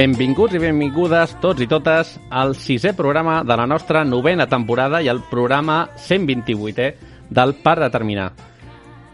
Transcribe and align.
Benvinguts 0.00 0.54
i 0.56 0.60
benvingudes 0.62 1.34
tots 1.42 1.60
i 1.60 1.66
totes 1.68 2.14
al 2.32 2.54
sisè 2.56 2.94
programa 2.96 3.42
de 3.44 3.56
la 3.58 3.66
nostra 3.68 4.00
novena 4.00 4.46
temporada 4.48 5.02
i 5.04 5.10
el 5.12 5.18
programa 5.28 5.90
128è 6.06 6.86
del 7.28 7.52
Par 7.60 7.74
de 7.82 7.90
Terminar. 7.92 8.30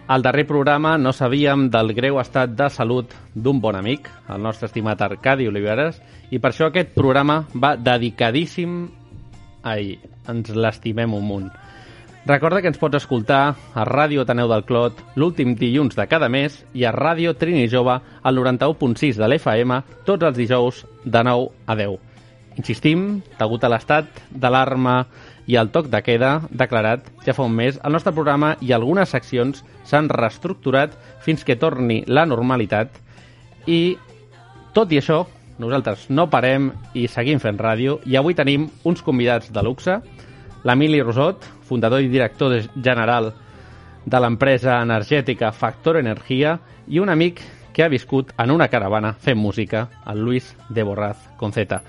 Al 0.07 0.23
darrer 0.23 0.45
programa 0.47 0.93
no 0.97 1.11
sabíem 1.11 1.65
del 1.75 1.91
greu 1.97 2.21
estat 2.23 2.55
de 2.55 2.69
salut 2.71 3.17
d'un 3.35 3.59
bon 3.59 3.75
amic, 3.75 4.07
el 4.31 4.47
nostre 4.47 4.71
estimat 4.71 5.03
Arcadi 5.03 5.49
Oliveres, 5.51 5.99
i 6.31 6.39
per 6.39 6.53
això 6.53 6.71
aquest 6.71 6.95
programa 6.95 7.41
va 7.51 7.75
dedicadíssim 7.75 8.85
a 9.67 9.81
ell. 9.81 9.97
Ens 10.31 10.55
l'estimem 10.55 11.19
un 11.19 11.27
munt. 11.27 11.51
Recorda 12.27 12.59
que 12.59 12.67
ens 12.67 12.79
pots 12.83 12.99
escoltar 12.99 13.55
a 13.55 13.83
Ràdio 13.87 14.25
Ateneu 14.25 14.49
del 14.51 14.65
Clot 14.67 14.99
l'últim 15.15 15.53
dilluns 15.55 15.95
de 15.95 16.09
cada 16.11 16.27
mes 16.27 16.57
i 16.75 16.83
a 16.83 16.91
Ràdio 16.91 17.37
Trini 17.39 17.69
Jove 17.71 18.01
al 18.03 18.41
91.6 18.41 19.21
de 19.21 19.29
l'FM 19.29 19.77
tots 20.09 20.27
els 20.27 20.35
dijous 20.35 20.81
de 21.05 21.23
9 21.23 21.47
a 21.71 21.77
10. 21.79 21.95
Insistim, 22.59 23.07
degut 23.39 23.63
a 23.63 23.71
l'estat 23.71 24.11
d'alarma 24.35 24.97
i 25.47 25.55
el 25.55 25.71
toc 25.71 25.87
de 25.87 26.03
queda 26.03 26.41
declarat 26.51 27.07
ja 27.23 27.37
fa 27.37 27.47
un 27.47 27.55
mes, 27.55 27.79
el 27.79 27.95
nostre 27.95 28.11
programa 28.17 28.57
i 28.59 28.75
algunes 28.75 29.15
seccions 29.15 29.63
s'han 29.87 30.11
reestructurat 30.11 30.99
fins 31.23 31.47
que 31.47 31.55
torni 31.55 32.03
la 32.11 32.27
normalitat 32.27 32.91
i, 33.71 33.95
tot 34.75 34.91
i 34.91 34.99
això, 34.99 35.23
nosaltres 35.63 36.11
no 36.11 36.27
parem 36.27 36.73
i 36.91 37.07
seguim 37.07 37.39
fent 37.39 37.63
ràdio 37.63 38.01
i 38.03 38.19
avui 38.19 38.35
tenim 38.35 38.67
uns 38.83 39.07
convidats 39.07 39.55
de 39.55 39.63
luxe, 39.63 40.01
l'Emili 40.67 40.99
Rosot, 41.07 41.55
fundador 41.67 42.01
i 42.03 42.09
director 42.13 42.55
general 42.75 43.33
de 44.07 44.21
l'empresa 44.23 44.79
energètica 44.81 45.51
Factor 45.53 45.99
Energia 45.99 46.57
i 46.87 47.01
un 47.03 47.11
amic 47.11 47.43
que 47.75 47.85
ha 47.85 47.91
viscut 47.93 48.31
en 48.41 48.55
una 48.55 48.71
caravana 48.73 49.13
fent 49.13 49.37
música, 49.37 49.89
el 50.07 50.23
Luis 50.25 50.55
de 50.71 50.83
Borraz 50.87 51.27
Conceta, 51.37 51.83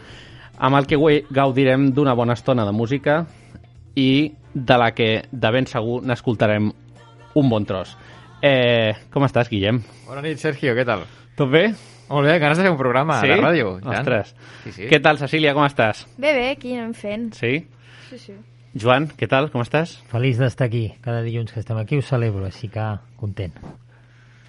amb 0.57 0.75
el 0.75 0.87
que 0.89 0.97
avui 0.97 1.21
gaudirem 1.29 1.91
d'una 1.93 2.15
bona 2.17 2.35
estona 2.35 2.65
de 2.67 2.73
música 2.75 3.21
i 3.95 4.33
de 4.53 4.77
la 4.81 4.89
que 4.97 5.27
de 5.31 5.51
ben 5.53 5.69
segur 5.69 6.01
n'escoltarem 6.03 6.71
un 7.37 7.49
bon 7.49 7.65
tros. 7.69 7.93
Eh, 8.41 8.97
com 9.13 9.23
estàs, 9.25 9.47
Guillem? 9.49 9.79
Bona 10.09 10.25
nit, 10.25 10.41
Sergio, 10.41 10.73
què 10.75 10.85
tal? 10.85 11.05
Tot 11.37 11.53
bé? 11.53 11.69
Molt 12.09 12.27
bé, 12.27 12.37
ganes 12.39 12.57
de 12.57 12.65
fer 12.65 12.73
un 12.73 12.79
programa 12.79 13.21
sí? 13.21 13.29
de 13.31 13.39
ràdio. 13.39 13.77
i 13.77 13.85
tant. 13.85 13.95
Ostres. 14.01 14.35
Sí, 14.65 14.75
sí. 14.75 14.91
Què 14.91 14.99
tal, 15.03 15.21
Cecília, 15.21 15.53
com 15.55 15.65
estàs? 15.67 16.05
Bé, 16.17 16.31
bé, 16.33 16.45
aquí 16.55 16.75
anem 16.75 16.93
fent. 16.97 17.31
Sí? 17.37 17.59
Sí, 18.09 18.19
sí. 18.21 18.37
Joan, 18.77 19.07
què 19.17 19.25
tal, 19.29 19.49
com 19.49 19.63
estàs? 19.63 19.95
Feliç 20.11 20.37
d'estar 20.37 20.67
aquí. 20.67 20.83
Cada 21.01 21.23
dilluns 21.25 21.51
que 21.53 21.61
estem 21.63 21.77
aquí 21.81 21.97
ho 21.97 22.05
celebro, 22.05 22.45
així 22.45 22.69
que 22.69 22.85
content. 23.17 23.55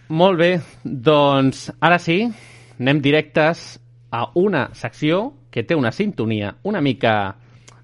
Molt 0.08 0.40
bé, 0.40 0.50
doncs 0.84 1.68
ara 1.84 1.98
sí, 2.00 2.20
anem 2.78 3.00
directes 3.04 3.78
a 4.12 4.26
una 4.40 4.68
secció 4.76 5.32
que 5.52 5.64
té 5.64 5.76
una 5.76 5.92
sintonia 5.92 6.54
una 6.68 6.80
mica, 6.84 7.34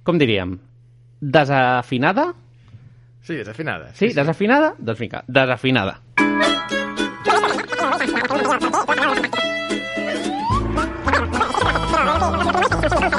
com 0.05 0.21
diríem, 0.21 0.59
desafinada? 1.21 2.31
Sí, 3.25 3.41
desafinada. 3.41 3.93
Sí, 3.97 4.13
desafinada? 4.13 4.75
Doncs 4.79 5.01
vinga, 5.01 5.25
desafinada. 5.29 6.01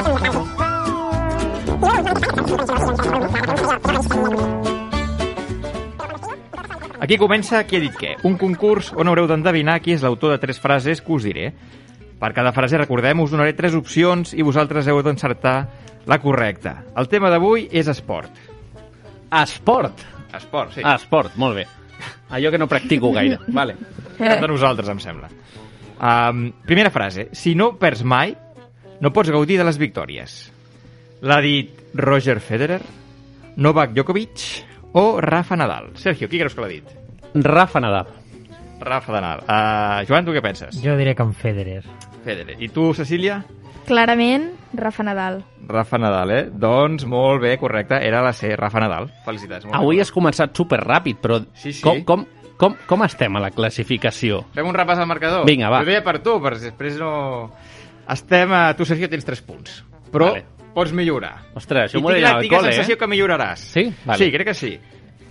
Aquí 7.06 7.17
comença 7.22 7.59
Qui 7.67 7.78
ha 7.78 7.83
dit 7.83 7.95
què? 8.00 8.16
Un 8.25 8.38
concurs 8.41 8.91
on 8.95 9.09
haureu 9.11 9.28
d'endevinar 9.29 9.78
qui 9.83 9.94
és 9.94 10.01
l'autor 10.01 10.31
de 10.33 10.39
tres 10.41 10.57
frases 10.63 11.03
que 11.03 11.13
us 11.13 11.28
diré. 11.28 11.51
Per 12.17 12.31
cada 12.33 12.53
frase, 12.56 12.79
recordem, 12.79 13.19
us 13.22 13.33
donaré 13.33 13.53
tres 13.53 13.75
opcions 13.78 14.31
i 14.33 14.41
vosaltres 14.41 14.88
heu 14.88 15.01
d'encertar 15.03 15.57
la 16.07 16.17
correcta. 16.23 16.79
El 16.97 17.09
tema 17.11 17.29
d'avui 17.29 17.67
és 17.69 17.91
esport. 17.91 18.31
Esport. 19.29 20.01
Esport, 20.33 20.73
sí. 20.73 20.81
Esport, 20.81 21.35
molt 21.38 21.59
bé. 21.59 21.67
Allò 22.33 22.51
que 22.51 22.57
no 22.57 22.69
practico 22.72 23.12
gaire. 23.13 23.38
Vale. 23.59 23.75
Cap 24.17 24.41
de 24.41 24.50
nosaltres, 24.50 24.89
em 24.89 25.03
sembla. 25.03 25.29
Um, 26.00 26.47
primera 26.66 26.89
frase. 26.89 27.29
Si 27.35 27.53
no 27.56 27.73
perds 27.77 28.01
mai, 28.07 28.33
no 29.01 29.13
pots 29.13 29.29
gaudir 29.29 29.59
de 29.59 29.67
les 29.67 29.77
victòries. 29.77 30.54
L'ha 31.21 31.39
dit 31.41 31.71
Roger 31.95 32.39
Federer, 32.43 32.81
Novak 33.57 33.93
Djokovic 33.93 34.63
o 34.93 35.19
Rafa 35.21 35.55
Nadal. 35.55 35.91
Sergio, 35.95 36.27
qui 36.29 36.39
creus 36.39 36.55
que 36.55 36.61
l'ha 36.61 36.67
dit? 36.71 36.95
Rafa 37.35 37.79
Nadal. 37.79 38.07
Rafa 38.79 39.13
Nadal. 39.15 39.43
Uh, 39.47 40.05
Joan, 40.07 40.25
tu 40.27 40.33
què 40.35 40.41
penses? 40.43 40.75
Jo 40.83 40.97
diré 40.99 41.15
que 41.15 41.23
en 41.23 41.33
Federer. 41.33 41.83
Federer. 42.25 42.57
I 42.59 42.69
tu, 42.69 42.89
Cecília? 42.93 43.39
Clarament, 43.85 44.49
Rafa 44.73 45.03
Nadal. 45.03 45.43
Rafa 45.67 45.97
Nadal, 46.01 46.31
eh? 46.31 46.43
Doncs 46.51 47.05
molt 47.09 47.41
bé, 47.43 47.55
correcte. 47.61 47.99
Era 48.05 48.21
la 48.25 48.33
C, 48.33 48.55
Rafa 48.57 48.79
Nadal. 48.81 49.07
Felicitats. 49.25 49.65
Molt 49.65 49.77
Avui 49.77 49.97
bé. 49.99 50.01
has 50.03 50.11
començat 50.11 50.55
super 50.57 50.79
ràpid, 50.83 51.19
però 51.21 51.39
Sí, 51.53 51.71
sí. 51.73 51.81
Com, 51.85 52.01
com, 52.03 52.25
com, 52.57 52.75
com 52.87 53.03
estem 53.05 53.35
a 53.37 53.43
la 53.43 53.51
classificació? 53.53 54.43
Fem 54.55 54.67
un 54.67 54.75
repàs 54.75 54.99
al 54.99 55.07
marcador? 55.07 55.45
Vinga, 55.47 55.69
va. 55.69 55.83
Jo 55.85 55.91
deia 55.93 56.03
per 56.03 56.19
tu, 56.25 56.37
perquè 56.41 56.65
després 56.71 56.97
no... 56.99 57.51
Estem 58.09 58.51
a... 58.53 58.67
Tu, 58.77 58.85
Sergio, 58.85 59.09
tens 59.09 59.25
3 59.25 59.41
punts. 59.45 59.79
Però 60.13 60.31
Vale. 60.33 60.43
Pots 60.75 60.91
millorar. 60.96 61.38
Ostres, 61.58 61.88
això 61.94 62.02
m'ho 62.03 62.12
deia 62.13 62.34
la, 62.36 62.41
al 62.44 62.50
col·le, 62.52 62.74
sensació 62.75 62.97
eh? 62.97 63.00
que 63.02 63.08
milloraràs. 63.09 63.63
Sí? 63.74 63.86
Vale. 64.06 64.19
Sí, 64.22 64.28
crec 64.36 64.50
que 64.52 64.58
sí. 64.59 64.74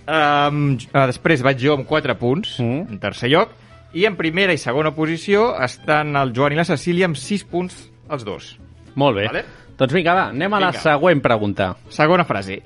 Um, 0.05 0.75
després 0.93 1.41
vaig 1.45 1.61
jo 1.61 1.77
amb 1.77 1.87
4 1.89 2.17
punts, 2.19 2.57
Mm. 2.61 2.89
en 2.91 2.99
tercer 2.99 3.29
lloc, 3.31 3.53
i 3.95 4.03
en 4.05 4.17
primera 4.19 4.53
i 4.53 4.57
segona 4.59 4.91
posició 4.93 5.53
estan 5.63 6.15
el 6.19 6.33
Joan 6.35 6.53
i 6.53 6.59
la 6.59 6.65
Cecília 6.67 7.05
amb 7.07 7.15
6 7.17 7.45
punts 7.47 7.85
els 8.11 8.25
dos. 8.27 8.57
Molt 8.95 9.15
bé. 9.17 9.25
Vale. 9.31 9.45
Doncs 9.77 9.93
vinga, 9.93 10.13
va, 10.15 10.27
anem 10.29 10.53
a 10.53 10.59
la 10.59 10.69
Vinga. 10.71 10.81
següent 10.83 11.21
pregunta. 11.23 11.75
Segona 11.89 12.23
frase. 12.25 12.61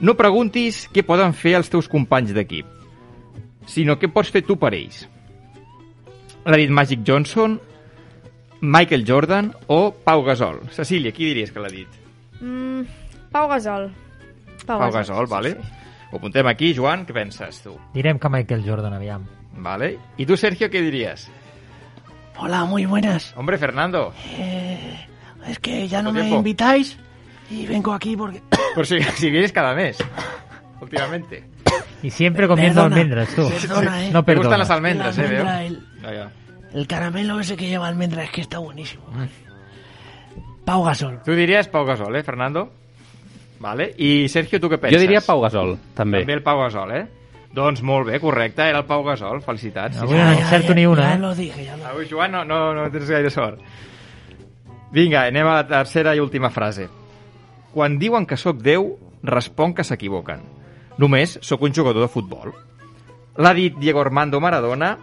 No 0.00 0.14
preguntis 0.16 0.88
què 0.92 1.02
poden 1.06 1.32
fer 1.34 1.54
els 1.58 1.68
teus 1.70 1.88
companys 1.88 2.32
d'equip, 2.34 2.66
sinó 3.66 3.96
què 3.98 4.08
pots 4.12 4.30
fer 4.30 4.42
tu 4.44 4.56
per 4.60 4.72
ells. 4.74 5.04
L'ha 6.44 6.56
dit 6.60 6.70
Magic 6.70 7.00
Johnson, 7.06 7.58
Michael 8.60 9.04
Jordan 9.06 9.52
o 9.68 9.92
Pau 10.04 10.22
Gasol. 10.24 10.60
Cecília, 10.70 11.12
qui 11.12 11.24
diries 11.30 11.50
que 11.52 11.60
l'ha 11.60 11.68
dit? 11.72 11.88
Mm, 12.44 12.84
Pau 13.32 13.48
Gasol. 13.48 13.88
Pau 14.66 14.90
Gasol, 14.92 15.26
vale. 15.26 15.50
Sí, 15.52 15.56
sí. 15.62 15.68
Ho 16.12 16.16
apuntem 16.20 16.46
aquí, 16.46 16.74
Joan, 16.76 17.02
què 17.08 17.14
penses 17.16 17.62
tu? 17.64 17.72
Direm 17.94 18.20
que 18.22 18.28
Michael 18.30 18.62
Jordan, 18.62 18.92
aviam. 18.94 19.24
Vale. 19.56 19.94
I 20.20 20.26
tu, 20.28 20.36
Sergio, 20.36 20.68
què 20.70 20.82
diries? 20.84 21.24
Hola, 22.38 22.64
muy 22.66 22.84
buenas. 22.86 23.32
Hombre, 23.36 23.58
Fernando. 23.58 24.12
Eh, 24.38 25.06
es 25.48 25.58
que 25.58 25.88
ya 25.88 26.02
no 26.02 26.10
¿Cuánto 26.10 26.18
me 26.18 26.20
tiempo? 26.22 26.38
invitáis 26.38 26.98
y 27.50 27.66
vengo 27.66 27.92
aquí 27.94 28.16
porque... 28.16 28.42
Por 28.74 28.86
si, 28.86 29.00
si 29.02 29.30
vienes 29.30 29.52
cada 29.52 29.74
mes, 29.74 29.98
últimamente. 30.80 31.44
Y 32.02 32.10
siempre 32.10 32.46
comiendo 32.46 32.82
Perdona, 32.82 32.96
almendras, 32.96 33.34
tú. 33.34 33.48
perdona, 33.48 34.04
eh. 34.04 34.10
No 34.12 34.24
Te 34.24 34.34
gustan 34.34 34.58
las 34.58 34.68
perdona. 34.68 34.74
almendras, 34.74 35.16
La 35.18 35.24
eh, 35.24 35.78
veo. 36.18 36.30
el, 36.74 36.86
caramelo 36.86 37.40
ese 37.40 37.56
que 37.56 37.68
lleva 37.68 37.88
almendra 37.88 38.22
es 38.24 38.30
que 38.30 38.40
está 38.42 38.58
buenísimo. 38.58 39.04
Pau 40.64 40.84
Gasol. 40.84 41.20
Tu 41.24 41.36
diries 41.36 41.68
Pau 41.68 41.84
Gasol, 41.84 42.16
eh, 42.16 42.22
Fernando? 42.22 42.68
Vale. 43.60 43.92
I 43.96 44.28
Sergio, 44.28 44.60
tu 44.60 44.68
què 44.68 44.78
penses? 44.80 44.96
Jo 44.96 45.02
diria 45.02 45.20
Pau 45.24 45.40
Gasol, 45.44 45.76
també. 45.96 46.24
També 46.24 46.38
el 46.38 46.42
Pau 46.44 46.60
Gasol, 46.64 46.92
eh? 46.96 47.04
Doncs 47.54 47.84
molt 47.86 48.08
bé, 48.08 48.18
correcte, 48.18 48.64
era 48.66 48.80
el 48.82 48.86
Pau 48.88 49.04
Gasol, 49.06 49.40
felicitats. 49.44 49.96
Sí, 49.96 50.02
Avui 50.02 50.18
no 50.18 50.32
encerto 50.32 50.74
ni 50.74 50.86
una, 50.90 51.10
ya 51.10 51.14
eh? 51.14 51.18
lo 51.22 51.34
dije, 51.34 51.64
ya 51.64 51.76
lo 51.76 51.86
Avui, 51.86 52.08
Joan, 52.10 52.32
no, 52.32 52.44
no, 52.44 52.74
no 52.74 52.90
tens 52.90 53.08
gaire 53.08 53.30
sort. 53.30 53.60
Vinga, 54.92 55.22
anem 55.30 55.46
a 55.46 55.54
la 55.60 55.66
tercera 55.68 56.16
i 56.16 56.20
última 56.22 56.50
frase. 56.50 56.88
Quan 57.74 57.98
diuen 57.98 58.26
que 58.26 58.36
sóc 58.36 58.58
Déu, 58.62 58.96
respon 59.22 59.74
que 59.74 59.86
s'equivoquen. 59.86 60.42
Només 60.98 61.38
sóc 61.42 61.62
un 61.62 61.74
jugador 61.74 62.06
de 62.06 62.10
futbol. 62.10 62.52
L'ha 63.38 63.54
dit 63.54 63.74
Diego 63.78 64.02
Armando 64.02 64.40
Maradona, 64.42 64.96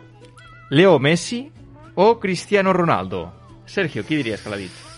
Leo 0.70 1.00
Messi 1.00 1.46
o 1.96 2.20
Cristiano 2.20 2.74
Ronaldo. 2.74 3.26
Sergio, 3.66 4.04
qui 4.04 4.20
diries 4.20 4.44
que 4.44 4.52
l'ha 4.52 4.60
dit? 4.60 4.91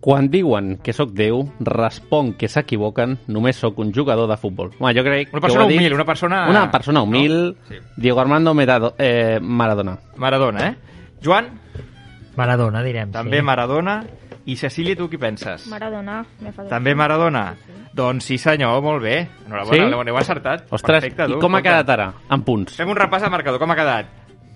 Quan 0.00 0.30
diuen 0.32 0.78
que 0.82 0.94
sóc 0.96 1.10
Déu, 1.12 1.42
respon 1.60 2.32
que 2.40 2.48
s'equivoquen, 2.48 3.18
només 3.28 3.56
sóc 3.60 3.78
un 3.84 3.92
jugador 3.92 4.30
de 4.30 4.36
futbol. 4.40 4.70
Home, 4.78 4.94
jo 4.96 5.02
crec 5.04 5.28
Una 5.28 5.40
que 5.40 5.44
persona 5.44 5.64
ho 5.64 5.66
ha 5.66 5.68
dit 5.68 5.78
humil, 5.78 5.92
una 5.94 6.04
persona... 6.08 6.38
Una 6.48 6.70
persona 6.70 7.02
humil, 7.02 7.34
No? 7.58 7.66
Sí. 7.68 7.74
Diego 7.96 8.20
Armando 8.20 8.54
Merado, 8.54 8.94
eh, 8.98 9.38
Maradona. 9.42 9.98
Maradona, 10.16 10.68
eh? 10.68 10.76
Joan, 11.22 11.50
Maradona, 12.36 12.82
direm. 12.82 13.10
també 13.12 13.38
sí. 13.38 13.42
Maradona. 13.44 14.04
I 14.46 14.56
Cecília, 14.56 14.96
tu 14.96 15.08
qui 15.10 15.18
penses? 15.18 15.66
Maradona. 15.68 16.24
me 16.40 16.50
fa 16.52 16.64
També 16.66 16.94
Maradona. 16.94 17.54
Doncs 17.92 18.24
sí, 18.24 18.38
senyor, 18.38 18.80
molt 18.82 19.02
bé. 19.02 19.28
Enhorabona, 19.46 19.74
Sí? 19.76 19.80
l'heu- 19.80 20.16
encertat. 20.18 20.64
Ostres, 20.70 21.02
Perfecte, 21.04 21.26
i 21.30 21.38
com 21.38 21.54
ha 21.54 21.60
quedat 21.62 21.90
ara? 21.90 22.12
En 22.30 22.42
punts. 22.42 22.74
Fem 22.76 22.88
un 22.88 22.96
repàs 22.96 23.22
al 23.22 23.30
marcador, 23.30 23.58
com 23.60 23.70
ha 23.70 23.76
quedat? 23.76 24.06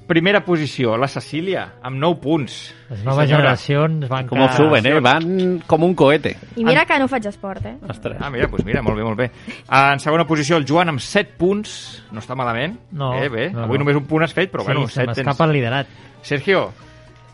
Primera 0.06 0.44
posició, 0.44 0.98
la 1.00 1.08
Cecília, 1.08 1.62
amb 1.82 1.96
9 1.96 2.18
punts. 2.20 2.74
Les 2.90 2.98
Sí, 3.00 3.04
noves 3.06 3.24
senyora. 3.24 3.38
generacions 3.42 4.08
van 4.08 4.26
Com 4.28 4.40
ho 4.42 4.48
suben, 4.52 4.84
eh? 4.86 5.00
Van 5.00 5.62
com 5.66 5.82
un 5.82 5.94
cohete. 5.94 6.36
I 6.56 6.64
mira 6.64 6.84
que 6.84 6.98
no 6.98 7.08
faig 7.08 7.24
esport, 7.30 7.64
eh? 7.64 7.76
Ostres. 7.88 8.18
Ah, 8.20 8.28
mira, 8.30 8.46
doncs 8.46 8.64
mira, 8.66 8.82
molt 8.82 8.98
bé, 8.98 9.02
molt 9.02 9.16
bé. 9.16 9.30
En 9.70 9.98
segona 10.00 10.26
posició, 10.26 10.58
el 10.58 10.66
Joan 10.68 10.90
amb 10.90 11.00
7 11.00 11.32
punts. 11.38 12.02
No 12.12 12.20
està 12.20 12.36
malament. 12.36 12.76
No, 12.92 13.14
Eh, 13.14 13.28
bé, 13.30 13.48
no, 13.50 13.62
avui 13.64 13.78
no. 13.78 13.84
només 13.84 13.96
un 13.96 14.04
punt 14.04 14.22
has 14.24 14.34
fet, 14.34 14.52
però 14.52 14.60
sí, 14.60 14.66
bueno, 14.66 14.86
se 14.88 15.00
7 15.00 15.14
tens. 15.14 15.26
m'escapa 15.26 15.44
el 15.46 15.52
liderat. 15.52 15.86
Sergio, 16.20 16.72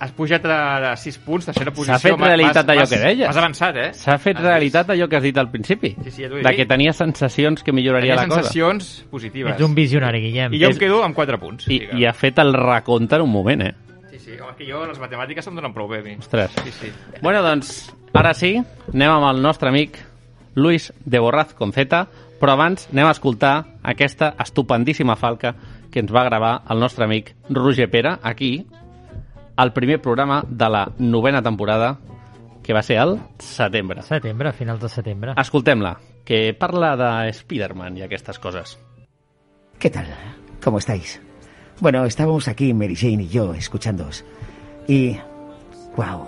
has 0.00 0.12
pujat 0.16 0.44
a, 0.46 0.92
a 0.92 0.96
6 0.96 1.18
punts, 1.18 1.44
tercera 1.46 1.70
posició. 1.70 1.98
fet 2.00 2.16
M'has- 2.18 2.28
realitat 2.28 2.68
allò 2.72 2.86
que 2.88 2.98
deies. 2.98 3.26
M'has 3.28 3.36
avançat, 3.36 3.76
eh? 3.76 3.90
S'ha 3.94 4.16
fet 4.18 4.36
Has 4.38 4.42
realitat 4.44 4.88
allò 4.90 5.08
que 5.08 5.16
has 5.16 5.22
dit 5.22 5.36
al 5.38 5.50
principi. 5.50 5.94
Sí, 6.04 6.10
sí, 6.10 6.22
ja 6.22 6.28
de 6.30 6.56
que 6.56 6.66
tenia 6.66 6.92
sensacions 6.92 7.62
que 7.62 7.72
milloraria 7.72 8.14
Tenia 8.16 8.22
la 8.22 8.28
cosa. 8.28 8.40
sensacions 8.42 9.06
positives. 9.10 9.52
Ets 9.54 9.62
un 9.62 9.74
visionari, 9.74 10.20
Guillem. 10.22 10.54
I 10.54 10.58
jo 10.62 10.68
És- 10.70 10.76
em 10.76 10.80
quedo 10.80 11.02
amb 11.04 11.14
4 11.14 11.38
punts. 11.38 11.68
I, 11.68 11.82
I 12.00 12.06
ha 12.06 12.12
fet 12.12 12.38
el 12.38 12.52
recompte 12.54 13.16
en 13.16 13.22
un 13.22 13.30
moment, 13.30 13.62
eh? 13.62 13.74
Sí, 14.10 14.18
sí, 14.18 14.30
home, 14.40 14.56
que 14.56 14.66
jo 14.70 14.86
les 14.86 14.98
matemàtiques 14.98 15.46
em 15.46 15.54
donen 15.54 15.72
prou 15.72 15.86
bé 15.88 15.98
a 16.00 16.02
mi. 16.02 16.14
Ostres. 16.16 16.50
Sí, 16.64 16.72
sí. 16.72 16.92
Bueno, 17.20 17.42
doncs, 17.42 17.92
ara 18.14 18.32
sí, 18.34 18.56
anem 18.92 19.10
amb 19.10 19.28
el 19.36 19.42
nostre 19.42 19.68
amic 19.68 19.98
Luis 20.54 20.92
de 21.04 21.18
Borraz 21.20 21.52
con 21.54 21.72
Z, 21.72 22.06
però 22.40 22.52
abans 22.56 22.88
anem 22.92 23.06
a 23.06 23.12
escoltar 23.12 23.66
aquesta 23.82 24.34
estupendíssima 24.42 25.14
falca 25.16 25.54
que 25.92 26.00
ens 26.00 26.10
va 26.12 26.24
gravar 26.24 26.62
el 26.70 26.80
nostre 26.80 27.04
amic 27.04 27.34
Roger 27.50 27.88
Pera, 27.90 28.18
aquí, 28.22 28.64
al 29.60 29.74
primer 29.74 30.00
programa 30.00 30.42
de 30.48 30.68
la 30.70 30.90
novena 30.98 31.42
temporada, 31.42 31.98
que 32.62 32.72
va 32.72 32.82
ser 32.82 32.96
el 32.96 33.18
setembre. 33.38 34.00
Setembre, 34.00 34.54
finals 34.54 34.80
de 34.80 34.88
setembre. 34.88 35.34
Escoltem-la, 35.36 35.98
que 36.24 36.54
parla 36.54 36.96
de 36.96 37.28
Spider-Man 37.28 37.98
i 37.98 38.02
aquestes 38.06 38.38
coses. 38.38 38.78
¿Qué 39.78 39.90
tal? 39.90 40.06
¿Cómo 40.64 40.78
estáis? 40.78 41.20
Bueno, 41.78 42.06
estábamos 42.06 42.48
aquí, 42.48 42.72
Mary 42.72 42.96
Jane 42.96 43.24
y 43.24 43.28
yo, 43.28 43.52
escuchándoos. 43.52 44.24
Y... 44.88 45.18
¡Wow! 45.94 46.24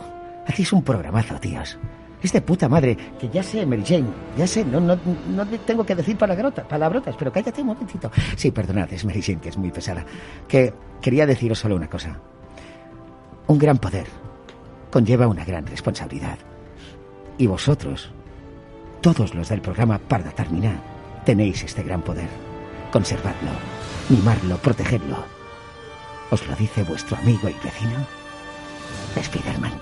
Hacéis 0.46 0.70
un 0.74 0.82
programazo, 0.84 1.40
tíos. 1.40 1.78
Es 2.22 2.34
de 2.34 2.42
puta 2.42 2.68
madre. 2.68 2.98
Que 3.18 3.30
ya 3.30 3.42
sé, 3.42 3.64
Mary 3.64 3.82
Jane. 3.86 4.08
Ya 4.36 4.46
sé, 4.46 4.62
no, 4.62 4.78
no, 4.78 4.98
no 5.30 5.46
te 5.46 5.56
tengo 5.56 5.86
que 5.86 5.94
decir 5.94 6.18
palabrota- 6.18 6.68
palabrotas, 6.68 7.16
pero 7.18 7.32
cállate 7.32 7.62
un 7.62 7.68
momentito. 7.68 8.10
Sí, 8.36 8.50
perdonad, 8.50 8.92
es 8.92 9.06
Mary 9.06 9.22
Jane, 9.22 9.40
que 9.40 9.48
es 9.48 9.56
muy 9.56 9.70
pesada. 9.70 10.04
Que 10.46 10.74
quería 11.00 11.24
deciros 11.24 11.58
solo 11.60 11.76
una 11.76 11.88
cosa. 11.88 12.20
Un 13.46 13.58
gran 13.58 13.78
poder 13.78 14.06
conlleva 14.90 15.26
una 15.26 15.44
gran 15.44 15.66
responsabilidad. 15.66 16.38
Y 17.38 17.46
vosotros, 17.46 18.10
todos 19.00 19.34
los 19.34 19.48
del 19.48 19.60
programa 19.60 19.98
Parda 19.98 20.30
Termina, 20.30 20.80
tenéis 21.24 21.62
este 21.64 21.82
gran 21.82 22.02
poder. 22.02 22.28
Conservadlo, 22.92 23.50
mimarlo, 24.08 24.56
protegedlo. 24.58 25.16
¿Os 26.30 26.46
lo 26.46 26.54
dice 26.56 26.82
vuestro 26.84 27.16
amigo 27.16 27.48
y 27.48 27.54
vecino? 27.64 28.06
Spiderman. 29.22 29.72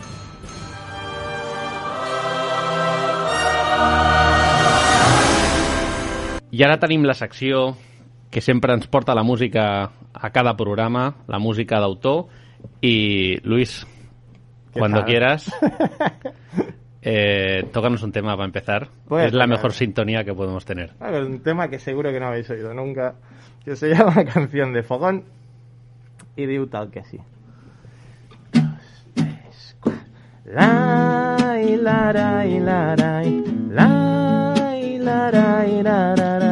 I 6.50 6.64
ara 6.66 6.80
tenim 6.82 7.04
la 7.06 7.14
secció 7.14 7.76
que 8.30 8.40
sempre 8.40 8.74
ens 8.74 8.88
la 8.90 9.22
música 9.22 9.92
a 10.12 10.30
cada 10.30 10.56
programa, 10.56 11.14
la 11.28 11.38
música 11.38 11.78
d'autor. 11.78 12.26
Y 12.80 13.40
Luis, 13.46 13.86
cuando 14.72 14.98
tal? 14.98 15.06
quieras, 15.06 15.52
eh, 17.02 17.68
tócanos 17.72 18.02
un 18.02 18.12
tema 18.12 18.34
para 18.34 18.46
empezar. 18.46 18.88
Pues, 19.08 19.26
es 19.26 19.32
la 19.32 19.46
mejor 19.46 19.72
sintonía 19.72 20.24
que 20.24 20.34
podemos 20.34 20.64
tener. 20.64 20.92
Ah, 21.00 21.10
un 21.10 21.40
tema 21.40 21.68
que 21.68 21.78
seguro 21.78 22.10
que 22.10 22.20
no 22.20 22.26
habéis 22.28 22.48
oído 22.50 22.72
nunca, 22.74 23.14
que 23.64 23.76
se 23.76 23.88
llama 23.94 24.24
Canción 24.24 24.72
de 24.72 24.82
Fogón 24.82 25.24
y 26.36 26.46
diu 26.46 26.66
tal 26.66 26.90
que 26.90 27.04
sí. 27.04 27.20
La 30.50 31.60
i 31.60 31.76
la 31.76 32.10
la 32.12 32.42
la 32.44 32.94
la 34.98 36.14
la 36.16 36.49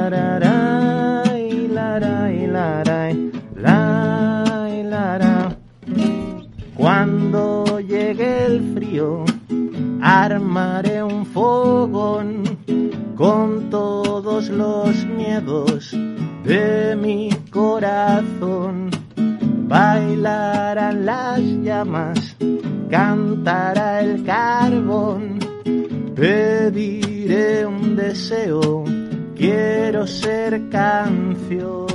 Cuando 6.90 7.81
llegue 7.81 8.46
el 8.46 8.73
frío 8.73 9.23
armaré 10.00 11.02
un 11.02 11.26
fogón 11.26 12.44
con 13.14 13.69
todos 13.69 14.49
los 14.49 15.05
miedos 15.05 15.94
de 16.44 16.96
mi 16.96 17.29
corazón. 17.50 18.88
Bailarán 19.69 21.05
las 21.05 21.40
llamas, 21.62 22.37
cantará 22.88 24.00
el 24.00 24.25
carbón, 24.25 25.41
pediré 26.17 27.67
un 27.67 27.96
deseo, 27.96 28.84
quiero 29.37 30.06
ser 30.06 30.70
canción. 30.70 31.88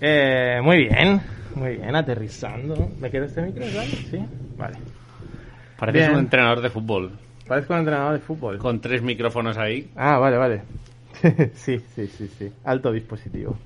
Eh, 0.00 0.60
muy 0.62 0.76
bien, 0.78 1.20
muy 1.54 1.76
bien, 1.76 1.94
aterrizando. 1.94 2.90
¿Me 3.00 3.10
queda 3.10 3.26
este 3.26 3.42
micro, 3.42 3.64
¿vale? 3.74 3.86
Sí, 4.10 4.18
vale. 4.56 4.76
Pareces 5.78 6.02
Bien. 6.02 6.12
un 6.14 6.18
entrenador 6.20 6.60
de 6.62 6.70
fútbol, 6.70 7.12
Parezco 7.46 7.74
un 7.74 7.80
entrenador 7.80 8.14
de 8.14 8.18
fútbol. 8.20 8.58
con 8.58 8.80
tres 8.80 9.02
micrófonos 9.02 9.56
ahí. 9.58 9.90
Ah, 9.94 10.18
vale, 10.18 10.36
vale. 10.36 10.62
sí, 11.54 11.78
sí, 11.94 12.06
sí, 12.08 12.28
sí. 12.38 12.52
Alto 12.64 12.90
dispositivo. 12.92 13.56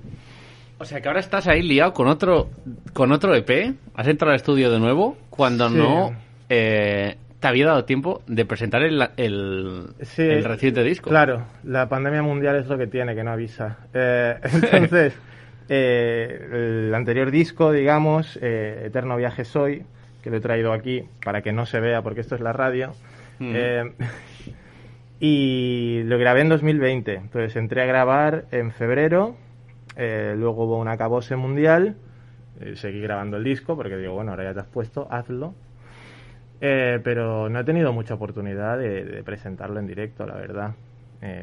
O 0.79 0.85
sea 0.85 1.01
que 1.01 1.09
ahora 1.09 1.21
estás 1.21 1.47
ahí 1.47 1.63
liado 1.63 1.93
con 1.93 2.07
otro, 2.09 2.51
con 2.93 3.13
otro 3.13 3.35
EP. 3.35 3.75
Has 3.95 4.07
entrado 4.09 4.31
al 4.33 4.37
estudio 4.37 4.71
de 4.71 4.79
nuevo 4.79 5.17
cuando 5.31 5.69
Sí. 5.69 5.77
no 5.77 6.13
eh, 6.49 7.17
te 7.39 7.49
había 7.49 7.67
dado 7.67 7.85
tiempo 7.85 8.23
de 8.27 8.45
presentar 8.45 8.83
el, 8.83 9.03
el, 9.17 9.87
Sí, 10.03 10.23
el 10.23 10.45
reciente 10.45 10.83
disco. 10.83 11.11
Claro, 11.11 11.45
la 11.65 11.89
pandemia 11.89 12.23
mundial 12.23 12.57
es 12.57 12.67
lo 12.67 12.77
que 12.77 12.87
tiene, 12.87 13.15
que 13.15 13.23
no 13.23 13.31
avisa. 13.33 13.79
Eh, 13.95 14.35
entonces, 14.73 15.15
eh, 15.73 16.49
el 16.89 16.93
anterior 16.97 17.31
disco, 17.31 17.71
digamos, 17.71 18.37
eh, 18.43 18.83
Eterno 18.87 19.17
Viaje 19.17 19.45
Soy, 19.45 19.85
que 20.21 20.29
lo 20.29 20.39
he 20.39 20.41
traído 20.41 20.73
aquí 20.73 21.05
para 21.25 21.43
que 21.43 21.53
no 21.53 21.65
se 21.65 21.79
vea 21.79 22.03
porque 22.03 22.23
esto 22.23 22.35
es 22.35 22.41
la 22.41 22.53
radio. 22.53 22.93
Mm. 23.39 23.53
Eh, 23.55 23.93
y 25.21 26.03
lo 26.07 26.19
grabé 26.19 26.41
en 26.41 26.49
2020. 26.49 27.15
Entonces 27.15 27.55
entré 27.55 27.83
a 27.83 27.87
grabar 27.87 28.47
en 28.51 28.73
febrero, 28.73 29.37
luego 29.97 30.65
hubo 30.65 30.79
un 30.79 30.89
acabose 30.89 31.37
mundial, 31.37 31.95
seguí 32.75 33.01
grabando 33.01 33.37
el 33.37 33.45
disco 33.45 33.77
porque 33.77 33.97
digo, 33.97 34.15
bueno, 34.15 34.33
ahora 34.33 34.43
ya 34.43 34.55
te 34.55 34.61
has 34.61 34.67
puesto, 34.67 35.07
hazlo. 35.09 35.55
Pero 36.59 37.49
no 37.49 37.61
he 37.61 37.65
tenido 37.65 37.93
mucha 37.93 38.15
oportunidad 38.15 38.77
de, 38.77 39.05
de 39.05 39.23
presentarlo 39.23 39.79
en 39.79 39.87
directo, 39.87 40.27
la 40.27 40.35
verdad, 40.35 40.73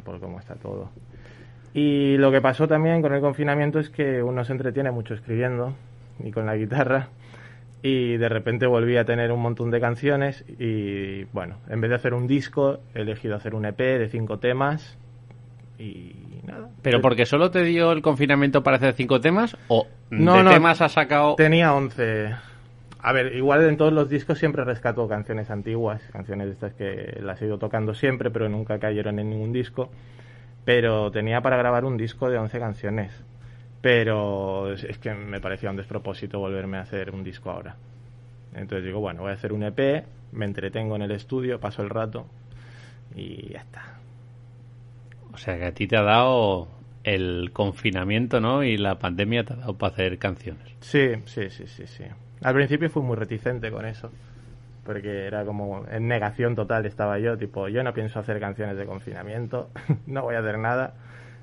por 0.03 0.19
cómo 0.19 0.37
está 0.37 0.55
todo. 0.55 0.89
Y 1.77 2.17
lo 2.17 2.31
que 2.31 2.41
pasó 2.41 2.67
también 2.67 3.03
con 3.03 3.13
el 3.13 3.21
confinamiento 3.21 3.77
es 3.77 3.91
que 3.91 4.23
uno 4.23 4.43
se 4.43 4.51
entretiene 4.51 4.89
mucho 4.89 5.13
escribiendo 5.13 5.75
y 6.23 6.31
con 6.31 6.47
la 6.47 6.55
guitarra 6.55 7.09
y 7.83 8.17
de 8.17 8.27
repente 8.29 8.65
volví 8.65 8.97
a 8.97 9.05
tener 9.05 9.31
un 9.31 9.39
montón 9.43 9.69
de 9.69 9.79
canciones 9.79 10.43
y 10.57 11.25
bueno, 11.25 11.57
en 11.69 11.79
vez 11.79 11.91
de 11.91 11.95
hacer 11.97 12.15
un 12.15 12.25
disco 12.25 12.79
he 12.95 13.01
elegido 13.01 13.35
hacer 13.35 13.53
un 13.53 13.65
EP 13.67 13.77
de 13.77 14.09
cinco 14.09 14.39
temas 14.39 14.97
y 15.77 16.15
nada. 16.47 16.69
¿Pero 16.81 16.99
porque 16.99 17.27
solo 17.27 17.51
te 17.51 17.61
dio 17.63 17.91
el 17.91 18.01
confinamiento 18.01 18.63
para 18.63 18.77
hacer 18.77 18.95
cinco 18.95 19.21
temas? 19.21 19.55
¿O 19.67 19.85
No, 20.09 20.37
de 20.37 20.43
no. 20.45 20.49
temas 20.49 20.81
has 20.81 20.93
sacado...? 20.93 21.35
Tenía 21.35 21.75
11. 21.75 22.33
A 22.99 23.13
ver, 23.13 23.35
igual 23.35 23.63
en 23.69 23.77
todos 23.77 23.93
los 23.93 24.09
discos 24.09 24.39
siempre 24.39 24.63
rescato 24.63 25.07
canciones 25.07 25.51
antiguas, 25.51 26.01
canciones 26.11 26.47
de 26.47 26.53
estas 26.53 26.73
que 26.73 27.19
las 27.21 27.39
he 27.39 27.45
ido 27.45 27.59
tocando 27.59 27.93
siempre, 27.93 28.31
pero 28.31 28.49
nunca 28.49 28.79
cayeron 28.79 29.19
en 29.19 29.29
ningún 29.29 29.53
disco. 29.53 29.91
Pero 30.67 31.11
tenía 31.11 31.39
para 31.39 31.55
grabar 31.55 31.85
un 31.85 31.95
disco 31.95 32.29
de 32.29 32.37
11 32.37 32.59
canciones. 32.59 33.13
Pero 33.79 34.73
es 34.73 34.83
es 34.83 34.97
que 34.97 35.13
me 35.13 35.39
parecía 35.39 35.69
un 35.69 35.77
despropósito 35.77 36.39
volverme 36.39 36.75
a 36.75 36.81
hacer 36.81 37.11
un 37.11 37.23
disco 37.23 37.51
ahora. 37.51 37.77
Entonces 38.53 38.83
digo, 38.83 38.99
bueno, 38.99 39.21
voy 39.21 39.31
a 39.31 39.35
hacer 39.35 39.53
un 39.53 39.63
EP, 39.63 40.03
me 40.33 40.43
entretengo 40.43 40.97
en 40.97 41.03
el 41.03 41.11
estudio, 41.11 41.61
paso 41.61 41.83
el 41.83 41.89
rato 41.89 42.27
y 43.15 43.53
ya 43.53 43.59
está. 43.59 43.97
O 45.33 45.37
sea 45.37 45.57
que 45.57 45.67
a 45.67 45.73
ti 45.73 45.87
te 45.87 45.95
ha 45.95 46.01
dado 46.01 46.67
el 47.05 47.51
confinamiento, 47.53 48.41
¿no? 48.41 48.61
Y 48.61 48.75
la 48.75 48.99
pandemia 48.99 49.45
te 49.45 49.53
ha 49.53 49.55
dado 49.55 49.77
para 49.77 49.93
hacer 49.93 50.17
canciones. 50.17 50.67
Sí, 50.81 51.13
sí, 51.27 51.49
sí, 51.49 51.65
sí, 51.67 51.87
sí. 51.87 52.03
Al 52.43 52.53
principio 52.53 52.89
fui 52.89 53.03
muy 53.03 53.15
reticente 53.15 53.71
con 53.71 53.85
eso, 53.85 54.11
porque 54.87 55.27
era 55.27 55.45
como 55.45 55.85
en 55.91 56.07
negación 56.07 56.55
total 56.55 56.85
estaba 56.85 57.19
yo, 57.19 57.37
tipo, 57.37 57.67
yo 57.67 57.83
no 57.83 57.93
pienso 57.93 58.19
hacer 58.19 58.39
canciones 58.39 58.77
de 58.77 58.85
confinamiento, 58.85 59.69
no 60.07 60.23
voy 60.23 60.35
a 60.35 60.39
hacer 60.39 60.57
nada, 60.57 60.93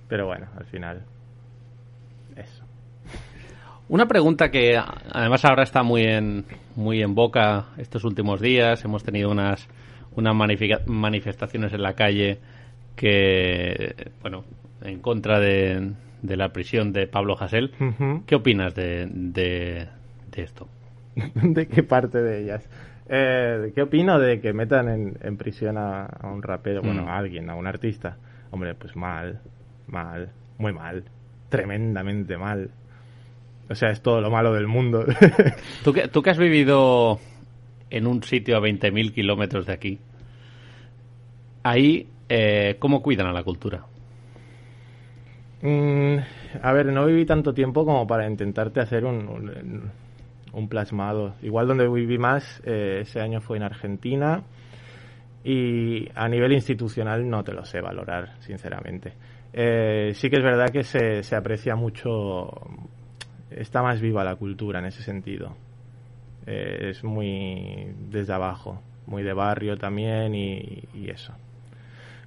pero 0.09 0.27
bueno, 0.27 0.47
al 0.59 0.65
final, 0.65 1.03
eso. 2.37 2.65
Una 3.89 4.09
pregunta 4.09 4.51
que 4.51 4.81
además 5.13 5.45
ahora 5.45 5.63
está 5.63 5.83
muy 5.83 6.05
en, 6.05 6.47
muy 6.75 7.03
en 7.03 7.15
boca 7.15 7.67
estos 7.77 8.03
últimos 8.05 8.41
días. 8.41 8.83
Hemos 8.83 9.05
tenido 9.05 9.31
unas, 9.31 9.69
unas 10.17 10.35
manifestaciones 10.87 11.73
en 11.75 11.83
la 11.83 11.93
calle 11.93 12.39
que, 12.97 14.11
bueno, 14.23 14.45
en 14.83 15.01
contra 15.01 15.39
de, 15.39 15.93
de 16.23 16.37
la 16.37 16.49
prisión 16.49 16.95
de 16.95 17.07
Pablo 17.07 17.37
Hasél. 17.39 17.73
Ujú. 17.79 18.25
¿Qué 18.27 18.35
opinas 18.35 18.75
de, 18.75 19.07
de, 19.07 19.87
de 20.31 20.43
esto? 20.43 20.67
¿De 21.35 21.67
qué 21.67 21.83
parte 21.83 22.23
de 22.23 22.43
ellas? 22.43 22.67
Eh, 23.09 23.73
¿Qué 23.75 23.83
opino 23.83 24.19
de 24.19 24.41
que 24.41 24.53
metan 24.53 24.89
en, 24.89 25.19
en 25.23 25.37
prisión 25.37 25.77
a, 25.77 26.07
a 26.07 26.27
un 26.29 26.43
rapero, 26.43 26.81
bueno, 26.83 27.03
Mm. 27.05 27.09
a 27.09 27.17
alguien, 27.19 27.51
a 27.51 27.55
un 27.55 27.67
artista? 27.67 28.17
Hombre, 28.51 28.75
pues 28.75 28.97
mal, 28.97 29.41
mal, 29.89 30.31
muy 30.59 30.73
mal, 30.73 31.05
tremendamente 31.49 32.37
mal. 32.39 32.71
O 33.69 33.75
sea, 33.75 33.91
es 33.91 34.01
todo 34.03 34.21
lo 34.21 34.31
malo 34.31 34.53
del 34.53 34.67
mundo. 34.67 35.05
¿Tú 35.85 35.93
que, 35.93 36.09
tú 36.09 36.23
que 36.23 36.31
has 36.31 36.39
vivido 36.39 37.19
en 37.91 38.07
un 38.07 38.23
sitio 38.23 38.57
a 38.57 38.61
20.000 38.61 39.13
kilómetros 39.13 39.67
de 39.67 39.73
aquí, 39.73 39.99
ahí, 41.63 42.09
eh, 42.29 42.77
¿cómo 42.79 43.03
cuidan 43.03 43.27
a 43.27 43.33
la 43.33 43.43
cultura? 43.43 43.85
Mm, 45.63 46.17
a 46.63 46.73
ver, 46.73 46.87
no 46.87 47.07
viví 47.07 47.25
tanto 47.25 47.55
tiempo 47.55 47.85
como 47.85 48.07
para 48.07 48.27
intentarte 48.29 48.81
hacer 48.81 49.05
un, 49.05 49.29
un, 49.29 49.91
un 50.55 50.69
plasmado. 50.69 51.35
Igual 51.43 51.67
donde 51.67 51.89
viví 51.89 52.19
más 52.19 52.63
eh, 52.65 53.01
ese 53.03 53.21
año 53.21 53.41
fue 53.41 53.57
en 53.57 53.65
Argentina 53.65 54.43
y 55.45 56.09
a 56.15 56.29
nivel 56.29 56.53
institucional 56.53 57.29
no 57.29 57.45
te 57.45 57.53
lo 57.53 57.65
sé 57.65 57.81
valorar, 57.81 58.37
sinceramente. 58.41 59.13
Eh, 59.53 60.13
sí 60.15 60.31
que 60.31 60.37
es 60.37 60.43
verdad 60.43 60.71
que 60.71 60.83
se, 60.83 61.23
se 61.23 61.37
aprecia 61.37 61.77
mucho, 61.77 62.51
está 63.51 63.83
más 63.83 64.01
viva 64.01 64.25
la 64.25 64.37
cultura 64.37 64.79
en 64.79 64.87
ese 64.87 65.03
sentido. 65.03 65.55
Eh, 66.47 66.91
es 66.91 67.05
muy 67.05 67.93
desde 68.11 68.33
abajo, 68.33 68.81
muy 69.07 69.23
de 69.23 69.33
barrio 69.33 69.77
también 69.77 70.35
y, 70.35 70.83
y 70.95 71.11
eso. 71.11 71.35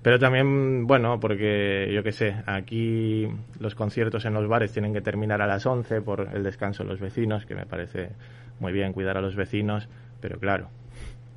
Pero 0.08 0.20
también, 0.20 0.88
bueno, 0.88 1.20
porque 1.20 1.92
yo 1.94 2.02
qué 2.02 2.14
sé, 2.14 2.34
aquí 2.46 3.28
los 3.60 3.76
conciertos 3.76 4.24
en 4.24 4.34
los 4.34 4.48
bares 4.48 4.72
tienen 4.72 4.94
que 4.94 5.02
terminar 5.02 5.42
a 5.42 5.48
las 5.48 5.66
11 5.66 6.00
por 6.00 6.30
el 6.34 6.44
descanso 6.44 6.84
de 6.84 6.90
los 6.90 7.02
vecinos, 7.02 7.46
que 7.46 7.56
me 7.56 7.66
parece 7.66 8.12
muy 8.62 8.72
bien 8.72 8.94
cuidar 8.94 9.18
a 9.18 9.22
los 9.22 9.36
vecinos, 9.36 9.90
pero 10.22 10.40
claro, 10.40 10.70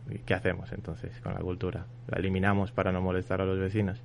¿y 0.08 0.18
¿qué 0.18 0.34
hacemos 0.34 0.70
entonces 0.70 1.10
con 1.20 1.34
la 1.34 1.40
cultura? 1.40 1.84
La 2.06 2.20
eliminamos 2.20 2.70
para 2.70 2.92
no 2.92 3.00
molestar 3.00 3.40
a 3.40 3.44
los 3.44 3.58
vecinos. 3.58 4.00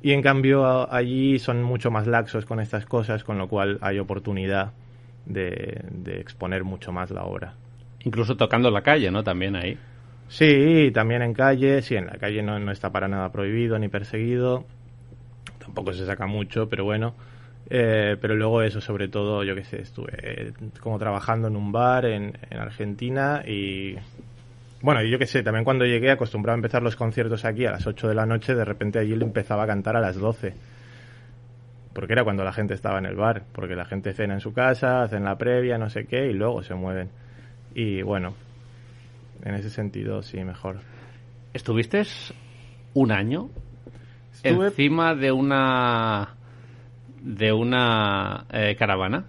Y 0.00 0.12
en 0.12 0.22
cambio 0.22 0.88
allí 0.94 1.40
son 1.40 1.64
mucho 1.64 1.90
más 1.90 2.06
laxos 2.06 2.46
con 2.46 2.60
estas 2.60 2.86
cosas, 2.86 3.24
con 3.24 3.36
lo 3.36 3.48
cual 3.48 3.78
hay 3.80 3.98
oportunidad 3.98 4.74
de, 5.24 5.82
de 5.90 6.20
exponer 6.20 6.62
mucho 6.62 6.92
más 6.92 7.10
la 7.10 7.24
obra. 7.24 7.54
Incluso 8.04 8.36
tocando 8.36 8.70
la 8.70 8.82
calle, 8.82 9.10
¿no? 9.10 9.24
También 9.24 9.56
ahí. 9.56 9.76
Sí, 10.28 10.90
también 10.92 11.22
en 11.22 11.34
calle, 11.34 11.82
sí, 11.82 11.94
en 11.96 12.06
la 12.06 12.18
calle 12.18 12.42
no, 12.42 12.58
no 12.58 12.72
está 12.72 12.90
para 12.90 13.06
nada 13.08 13.30
prohibido 13.30 13.78
ni 13.78 13.88
perseguido, 13.88 14.64
tampoco 15.58 15.92
se 15.92 16.06
saca 16.06 16.26
mucho, 16.26 16.68
pero 16.68 16.84
bueno, 16.84 17.14
Eh, 17.70 18.16
pero 18.20 18.36
luego 18.36 18.62
eso, 18.62 18.80
sobre 18.80 19.08
todo, 19.08 19.44
yo 19.44 19.54
qué 19.56 19.64
sé, 19.64 19.82
estuve 19.82 20.12
eh, 20.22 20.52
como 20.80 20.98
trabajando 20.98 21.48
en 21.48 21.56
un 21.56 21.72
bar 21.72 22.06
en, 22.06 22.38
en 22.50 22.58
Argentina 22.58 23.42
y 23.46 23.96
bueno, 24.82 25.02
yo 25.04 25.18
qué 25.18 25.26
sé, 25.26 25.42
también 25.42 25.64
cuando 25.64 25.84
llegué 25.86 26.10
acostumbraba 26.10 26.54
a 26.56 26.58
empezar 26.58 26.82
los 26.82 26.96
conciertos 26.96 27.44
aquí 27.44 27.66
a 27.66 27.72
las 27.72 27.86
8 27.86 28.08
de 28.08 28.14
la 28.16 28.26
noche, 28.26 28.54
de 28.54 28.64
repente 28.64 28.98
allí 29.00 29.16
le 29.16 29.24
empezaba 29.24 29.64
a 29.64 29.66
cantar 29.68 29.96
a 29.96 30.00
las 30.00 30.16
12. 30.16 30.54
Porque 31.92 32.12
era 32.12 32.24
cuando 32.24 32.44
la 32.44 32.52
gente 32.52 32.74
estaba 32.74 32.98
en 32.98 33.06
el 33.06 33.16
bar, 33.16 33.44
porque 33.52 33.74
la 33.74 33.86
gente 33.86 34.12
cena 34.12 34.34
en 34.34 34.40
su 34.40 34.52
casa, 34.52 35.02
hacen 35.02 35.24
la 35.24 35.38
previa, 35.38 35.78
no 35.78 35.88
sé 35.88 36.06
qué, 36.06 36.26
y 36.26 36.34
luego 36.34 36.62
se 36.62 36.74
mueven. 36.74 37.10
Y 37.74 38.02
bueno, 38.02 38.36
en 39.44 39.54
ese 39.54 39.70
sentido 39.70 40.22
sí, 40.22 40.42
mejor. 40.44 40.78
¿Estuviste 41.52 42.02
un 42.94 43.12
año 43.12 43.48
Estuve- 44.32 44.66
encima 44.68 45.14
de 45.14 45.32
una 45.32 46.34
de 47.22 47.52
una 47.52 48.44
eh, 48.52 48.76
caravana? 48.78 49.24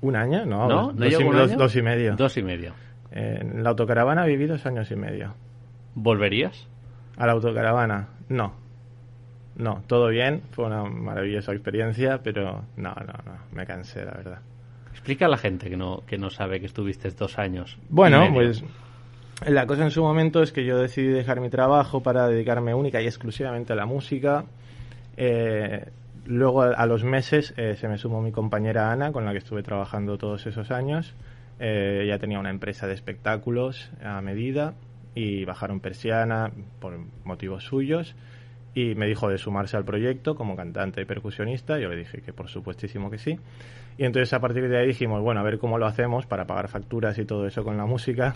¿Un 0.00 0.16
año? 0.16 0.44
No, 0.46 0.68
¿No? 0.68 0.92
¿No 0.92 0.92
dos 0.92 1.12
y, 1.12 1.14
un 1.16 1.36
dos- 1.36 1.50
año? 1.50 1.58
dos 1.58 1.76
y 1.76 1.82
medio. 1.82 2.16
Dos 2.16 2.36
y 2.36 2.42
medio. 2.42 2.74
En 3.10 3.62
la 3.62 3.70
autocaravana 3.70 4.24
viví 4.24 4.46
dos 4.46 4.64
años 4.66 4.90
y 4.90 4.96
medio. 4.96 5.34
¿Volverías? 5.94 6.66
¿A 7.18 7.26
la 7.26 7.32
autocaravana? 7.32 8.08
No. 8.28 8.54
No, 9.54 9.82
todo 9.86 10.08
bien, 10.08 10.40
fue 10.52 10.64
una 10.64 10.84
maravillosa 10.84 11.52
experiencia, 11.52 12.22
pero 12.22 12.64
no, 12.76 12.94
no, 12.94 13.12
no, 13.26 13.32
me 13.52 13.66
cansé, 13.66 14.02
la 14.04 14.12
verdad. 14.12 14.38
Explica 14.92 15.26
a 15.26 15.28
la 15.28 15.36
gente 15.36 15.68
que 15.68 15.76
no, 15.76 16.02
que 16.06 16.16
no 16.16 16.30
sabe 16.30 16.58
que 16.58 16.64
estuviste 16.66 17.10
dos 17.10 17.38
años. 17.38 17.76
Bueno, 17.90 18.30
pues 18.32 18.64
la 19.46 19.66
cosa 19.66 19.84
en 19.84 19.90
su 19.90 20.02
momento 20.02 20.42
es 20.42 20.52
que 20.52 20.64
yo 20.64 20.78
decidí 20.78 21.08
dejar 21.08 21.40
mi 21.40 21.50
trabajo 21.50 22.02
para 22.02 22.28
dedicarme 22.28 22.74
única 22.74 23.00
y 23.00 23.06
exclusivamente 23.06 23.72
a 23.72 23.76
la 23.76 23.86
música. 23.86 24.44
Eh, 25.16 25.86
luego, 26.26 26.62
a, 26.62 26.86
los 26.86 27.04
meses, 27.04 27.54
eh, 27.56 27.76
se 27.76 27.88
me 27.88 27.98
sumó 27.98 28.20
mi 28.20 28.32
compañera 28.32 28.92
Ana, 28.92 29.12
con 29.12 29.24
la 29.24 29.32
que 29.32 29.38
estuve 29.38 29.62
trabajando 29.62 30.18
todos 30.18 30.46
esos 30.46 30.70
años. 30.70 31.14
Eh, 31.58 32.02
ella 32.04 32.18
tenía 32.18 32.38
una 32.38 32.50
empresa 32.50 32.86
de 32.86 32.94
espectáculos 32.94 33.90
a 34.02 34.20
medida 34.20 34.74
y 35.14 35.44
bajaron 35.44 35.80
persiana 35.80 36.50
por 36.80 36.98
motivos 37.24 37.64
suyos. 37.64 38.14
y 38.74 38.94
me 38.94 39.06
dijo 39.06 39.28
de 39.28 39.36
sumarse 39.36 39.76
al 39.76 39.84
proyecto 39.84 40.34
como 40.34 40.56
cantante 40.56 41.02
y 41.02 41.04
percusionista. 41.04 41.78
Yo 41.78 41.90
le 41.90 41.96
dije 41.96 42.22
que 42.22 42.32
por 42.32 42.48
supuestísimo 42.48 43.10
que 43.10 43.18
sí. 43.18 43.38
Y 43.98 44.04
entonces 44.04 44.32
a 44.32 44.40
partir 44.40 44.66
de 44.66 44.78
ahí 44.78 44.86
dijimos, 44.86 45.20
bueno, 45.20 45.40
a 45.40 45.42
ver 45.42 45.58
cómo 45.58 45.76
lo 45.76 45.84
hacemos 45.84 46.24
para 46.24 46.46
pagar 46.46 46.68
facturas 46.68 47.18
y 47.18 47.26
todo 47.26 47.46
eso 47.46 47.64
con 47.64 47.76
la 47.76 47.84
música 47.84 48.34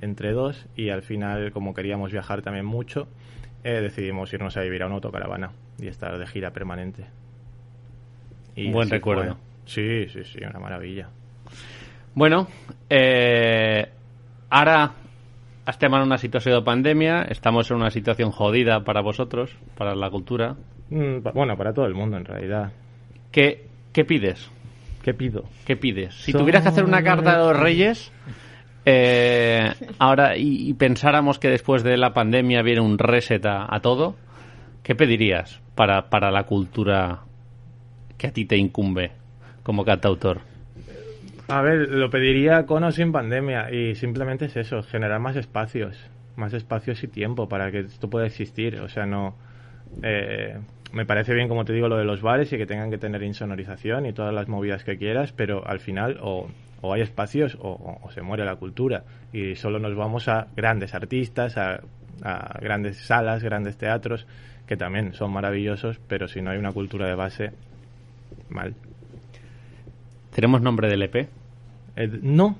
entre 0.00 0.32
dos. 0.32 0.66
Y 0.76 0.90
al 0.90 1.02
final, 1.02 1.52
como 1.52 1.74
queríamos 1.74 2.12
viajar 2.12 2.42
también 2.42 2.64
mucho, 2.66 3.08
eh, 3.64 3.80
decidimos 3.80 4.32
irnos 4.32 4.56
a 4.56 4.62
vivir 4.62 4.82
a 4.82 4.86
una 4.86 4.96
autocaravana 4.96 5.50
y 5.78 5.86
estar 5.88 6.16
de 6.18 6.26
gira 6.26 6.50
permanente. 6.52 7.04
Y 8.56 8.66
Un 8.66 8.72
buen 8.72 8.90
recuerdo. 8.90 9.34
fue. 9.34 9.40
Sí, 9.66 10.08
sí, 10.08 10.24
sí, 10.24 10.38
una 10.44 10.58
maravilla. 10.58 11.08
Bueno, 12.14 12.48
eh, 12.88 13.88
ara 14.50 14.92
estem 15.66 15.94
en 15.94 16.02
una 16.02 16.18
situació 16.18 16.54
de 16.56 16.62
pandèmia, 16.62 17.22
estamos 17.30 17.70
en 17.70 17.76
una 17.76 17.90
situación 17.90 18.32
jodida 18.32 18.82
para 18.82 19.00
vosotros, 19.02 19.56
para 19.76 19.94
la 19.94 20.10
cultura. 20.10 20.56
Mm, 20.90 21.20
pa- 21.22 21.30
bueno, 21.30 21.56
para 21.56 21.72
todo 21.72 21.86
el 21.86 21.94
mundo 21.94 22.16
en 22.16 22.24
realidad. 22.24 22.72
¿Qué, 23.30 23.66
qué 23.92 24.04
pides? 24.04 24.50
¿Qué 25.04 25.14
pido? 25.14 25.44
¿Qué 25.64 25.76
pides? 25.76 26.14
Si 26.16 26.32
tuvieras 26.32 26.62
que 26.62 26.68
hacer 26.70 26.84
una 26.84 27.02
carta 27.04 27.38
de 27.38 27.44
los 27.44 27.56
reyes, 27.56 28.10
eh, 28.84 29.72
ahora 29.98 30.36
y, 30.36 30.72
pensáramos 30.74 31.38
que 31.38 31.48
después 31.48 31.82
de 31.82 31.96
la 31.96 32.12
pandemia 32.12 32.62
viene 32.62 32.80
un 32.80 32.98
reset 32.98 33.44
a, 33.46 33.72
a 33.74 33.80
todo, 33.80 34.16
¿qué 34.82 34.94
pedirías 34.94 35.60
para, 35.74 36.08
para 36.08 36.30
la 36.30 36.44
cultura 36.44 37.20
que 38.16 38.28
a 38.28 38.32
ti 38.32 38.44
te 38.44 38.56
incumbe 38.56 39.12
como 39.62 39.84
cantautor? 39.84 40.40
A 41.48 41.62
ver, 41.62 41.88
lo 41.88 42.10
pediría 42.10 42.64
con 42.64 42.84
o 42.84 42.92
sin 42.92 43.10
pandemia 43.10 43.72
y 43.72 43.96
simplemente 43.96 44.44
es 44.44 44.56
eso, 44.56 44.82
generar 44.82 45.20
más 45.20 45.36
espacios, 45.36 45.98
más 46.36 46.52
espacios 46.54 47.02
y 47.02 47.08
tiempo 47.08 47.48
para 47.48 47.72
que 47.72 47.80
esto 47.80 48.08
pueda 48.08 48.26
existir. 48.26 48.80
O 48.80 48.88
sea, 48.88 49.04
no... 49.04 49.34
eh, 50.02 50.58
me 50.92 51.06
parece 51.06 51.34
bien, 51.34 51.48
como 51.48 51.64
te 51.64 51.72
digo, 51.72 51.88
lo 51.88 51.96
de 51.96 52.04
los 52.04 52.22
bares 52.22 52.52
y 52.52 52.58
que 52.58 52.66
tengan 52.66 52.90
que 52.90 52.98
tener 52.98 53.22
insonorización 53.22 54.06
y 54.06 54.12
todas 54.12 54.34
las 54.34 54.48
movidas 54.48 54.84
que 54.84 54.96
quieras, 54.96 55.32
pero 55.32 55.66
al 55.66 55.80
final 55.80 56.18
o, 56.20 56.48
o 56.80 56.92
hay 56.92 57.02
espacios 57.02 57.56
o, 57.60 58.00
se 58.12 58.22
muere 58.22 58.44
la 58.44 58.56
cultura 58.56 59.04
y 59.32 59.54
solo 59.56 59.78
nos 59.78 59.94
vamos 59.94 60.28
a 60.28 60.48
grandes 60.56 60.94
artistas, 60.94 61.56
a, 61.56 61.80
a 62.22 62.58
grandes 62.60 62.98
salas, 62.98 63.42
grandes 63.42 63.76
teatros, 63.76 64.26
que 64.66 64.76
también 64.76 65.14
son 65.14 65.32
maravillosos, 65.32 66.00
pero 66.08 66.28
si 66.28 66.42
no 66.42 66.50
hay 66.50 66.58
una 66.58 66.72
cultura 66.72 67.06
de 67.06 67.14
base, 67.14 67.50
mal. 68.48 68.74
¿Tenemos 70.34 70.62
nombre 70.62 70.88
del 70.88 71.02
EP? 71.02 71.16
Eh, 71.16 71.28
no. 72.22 72.56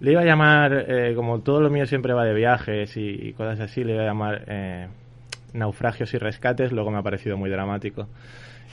Le 0.00 0.12
iba 0.12 0.22
a 0.22 0.24
llamar, 0.24 0.86
eh, 0.88 1.12
como 1.14 1.40
todo 1.40 1.60
lo 1.60 1.70
mío 1.70 1.86
siempre 1.86 2.12
va 2.12 2.24
de 2.24 2.34
viajes 2.34 2.96
y, 2.96 3.28
y 3.28 3.32
cosas 3.34 3.60
así, 3.60 3.84
le 3.84 3.94
iba 3.94 4.02
a 4.02 4.06
llamar 4.06 4.44
eh, 4.48 4.88
Naufragios 5.52 6.12
y 6.14 6.18
Rescates, 6.18 6.72
luego 6.72 6.90
me 6.90 6.98
ha 6.98 7.02
parecido 7.02 7.36
muy 7.36 7.50
dramático. 7.50 8.08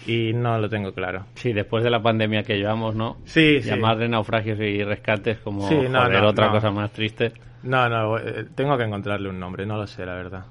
Y 0.07 0.31
no 0.33 0.57
lo 0.59 0.69
tengo 0.69 0.93
claro. 0.93 1.25
Sí, 1.35 1.51
después 1.51 1.83
de 1.83 1.89
la 1.89 2.01
pandemia 2.01 2.43
que 2.43 2.57
llevamos, 2.57 2.95
¿no? 2.95 3.17
Sí, 3.25 3.61
sí. 3.61 3.69
Llamarle 3.69 4.07
naufragios 4.07 4.57
y 4.59 4.83
rescates 4.83 5.39
como 5.39 5.67
Sí, 5.67 5.75
no, 5.89 6.01
joder, 6.03 6.21
no, 6.21 6.27
otra 6.29 6.45
no. 6.47 6.51
cosa 6.53 6.71
más 6.71 6.91
triste. 6.91 7.33
No, 7.63 7.89
no, 7.89 8.17
eh, 8.17 8.45
tengo 8.55 8.77
que 8.77 8.85
encontrarle 8.85 9.27
un 9.29 9.39
nombre, 9.39 9.65
no 9.65 9.77
lo 9.77 9.85
sé, 9.87 10.05
la 10.05 10.13
verdad. 10.13 10.45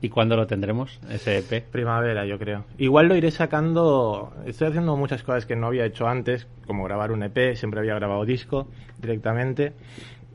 ¿Y 0.00 0.08
cuándo 0.08 0.36
lo 0.36 0.46
tendremos, 0.46 1.00
ese 1.10 1.38
EP? 1.38 1.64
Primavera, 1.70 2.24
yo 2.26 2.38
creo. 2.38 2.64
Igual 2.78 3.06
lo 3.08 3.16
iré 3.16 3.30
sacando. 3.30 4.32
Estoy 4.46 4.68
haciendo 4.68 4.96
muchas 4.96 5.22
cosas 5.22 5.46
que 5.46 5.54
no 5.56 5.68
había 5.68 5.84
hecho 5.84 6.08
antes, 6.08 6.48
como 6.66 6.84
grabar 6.84 7.12
un 7.12 7.22
EP, 7.22 7.54
siempre 7.56 7.80
había 7.80 7.94
grabado 7.94 8.24
disco 8.24 8.68
directamente. 9.00 9.72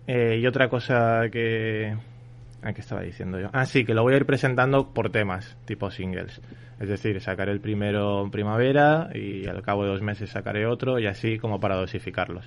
Eh, 0.07 0.39
y 0.41 0.47
otra 0.47 0.69
cosa 0.69 1.23
que. 1.31 1.95
¿A 2.61 2.73
¿Qué 2.73 2.81
estaba 2.81 3.01
diciendo 3.01 3.39
yo? 3.39 3.49
Ah, 3.53 3.65
sí, 3.65 3.85
que 3.85 3.93
lo 3.93 4.03
voy 4.03 4.13
a 4.13 4.17
ir 4.17 4.25
presentando 4.25 4.93
por 4.93 5.11
temas, 5.11 5.57
tipo 5.65 5.91
singles. 5.91 6.41
Es 6.79 6.89
decir, 6.89 7.19
sacaré 7.21 7.51
el 7.51 7.59
primero 7.59 8.23
en 8.23 8.31
primavera 8.31 9.09
y 9.13 9.47
al 9.47 9.61
cabo 9.61 9.83
de 9.83 9.89
dos 9.89 10.01
meses 10.01 10.29
sacaré 10.29 10.65
otro 10.65 10.99
y 10.99 11.07
así 11.07 11.37
como 11.39 11.59
para 11.59 11.75
dosificarlos. 11.75 12.45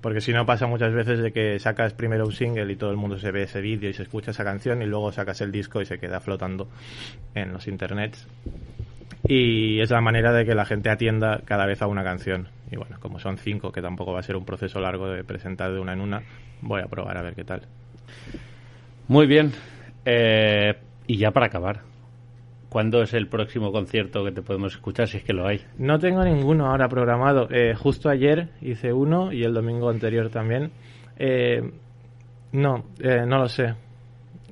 Porque 0.00 0.20
si 0.20 0.32
no 0.32 0.44
pasa 0.44 0.66
muchas 0.66 0.92
veces 0.92 1.20
de 1.20 1.32
que 1.32 1.58
sacas 1.60 1.94
primero 1.94 2.24
un 2.24 2.32
single 2.32 2.72
y 2.72 2.76
todo 2.76 2.90
el 2.90 2.96
mundo 2.96 3.18
se 3.18 3.30
ve 3.30 3.44
ese 3.44 3.60
vídeo 3.60 3.88
y 3.88 3.92
se 3.92 4.02
escucha 4.02 4.32
esa 4.32 4.42
canción 4.42 4.82
y 4.82 4.86
luego 4.86 5.12
sacas 5.12 5.40
el 5.40 5.52
disco 5.52 5.80
y 5.80 5.86
se 5.86 5.98
queda 5.98 6.20
flotando 6.20 6.68
en 7.34 7.52
los 7.52 7.68
internets. 7.68 8.26
Y 9.24 9.80
es 9.80 9.90
la 9.90 10.00
manera 10.00 10.32
de 10.32 10.44
que 10.44 10.56
la 10.56 10.64
gente 10.64 10.90
atienda 10.90 11.42
cada 11.44 11.66
vez 11.66 11.82
a 11.82 11.86
una 11.86 12.02
canción. 12.02 12.48
Y 12.72 12.76
bueno, 12.76 12.96
como 12.98 13.20
son 13.20 13.38
cinco, 13.38 13.70
que 13.70 13.80
tampoco 13.80 14.12
va 14.12 14.20
a 14.20 14.24
ser 14.24 14.34
un 14.34 14.44
proceso 14.44 14.80
largo 14.80 15.08
de 15.08 15.22
presentar 15.22 15.72
de 15.72 15.78
una 15.78 15.92
en 15.92 16.00
una, 16.00 16.22
voy 16.60 16.80
a 16.82 16.86
probar 16.86 17.18
a 17.18 17.22
ver 17.22 17.36
qué 17.36 17.44
tal. 17.44 17.62
Muy 19.08 19.26
bien. 19.26 19.52
Eh, 20.04 20.74
y 21.06 21.16
ya 21.18 21.30
para 21.30 21.46
acabar, 21.46 21.80
¿cuándo 22.68 23.02
es 23.02 23.14
el 23.14 23.28
próximo 23.28 23.72
concierto 23.72 24.24
que 24.24 24.32
te 24.32 24.42
podemos 24.42 24.74
escuchar 24.74 25.08
si 25.08 25.18
es 25.18 25.24
que 25.24 25.32
lo 25.32 25.46
hay? 25.46 25.60
No 25.78 25.98
tengo 25.98 26.24
ninguno 26.24 26.66
ahora 26.66 26.88
programado. 26.88 27.48
Eh, 27.50 27.74
justo 27.74 28.08
ayer 28.08 28.48
hice 28.60 28.92
uno 28.92 29.32
y 29.32 29.44
el 29.44 29.54
domingo 29.54 29.90
anterior 29.90 30.28
también. 30.30 30.70
Eh, 31.18 31.62
no, 32.52 32.84
eh, 33.00 33.24
no 33.26 33.38
lo 33.38 33.48
sé. 33.48 33.74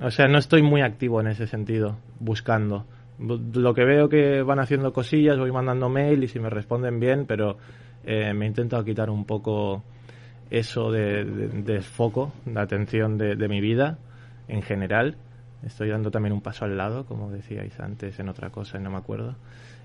O 0.01 0.09
sea, 0.09 0.27
no 0.27 0.37
estoy 0.37 0.61
muy 0.63 0.81
activo 0.81 1.21
en 1.21 1.27
ese 1.27 1.47
sentido, 1.47 1.97
buscando. 2.19 2.85
Bu- 3.19 3.53
Lo 3.55 3.73
que 3.73 3.85
veo 3.85 4.09
que 4.09 4.41
van 4.41 4.59
haciendo 4.59 4.93
cosillas, 4.93 5.37
voy 5.37 5.51
mandando 5.51 5.89
mail 5.89 6.23
y 6.23 6.27
si 6.27 6.39
me 6.39 6.49
responden 6.49 6.99
bien, 6.99 7.25
pero 7.27 7.57
eh, 8.03 8.33
me 8.33 8.45
he 8.45 8.47
intentado 8.47 8.83
quitar 8.83 9.09
un 9.11 9.25
poco 9.25 9.83
eso 10.49 10.91
de, 10.91 11.23
de, 11.23 11.47
de 11.61 11.81
foco, 11.81 12.33
de 12.45 12.59
atención 12.59 13.17
de, 13.17 13.35
de 13.35 13.47
mi 13.47 13.61
vida 13.61 13.99
en 14.51 14.61
general. 14.61 15.15
Estoy 15.65 15.89
dando 15.89 16.11
también 16.11 16.33
un 16.33 16.41
paso 16.41 16.65
al 16.65 16.77
lado, 16.77 17.05
como 17.05 17.31
decíais 17.31 17.79
antes 17.79 18.19
en 18.19 18.29
otra 18.29 18.49
cosa 18.49 18.77
y 18.77 18.81
no 18.81 18.91
me 18.91 18.97
acuerdo. 18.97 19.35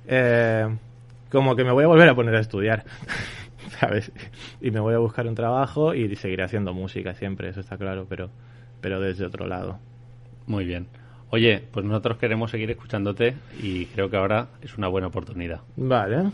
Eh, 0.06 0.66
como 1.30 1.54
que 1.54 1.64
me 1.64 1.72
voy 1.72 1.84
a 1.84 1.86
volver 1.86 2.08
a 2.08 2.14
poner 2.14 2.34
a 2.34 2.40
estudiar, 2.40 2.84
¿sabes? 3.80 4.10
Y 4.60 4.70
me 4.70 4.80
voy 4.80 4.94
a 4.94 4.98
buscar 4.98 5.26
un 5.26 5.34
trabajo 5.34 5.94
y 5.94 6.14
seguiré 6.16 6.42
haciendo 6.42 6.72
música 6.74 7.14
siempre, 7.14 7.48
eso 7.48 7.60
está 7.60 7.76
claro, 7.76 8.06
pero, 8.08 8.30
pero 8.80 9.00
desde 9.00 9.24
otro 9.24 9.46
lado. 9.46 9.78
Muy 10.46 10.64
bien. 10.64 10.86
Oye, 11.30 11.62
pues 11.72 11.84
nosotros 11.84 12.18
queremos 12.18 12.50
seguir 12.50 12.70
escuchándote 12.70 13.34
y 13.60 13.86
creo 13.86 14.08
que 14.08 14.16
ahora 14.16 14.48
es 14.62 14.76
una 14.78 14.88
buena 14.88 15.08
oportunidad. 15.08 15.60
Vale. 15.76 16.30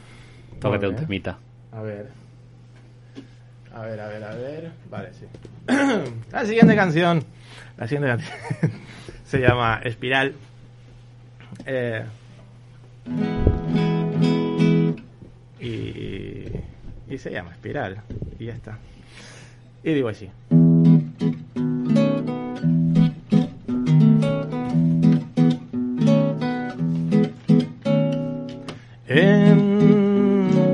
Tócate 0.60 0.88
un 0.88 0.96
temita. 0.96 1.38
A 1.72 1.82
ver. 1.82 2.08
A 3.74 3.82
ver, 3.82 4.00
a 4.00 4.08
ver, 4.08 4.24
a 4.24 4.34
ver. 4.34 4.70
Vale, 4.90 5.12
sí. 5.14 5.26
La 6.30 6.44
siguiente 6.44 6.76
canción. 6.76 7.24
La 7.78 7.88
se 9.24 9.38
llama 9.38 9.80
Espiral. 9.84 10.34
Eh, 11.66 12.04
y, 15.60 16.44
y 17.08 17.18
se 17.18 17.30
llama 17.30 17.52
Espiral. 17.52 18.00
Y 18.38 18.46
ya 18.46 18.54
está. 18.54 18.78
Y 19.84 19.92
digo 19.94 20.08
así. 20.08 20.30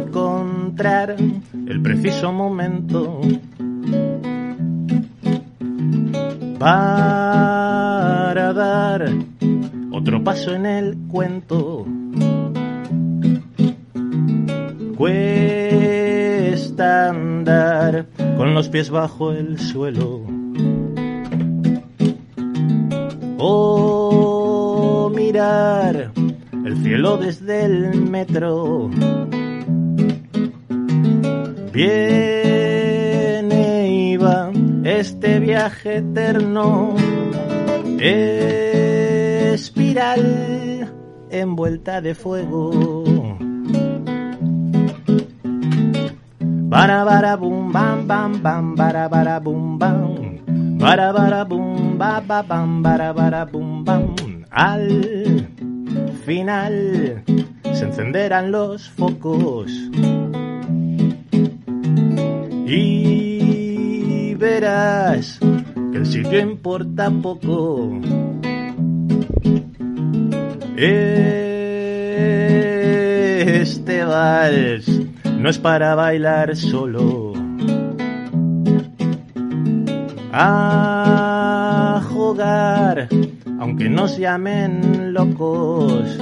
Encontrar 0.00 1.16
el 1.66 1.82
preciso 1.82 2.32
momento 2.32 3.20
en 10.46 10.66
el 10.66 10.96
cuento. 11.09 11.85
Cuesta 14.96 17.11
andar 17.11 18.07
con 18.37 18.55
los 18.55 18.68
pies 18.68 18.90
bajo 18.90 19.33
el 19.33 19.59
suelo. 19.59 20.22
O 23.38 25.11
mirar 25.14 26.12
el 26.64 26.77
cielo 26.83 27.16
desde 27.16 27.64
el 27.64 28.01
metro. 28.03 28.90
Viene 31.72 33.88
y 33.90 34.16
va 34.16 34.53
este 34.85 35.40
viaje 35.40 35.96
eterno, 35.96 36.94
envuelta 41.40 42.01
de 42.01 42.14
fuego. 42.14 42.70
Bara 46.68 47.05
bara 47.05 47.37
bum 47.37 47.72
bam 47.72 48.07
bam 48.07 48.42
bam 48.42 48.74
bara 48.77 49.09
bara 49.09 49.40
bum 49.40 49.79
bam 49.79 50.38
bara 50.79 51.12
bara 51.12 51.44
bum 51.44 51.98
ba 51.98 52.20
ba 52.20 52.42
bam 52.42 52.83
bara 52.83 53.12
bara 53.12 53.46
bum 53.46 53.85
bam 53.85 54.14
al 54.51 55.48
final 56.24 57.22
se 57.72 57.85
encenderán 57.85 58.51
los 58.53 58.88
focos 58.90 59.72
y 62.66 64.35
verás 64.35 65.38
que 65.92 65.98
el 65.98 66.07
sitio 66.07 66.38
importa 66.40 67.11
poco. 67.11 67.90
Este 70.80 72.04
vals 74.04 74.88
no 75.36 75.50
es 75.50 75.58
para 75.58 75.96
bailar 75.96 76.54
solo. 76.56 77.32
A 80.32 82.00
jugar, 82.10 83.08
aunque 83.58 83.88
nos 83.88 84.18
llamen 84.18 85.12
locos. 85.12 86.16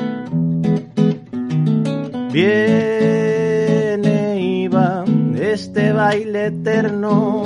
Viene 2.33 4.41
y 4.41 4.69
va 4.69 5.05
este 5.39 5.93
baile 5.93 6.47
eterno, 6.47 7.45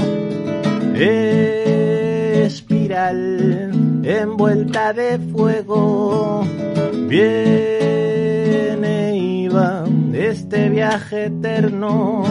espiral 2.45 3.73
envuelta 4.05 4.93
de 4.93 5.19
fuego. 5.19 6.47
Viene 7.11 8.87
y 9.17 9.49
va 9.49 9.85
este 10.15 10.69
viaje 10.69 11.25
eterno, 11.25 12.23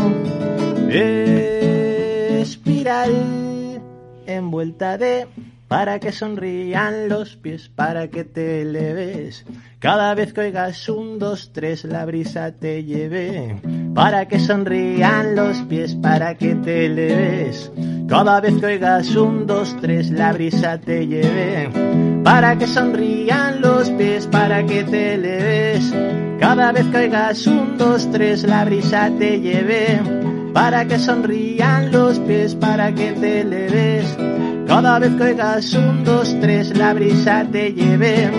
espiral 2.40 3.12
envuelta 4.26 4.98
de 4.98 5.28
para 5.68 6.00
que 6.00 6.14
sonrían 6.14 7.10
los 7.10 7.36
pies, 7.36 7.68
para 7.68 8.08
que 8.08 8.24
te 8.24 8.62
eleves. 8.62 9.46
Cada 9.80 10.16
vez 10.16 10.32
que 10.32 10.42
oigas 10.42 10.88
un, 10.88 11.20
dos, 11.20 11.52
tres, 11.54 11.84
la 11.84 12.06
brisa 12.06 12.54
te 12.54 12.86
lleve. 12.86 13.62
Para 13.94 14.30
que 14.30 14.40
sonrían 14.40 15.36
los 15.36 15.58
pies, 15.64 15.94
para 15.96 16.36
que 16.36 16.56
te 16.56 16.86
eleves. 16.86 17.70
Cada 18.08 18.40
vez 18.42 18.56
que 18.60 18.66
oigas 18.66 19.14
un, 19.16 19.46
dos, 19.46 19.76
tres, 19.80 20.10
la 20.10 20.34
brisa 20.34 20.80
te 20.80 21.06
lleve. 21.06 21.70
Para 22.24 22.58
que 22.58 22.66
sonrían 22.66 23.62
los 23.62 23.69
para 24.32 24.66
que 24.66 24.84
te 24.86 25.16
eleves. 25.16 25.94
Cada 26.40 26.72
vez 26.72 26.86
que 26.86 26.98
oigas 26.98 27.46
un, 27.48 27.78
dos, 27.78 28.10
tres, 28.12 28.44
la 28.44 28.64
brisa 28.64 29.12
te 29.20 29.42
lleve. 29.42 30.00
Para 30.54 30.86
que 30.86 30.98
sonrían 30.98 31.92
los 31.92 32.18
pies, 32.20 32.56
para 32.56 32.94
que 32.94 33.12
te 33.12 33.42
eleves. 33.42 34.18
Cada 34.68 35.00
vez 35.00 35.12
que 35.16 35.24
oigas 35.24 35.74
un, 35.74 36.06
dos, 36.06 36.34
tres, 36.40 36.78
la 36.78 36.94
brisa 36.94 37.46
te 37.52 37.74
lleve. 37.74 38.30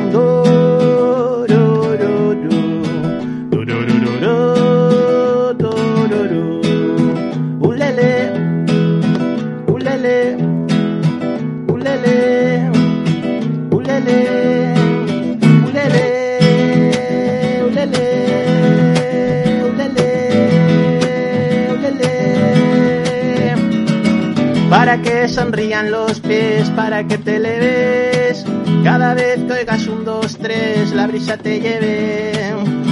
Para 24.91 25.03
que 25.03 25.29
sonrían 25.29 25.93
los 25.93 26.19
pies, 26.19 26.69
para 26.71 27.07
que 27.07 27.17
te 27.17 27.39
leves. 27.39 28.45
Cada 28.83 29.15
vez 29.15 29.39
que 29.45 29.53
oigas 29.53 29.87
un, 29.87 30.05
dos, 30.05 30.37
tres, 30.37 30.91
la 30.93 31.07
brisa 31.07 31.37
te 31.37 31.61
lleve. 31.61 32.33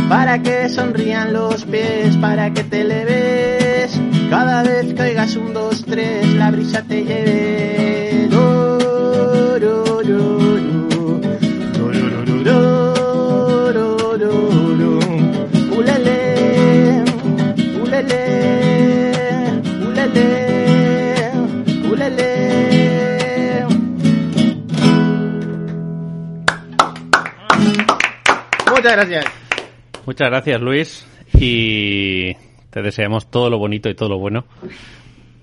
Para 0.09 0.41
que 0.41 0.69
sonrían 0.69 1.33
los 1.33 1.65
pies, 1.65 2.17
para 2.19 2.53
que 2.53 2.63
te 2.63 2.85
leves. 2.85 4.01
Cada 4.31 4.63
vez 4.63 4.95
que 4.95 5.03
oigas 5.03 5.35
un, 5.35 5.53
dos, 5.53 5.85
tres, 5.85 6.25
la 6.35 6.53
brisa 6.53 6.85
te 6.85 7.03
lleve. 7.03 8.08
Muchas 28.89 29.09
gracias. 29.09 29.25
Muchas 30.07 30.29
gracias, 30.31 30.61
Luis. 30.63 31.07
Y 31.35 32.35
te 32.71 32.81
deseamos 32.83 33.31
todo 33.31 33.51
lo 33.51 33.59
bonito 33.59 33.89
y 33.91 33.95
todo 33.95 34.09
lo 34.09 34.19
bueno 34.19 34.45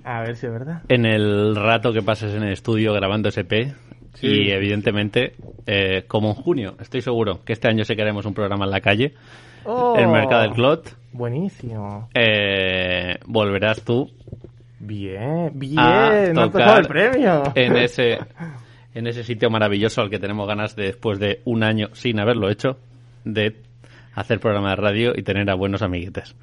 A 0.03 0.21
ver 0.21 0.36
si 0.36 0.47
es 0.47 0.51
verdad. 0.51 0.81
en 0.88 1.05
el 1.05 1.55
rato 1.55 1.93
que 1.93 2.01
pases 2.01 2.34
en 2.34 2.41
el 2.43 2.53
estudio 2.53 2.91
grabando 2.93 3.29
SP. 3.29 3.69
Sí. 4.15 4.27
Y 4.27 4.51
evidentemente, 4.51 5.36
eh, 5.67 6.05
como 6.08 6.29
en 6.29 6.36
junio, 6.36 6.75
estoy 6.79 7.01
seguro 7.01 7.41
que 7.45 7.53
este 7.53 7.67
año 7.67 7.84
sí 7.86 7.95
que 7.95 8.01
haremos 8.01 8.25
un 8.25 8.34
programa 8.34 8.65
en 8.65 8.71
la 8.71 8.81
calle, 8.81 9.13
Oh, 9.65 9.95
el 9.97 10.08
Mercado 10.08 10.41
del 10.43 10.51
Clot, 10.53 10.95
Buenísimo. 11.12 12.08
eh, 12.13 13.17
volverás 13.25 13.81
tú 13.84 14.10
Bien, 14.79 15.51
bien. 15.53 15.77
a 15.79 16.08
ha 16.10 16.34
tocar 16.34 16.51
tocado 16.51 16.77
el 16.79 16.88
premio. 16.88 17.43
en 17.55 17.75
ese 17.77 18.19
en 18.95 19.08
ese 19.08 19.23
sitio 19.23 19.49
maravilloso 19.49 20.01
al 20.01 20.10
que 20.10 20.19
tenemos 20.19 20.47
ganas 20.47 20.75
de, 20.75 20.84
después 20.86 21.19
de 21.19 21.41
un 21.45 21.63
año 21.63 21.89
sin 21.93 22.19
haberlo 22.19 22.49
hecho 22.49 22.77
de 23.25 23.57
hacer 24.13 24.39
programa 24.39 24.69
de 24.69 24.75
radio 24.77 25.11
y 25.15 25.23
tener 25.23 25.49
a 25.49 25.55
buenos 25.55 25.81
amiguetes. 25.81 26.35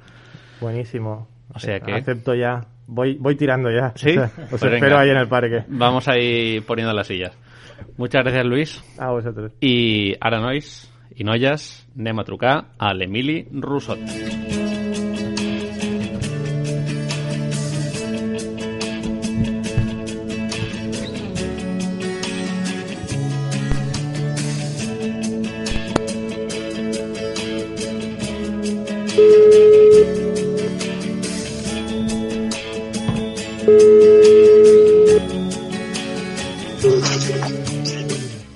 Buenísimo. 0.61 1.27
O 1.53 1.59
sea 1.59 1.79
que- 1.79 1.93
Acepto 1.93 2.35
ya. 2.35 2.61
Voy, 2.85 3.15
voy 3.19 3.35
tirando 3.35 3.71
ya. 3.71 3.93
¿Sí? 3.95 4.17
Os 4.17 4.29
Pues 4.49 4.61
espero 4.63 4.71
venga. 4.81 4.99
ahí 4.99 5.09
en 5.09 5.17
el 5.17 5.27
parque. 5.27 5.63
Vamos 5.69 6.07
a 6.07 6.17
ir 6.19 6.63
poniendo 6.65 6.93
las 6.93 7.07
sillas. 7.07 7.35
Muchas 7.97 8.23
gracias, 8.23 8.45
Luis. 8.45 8.83
A 8.99 9.09
vosotros. 9.11 9.51
I 9.61 10.15
ara, 10.19 10.39
nois 10.39 10.89
i 11.15 11.23
noies, 11.23 11.87
anem 11.97 12.19
a 12.19 12.23
trucar 12.25 12.65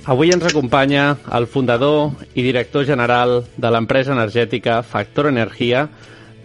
Avui 0.08 0.30
ens 0.32 0.46
acompanya 0.48 1.18
el 1.36 1.50
fundador 1.52 2.14
i 2.32 2.44
director 2.46 2.86
general 2.88 3.42
de 3.60 3.72
l'empresa 3.76 4.14
energètica 4.14 4.78
Factor 4.80 5.28
Energia 5.28 5.82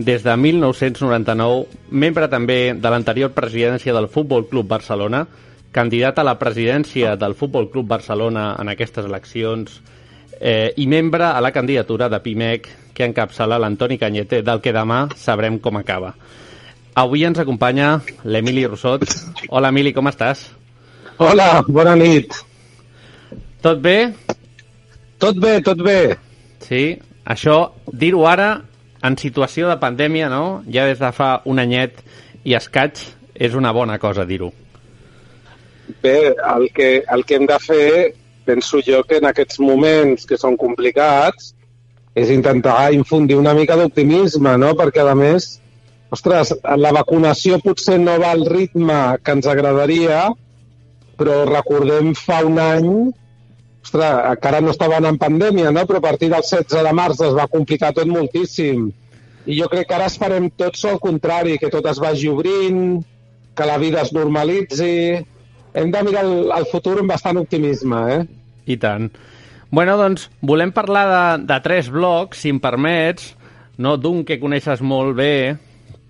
des 0.02 0.24
de 0.26 0.34
1999, 0.34 1.68
membre 1.94 2.26
també 2.26 2.74
de 2.74 2.90
l'anterior 2.90 3.30
presidència 3.30 3.94
del 3.94 4.10
Futbol 4.10 4.48
Club 4.50 4.66
Barcelona, 4.66 5.22
candidat 5.70 6.18
a 6.18 6.26
la 6.26 6.34
presidència 6.42 7.14
del 7.14 7.38
Futbol 7.38 7.70
Club 7.70 7.86
Barcelona 7.86 8.56
en 8.58 8.74
aquestes 8.74 9.06
eleccions 9.06 9.78
eh, 10.40 10.74
i 10.74 10.90
membre 10.90 11.30
a 11.30 11.40
la 11.40 11.54
candidatura 11.54 12.10
de 12.10 12.18
PIMEC 12.18 12.70
que 12.98 13.06
encapçala 13.06 13.62
l'Antoni 13.62 13.94
Canyete, 13.94 14.42
del 14.42 14.58
que 14.58 14.74
demà 14.74 15.04
sabrem 15.14 15.62
com 15.62 15.78
acaba. 15.78 16.16
Avui 16.98 17.22
ens 17.22 17.38
acompanya 17.38 18.00
l'Emili 18.24 18.66
Rossot. 18.66 19.06
Hola, 19.50 19.70
Emili, 19.70 19.94
com 19.94 20.10
estàs? 20.10 20.48
Hola, 21.22 21.62
bona 21.68 21.94
nit. 21.94 22.42
Tot 23.62 23.78
bé? 23.78 24.12
Tot 25.22 25.38
bé, 25.38 25.60
tot 25.62 25.78
bé. 25.86 26.16
Sí, 26.66 26.96
això, 27.30 27.58
dir-ho 27.94 28.24
ara, 28.26 28.56
en 29.06 29.14
situació 29.18 29.68
de 29.70 29.76
pandèmia, 29.78 30.26
no? 30.32 30.62
Ja 30.66 30.88
des 30.90 30.98
de 30.98 31.10
fa 31.14 31.36
un 31.46 31.62
anyet 31.62 32.02
i 32.42 32.56
escaig, 32.58 32.98
és 33.34 33.54
una 33.54 33.70
bona 33.74 34.00
cosa 34.02 34.26
dir-ho. 34.26 34.50
Bé, 36.02 36.34
el 36.34 36.68
que, 36.74 36.90
el 37.06 37.22
que 37.22 37.38
hem 37.38 37.46
de 37.46 37.58
fer, 37.62 37.86
penso 38.46 38.82
jo 38.82 39.04
que 39.06 39.22
en 39.22 39.30
aquests 39.30 39.62
moments 39.62 40.26
que 40.26 40.38
són 40.38 40.58
complicats, 40.58 41.52
és 42.18 42.34
intentar 42.34 42.92
infundir 42.92 43.38
una 43.38 43.54
mica 43.54 43.78
d'optimisme, 43.78 44.58
no? 44.58 44.74
Perquè, 44.78 45.06
a 45.06 45.14
més, 45.14 45.52
ostres, 46.10 46.50
la 46.82 46.92
vacunació 46.98 47.62
potser 47.62 48.00
no 48.02 48.18
va 48.20 48.34
al 48.34 48.42
ritme 48.50 49.00
que 49.22 49.38
ens 49.38 49.46
agradaria, 49.46 50.26
però 51.16 51.44
recordem 51.46 52.10
fa 52.18 52.42
un 52.42 52.58
any, 52.58 52.90
ostres, 53.82 54.18
encara 54.32 54.60
no 54.62 54.72
estaven 54.72 55.06
en 55.10 55.18
pandèmia, 55.20 55.72
no? 55.74 55.86
però 55.86 56.00
a 56.00 56.08
partir 56.08 56.30
del 56.32 56.42
16 56.42 56.86
de 56.86 56.92
març 56.96 57.22
es 57.26 57.34
va 57.36 57.48
complicar 57.50 57.92
tot 57.96 58.08
moltíssim. 58.10 58.90
I 59.46 59.58
jo 59.58 59.66
crec 59.70 59.88
que 59.90 59.96
ara 59.96 60.06
esperem 60.06 60.48
tots 60.56 60.84
el 60.86 61.00
contrari, 61.02 61.58
que 61.58 61.70
tot 61.70 61.86
es 61.90 61.98
vagi 61.98 62.30
obrint, 62.30 63.02
que 63.54 63.68
la 63.68 63.78
vida 63.78 64.02
es 64.02 64.14
normalitzi... 64.14 64.94
Hem 65.72 65.88
de 65.88 66.02
mirar 66.04 66.20
el, 66.28 66.50
el 66.52 66.66
futur 66.68 66.98
amb 67.00 67.08
bastant 67.08 67.38
optimisme, 67.40 68.00
eh? 68.12 68.24
I 68.68 68.74
tant. 68.76 69.06
Bueno, 69.72 69.94
doncs, 69.96 70.26
volem 70.44 70.68
parlar 70.76 71.04
de, 71.08 71.20
de 71.48 71.56
tres 71.64 71.88
blocs, 71.88 72.42
si 72.44 72.50
em 72.52 72.58
permets, 72.60 73.30
no 73.80 73.94
d'un 73.96 74.20
que 74.28 74.36
coneixes 74.36 74.82
molt 74.84 75.16
bé, 75.16 75.56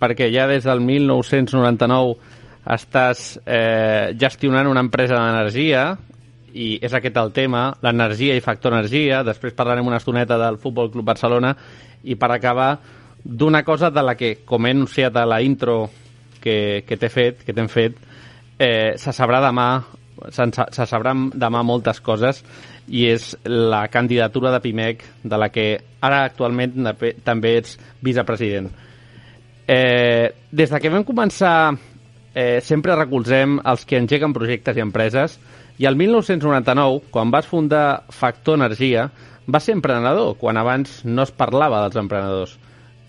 perquè 0.03 0.33
ja 0.35 0.49
des 0.51 0.67
del 0.67 0.83
1999 0.83 2.17
estàs 2.75 3.37
eh, 3.47 4.11
gestionant 4.19 4.67
una 4.67 4.83
empresa 4.83 5.15
d'energia, 5.15 5.93
i 6.55 6.79
és 6.85 6.93
aquest 6.95 7.17
el 7.17 7.33
tema, 7.33 7.71
l'energia 7.83 8.35
i 8.37 8.41
factor 8.45 8.75
energia. 8.77 9.23
Després 9.25 9.55
parlarem 9.57 9.87
una 9.89 9.97
estoneta 10.01 10.39
del 10.39 10.59
Futbol 10.61 10.91
Club 10.93 11.07
Barcelona 11.07 11.55
i 12.05 12.17
per 12.17 12.31
acabar 12.35 12.79
d'una 13.25 13.63
cosa 13.65 13.91
de 13.91 14.03
la 14.03 14.15
que, 14.19 14.41
com 14.45 14.67
he 14.67 14.73
anunciat 14.75 15.17
a 15.17 15.27
la 15.27 15.41
intro 15.43 15.89
que, 16.43 16.83
que 16.87 16.97
t'he 16.99 17.09
fet, 17.13 17.45
que 17.47 17.55
t'hem 17.55 17.69
fet, 17.71 17.97
eh, 18.59 18.95
se 18.99 19.13
sabrà 19.15 19.41
demà 19.45 19.69
sa- 20.31 20.69
se 20.71 20.87
sabran 20.87 21.31
demà 21.35 21.63
moltes 21.67 22.01
coses 22.01 22.43
i 22.89 23.07
és 23.11 23.37
la 23.47 23.87
candidatura 23.89 24.51
de 24.53 24.61
Pimec 24.61 25.03
de 25.23 25.39
la 25.39 25.49
que 25.55 25.67
ara 26.03 26.25
actualment 26.27 26.75
també 27.25 27.57
ets 27.59 27.79
vicepresident. 28.03 28.69
Eh, 29.67 30.33
des 30.51 30.71
de 30.71 30.81
que 30.83 30.91
vam 30.91 31.05
començar 31.07 31.73
eh, 32.35 32.61
sempre 32.61 32.97
recolzem 32.99 33.61
els 33.65 33.85
que 33.87 33.99
engeguen 34.03 34.35
projectes 34.35 34.77
i 34.77 34.83
empreses 34.83 35.39
i 35.79 35.87
el 35.89 35.97
1999, 35.97 37.09
quan 37.11 37.31
vas 37.33 37.47
fundar 37.49 38.05
Factor 38.11 38.59
Energia, 38.61 39.11
vas 39.47 39.65
ser 39.65 39.77
emprenedor, 39.77 40.37
quan 40.39 40.57
abans 40.57 41.01
no 41.05 41.25
es 41.25 41.33
parlava 41.33 41.83
dels 41.85 41.99
emprenedors. 42.01 42.59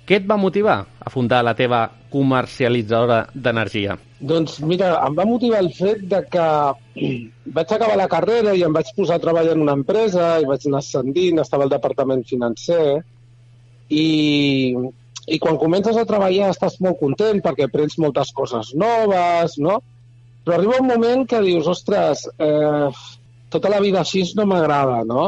Què 0.03 0.17
et 0.19 0.25
va 0.27 0.35
motivar 0.35 0.81
a 0.99 1.11
fundar 1.11 1.43
la 1.47 1.53
teva 1.55 1.85
comercialitzadora 2.11 3.21
d'energia? 3.33 3.95
Doncs 4.19 4.57
mira, 4.63 4.93
em 5.03 5.15
va 5.15 5.25
motivar 5.27 5.61
el 5.63 5.69
fet 5.75 6.03
de 6.11 6.19
que 6.31 6.47
vaig 7.55 7.71
acabar 7.71 7.95
la 7.99 8.09
carrera 8.11 8.55
i 8.55 8.65
em 8.67 8.75
vaig 8.75 8.91
posar 8.97 9.17
a 9.19 9.23
treballar 9.23 9.55
en 9.55 9.63
una 9.63 9.77
empresa 9.79 10.35
i 10.41 10.49
vaig 10.49 10.67
anar 10.67 10.83
ascendint, 10.83 11.39
estava 11.39 11.67
al 11.67 11.71
departament 11.71 12.25
financer 12.27 12.99
i, 13.89 14.75
i 15.27 15.39
quan 15.39 15.59
comences 15.61 15.99
a 15.99 16.05
treballar 16.09 16.51
estàs 16.51 16.79
molt 16.83 16.99
content 16.99 17.39
perquè 17.43 17.67
aprens 17.67 17.97
moltes 17.99 18.31
coses 18.35 18.73
noves, 18.75 19.57
no? 19.59 19.79
Però 20.43 20.57
arriba 20.57 20.79
un 20.81 20.87
moment 20.91 21.25
que 21.29 21.39
dius, 21.45 21.67
ostres, 21.71 22.25
eh, 22.37 22.89
tota 23.53 23.69
la 23.71 23.79
vida 23.83 24.01
així 24.01 24.23
no 24.35 24.45
m'agrada, 24.49 25.03
no? 25.07 25.25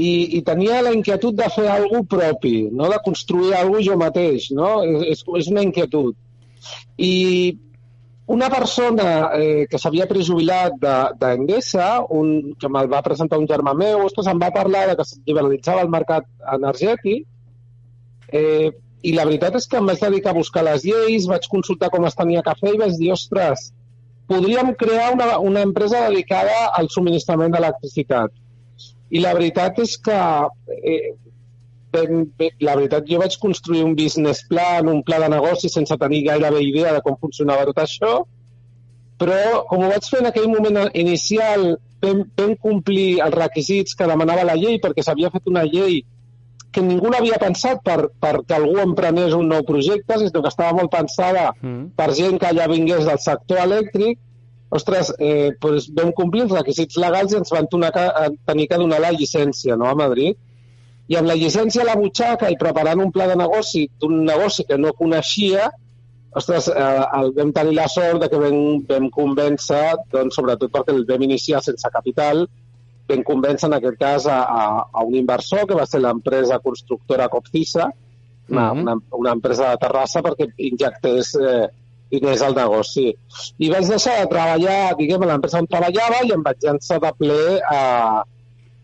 I, 0.00 0.38
I 0.38 0.42
tenia 0.46 0.80
la 0.86 0.92
inquietud 0.96 1.34
de 1.36 1.48
fer 1.52 1.66
alguna 1.68 2.04
propi, 2.08 2.54
no? 2.72 2.88
de 2.88 3.00
construir 3.04 3.54
alguna 3.58 3.82
jo 3.84 3.96
mateix, 4.00 4.46
no? 4.56 4.70
És, 4.86 5.24
és 5.40 5.48
una 5.50 5.64
inquietud. 5.66 6.14
I 6.96 7.12
una 8.30 8.46
persona 8.52 9.08
eh, 9.34 9.64
que 9.68 9.78
s'havia 9.82 10.06
prejubilat 10.06 10.76
de- 10.78 11.10
d'Endesa, 11.20 11.88
un, 12.14 12.54
que 12.60 12.70
me'l 12.70 12.88
va 12.92 13.02
presentar 13.02 13.40
un 13.42 13.48
germà 13.50 13.74
meu, 13.74 14.04
ostres, 14.06 14.28
em 14.30 14.38
va 14.38 14.52
parlar 14.54 14.84
de 14.92 14.94
que 15.00 15.02
es 15.08 15.16
liberalitzava 15.26 15.82
el 15.82 15.90
mercat 15.90 16.28
energètic 16.54 17.26
eh, 18.32 18.70
i 19.02 19.12
la 19.16 19.24
veritat 19.26 19.56
és 19.58 19.66
que 19.66 19.80
em 19.80 19.90
vaig 19.90 20.00
dedicar 20.04 20.30
a 20.30 20.38
buscar 20.38 20.62
les 20.62 20.84
lleis, 20.86 21.26
vaig 21.26 21.48
consultar 21.50 21.90
com 21.90 22.06
es 22.06 22.14
tenia 22.14 22.44
que 22.46 22.54
fer 22.60 22.74
i 22.76 22.80
vaig 22.84 22.94
dir, 23.00 23.10
ostres, 23.16 23.72
podríem 24.30 24.74
crear 24.78 25.12
una, 25.12 25.38
una 25.38 25.62
empresa 25.66 26.04
dedicada 26.08 26.68
al 26.78 26.86
subministrament 26.88 27.50
d'electricitat. 27.50 28.30
I 29.10 29.22
la 29.24 29.32
veritat 29.34 29.80
és 29.82 29.96
que 29.98 30.18
eh, 30.86 31.14
ben, 31.90 32.28
ben, 32.38 32.54
la 32.62 32.76
veritat, 32.78 33.08
jo 33.10 33.18
vaig 33.18 33.34
construir 33.42 33.82
un 33.82 33.96
business 33.98 34.44
plan, 34.46 34.86
un 34.92 35.02
pla 35.02 35.18
de 35.24 35.32
negoci 35.34 35.70
sense 35.72 35.98
tenir 35.98 36.22
gairebé 36.28 36.62
idea 36.62 36.94
de 36.94 37.02
com 37.02 37.18
funcionava 37.18 37.66
tot 37.72 37.82
això, 37.82 38.12
però 39.18 39.64
com 39.68 39.82
ho 39.82 39.90
vaig 39.90 40.06
fer 40.12 40.22
en 40.22 40.30
aquell 40.30 40.46
moment 40.52 40.78
inicial, 40.94 41.72
vam, 42.04 42.22
vam 42.38 42.54
complir 42.62 43.18
els 43.26 43.34
requisits 43.34 43.98
que 43.98 44.08
demanava 44.08 44.46
la 44.46 44.56
llei, 44.62 44.78
perquè 44.78 45.02
s'havia 45.02 45.32
fet 45.34 45.50
una 45.50 45.66
llei 45.66 46.04
que 46.70 46.82
ningú 46.86 47.10
n'havia 47.10 47.38
pensat 47.42 47.80
per, 47.84 48.10
perquè 48.22 48.56
algú 48.56 48.78
emprenés 48.82 49.34
un 49.34 49.48
nou 49.50 49.64
projecte, 49.66 50.18
sinó 50.18 50.42
que 50.42 50.52
estava 50.52 50.74
molt 50.76 50.90
pensada 50.92 51.50
Mm. 51.60 51.90
per 51.96 52.12
gent 52.14 52.38
que 52.38 52.52
ja 52.56 52.68
vingués 52.70 53.04
del 53.04 53.18
sector 53.18 53.58
elèctric, 53.58 54.18
ostres, 54.70 55.12
eh, 55.18 55.50
doncs 55.60 55.90
vam 55.96 56.12
complir 56.12 56.44
els 56.46 56.54
requisits 56.54 56.96
legals 56.96 57.32
i 57.32 57.36
ens 57.40 57.50
van 57.50 57.66
donar 57.70 57.90
que, 57.92 58.06
tenir 58.46 58.68
que 58.70 58.78
donar 58.78 59.00
la 59.00 59.10
llicència 59.10 59.76
no, 59.76 59.88
a 59.90 59.94
Madrid. 59.98 60.36
I 61.10 61.16
amb 61.18 61.26
la 61.26 61.34
llicència 61.34 61.82
a 61.82 61.88
la 61.88 61.96
butxaca 61.98 62.50
i 62.50 62.56
preparant 62.56 63.00
un 63.02 63.10
pla 63.10 63.26
de 63.26 63.36
negoci 63.36 63.88
d'un 63.98 64.24
negoci 64.24 64.64
que 64.68 64.78
no 64.78 64.92
coneixia, 64.94 65.70
ostres, 66.38 66.68
eh, 66.68 67.04
el, 67.18 67.32
vam 67.34 67.52
tenir 67.52 67.74
la 67.74 67.88
sort 67.90 68.22
de 68.22 68.28
que 68.30 68.38
vam, 68.38 68.84
vam 68.86 69.10
convèncer, 69.10 69.96
doncs, 70.12 70.38
sobretot 70.38 70.70
perquè 70.70 70.94
el 70.94 71.04
vam 71.08 71.26
iniciar 71.26 71.62
sense 71.66 71.90
capital, 71.90 72.46
vam 73.10 73.24
convèncer 73.26 73.68
en 73.68 73.76
aquest 73.76 73.98
cas 74.00 74.26
a, 74.30 74.38
a, 74.44 74.62
a 74.92 75.04
un 75.06 75.18
inversor 75.18 75.66
que 75.68 75.76
va 75.78 75.86
ser 75.86 76.00
l'empresa 76.00 76.60
constructora 76.64 77.28
Copcisa, 77.28 77.90
una, 78.50 78.72
Mhm. 78.72 78.80
una, 78.82 78.94
una 79.18 79.32
empresa 79.36 79.70
de 79.70 79.76
Terrassa 79.78 80.22
perquè 80.22 80.48
injectés 80.58 81.34
eh, 81.38 81.68
diners 82.10 82.42
al 82.42 82.56
negoci. 82.56 83.06
I 83.58 83.68
vaig 83.70 83.86
deixar 83.86 84.16
de 84.20 84.26
treballar, 84.32 84.96
diguem, 84.98 85.22
a 85.22 85.28
l'empresa 85.30 85.60
on 85.62 85.68
treballava 85.70 86.24
i 86.26 86.32
em 86.34 86.42
vaig 86.42 86.58
llançar 86.66 86.98
de 87.00 87.12
ple 87.18 87.60
a, 87.62 88.24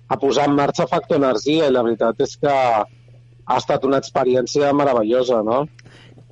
a 0.08 0.18
posar 0.22 0.46
en 0.46 0.54
marxa 0.54 0.86
Factor 0.86 1.18
Energia 1.18 1.66
i 1.66 1.74
la 1.74 1.82
veritat 1.82 2.22
és 2.22 2.36
que 2.38 2.52
ha 2.52 3.56
estat 3.58 3.84
una 3.84 3.98
experiència 3.98 4.70
meravellosa, 4.74 5.42
no? 5.42 5.64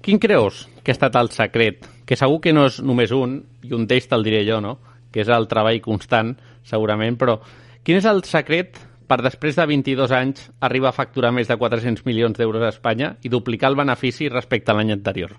Quin 0.04 0.18
creus 0.22 0.68
que 0.84 0.92
ha 0.92 0.96
estat 0.98 1.16
el 1.16 1.30
secret? 1.34 1.86
Que 2.06 2.16
segur 2.20 2.40
que 2.44 2.52
no 2.52 2.66
és 2.68 2.78
només 2.84 3.10
un, 3.16 3.40
i 3.64 3.74
un 3.74 3.86
d'ells 3.90 4.06
te'l 4.10 4.22
diré 4.26 4.44
jo, 4.46 4.60
no? 4.62 4.76
Que 5.10 5.22
és 5.24 5.30
el 5.32 5.48
treball 5.50 5.80
constant, 5.82 6.34
segurament, 6.66 7.16
però 7.18 7.38
quin 7.84 8.00
és 8.00 8.06
el 8.08 8.22
secret 8.24 8.78
per 9.08 9.18
després 9.20 9.58
de 9.58 9.64
22 9.68 10.12
anys 10.16 10.46
arribar 10.64 10.90
a 10.90 10.96
facturar 10.96 11.34
més 11.36 11.50
de 11.50 11.56
400 11.60 12.06
milions 12.08 12.38
d'euros 12.38 12.62
a 12.64 12.70
Espanya 12.72 13.14
i 13.22 13.32
duplicar 13.32 13.68
el 13.70 13.76
benefici 13.76 14.30
respecte 14.32 14.72
a 14.72 14.78
l'any 14.78 14.94
anterior? 14.94 15.34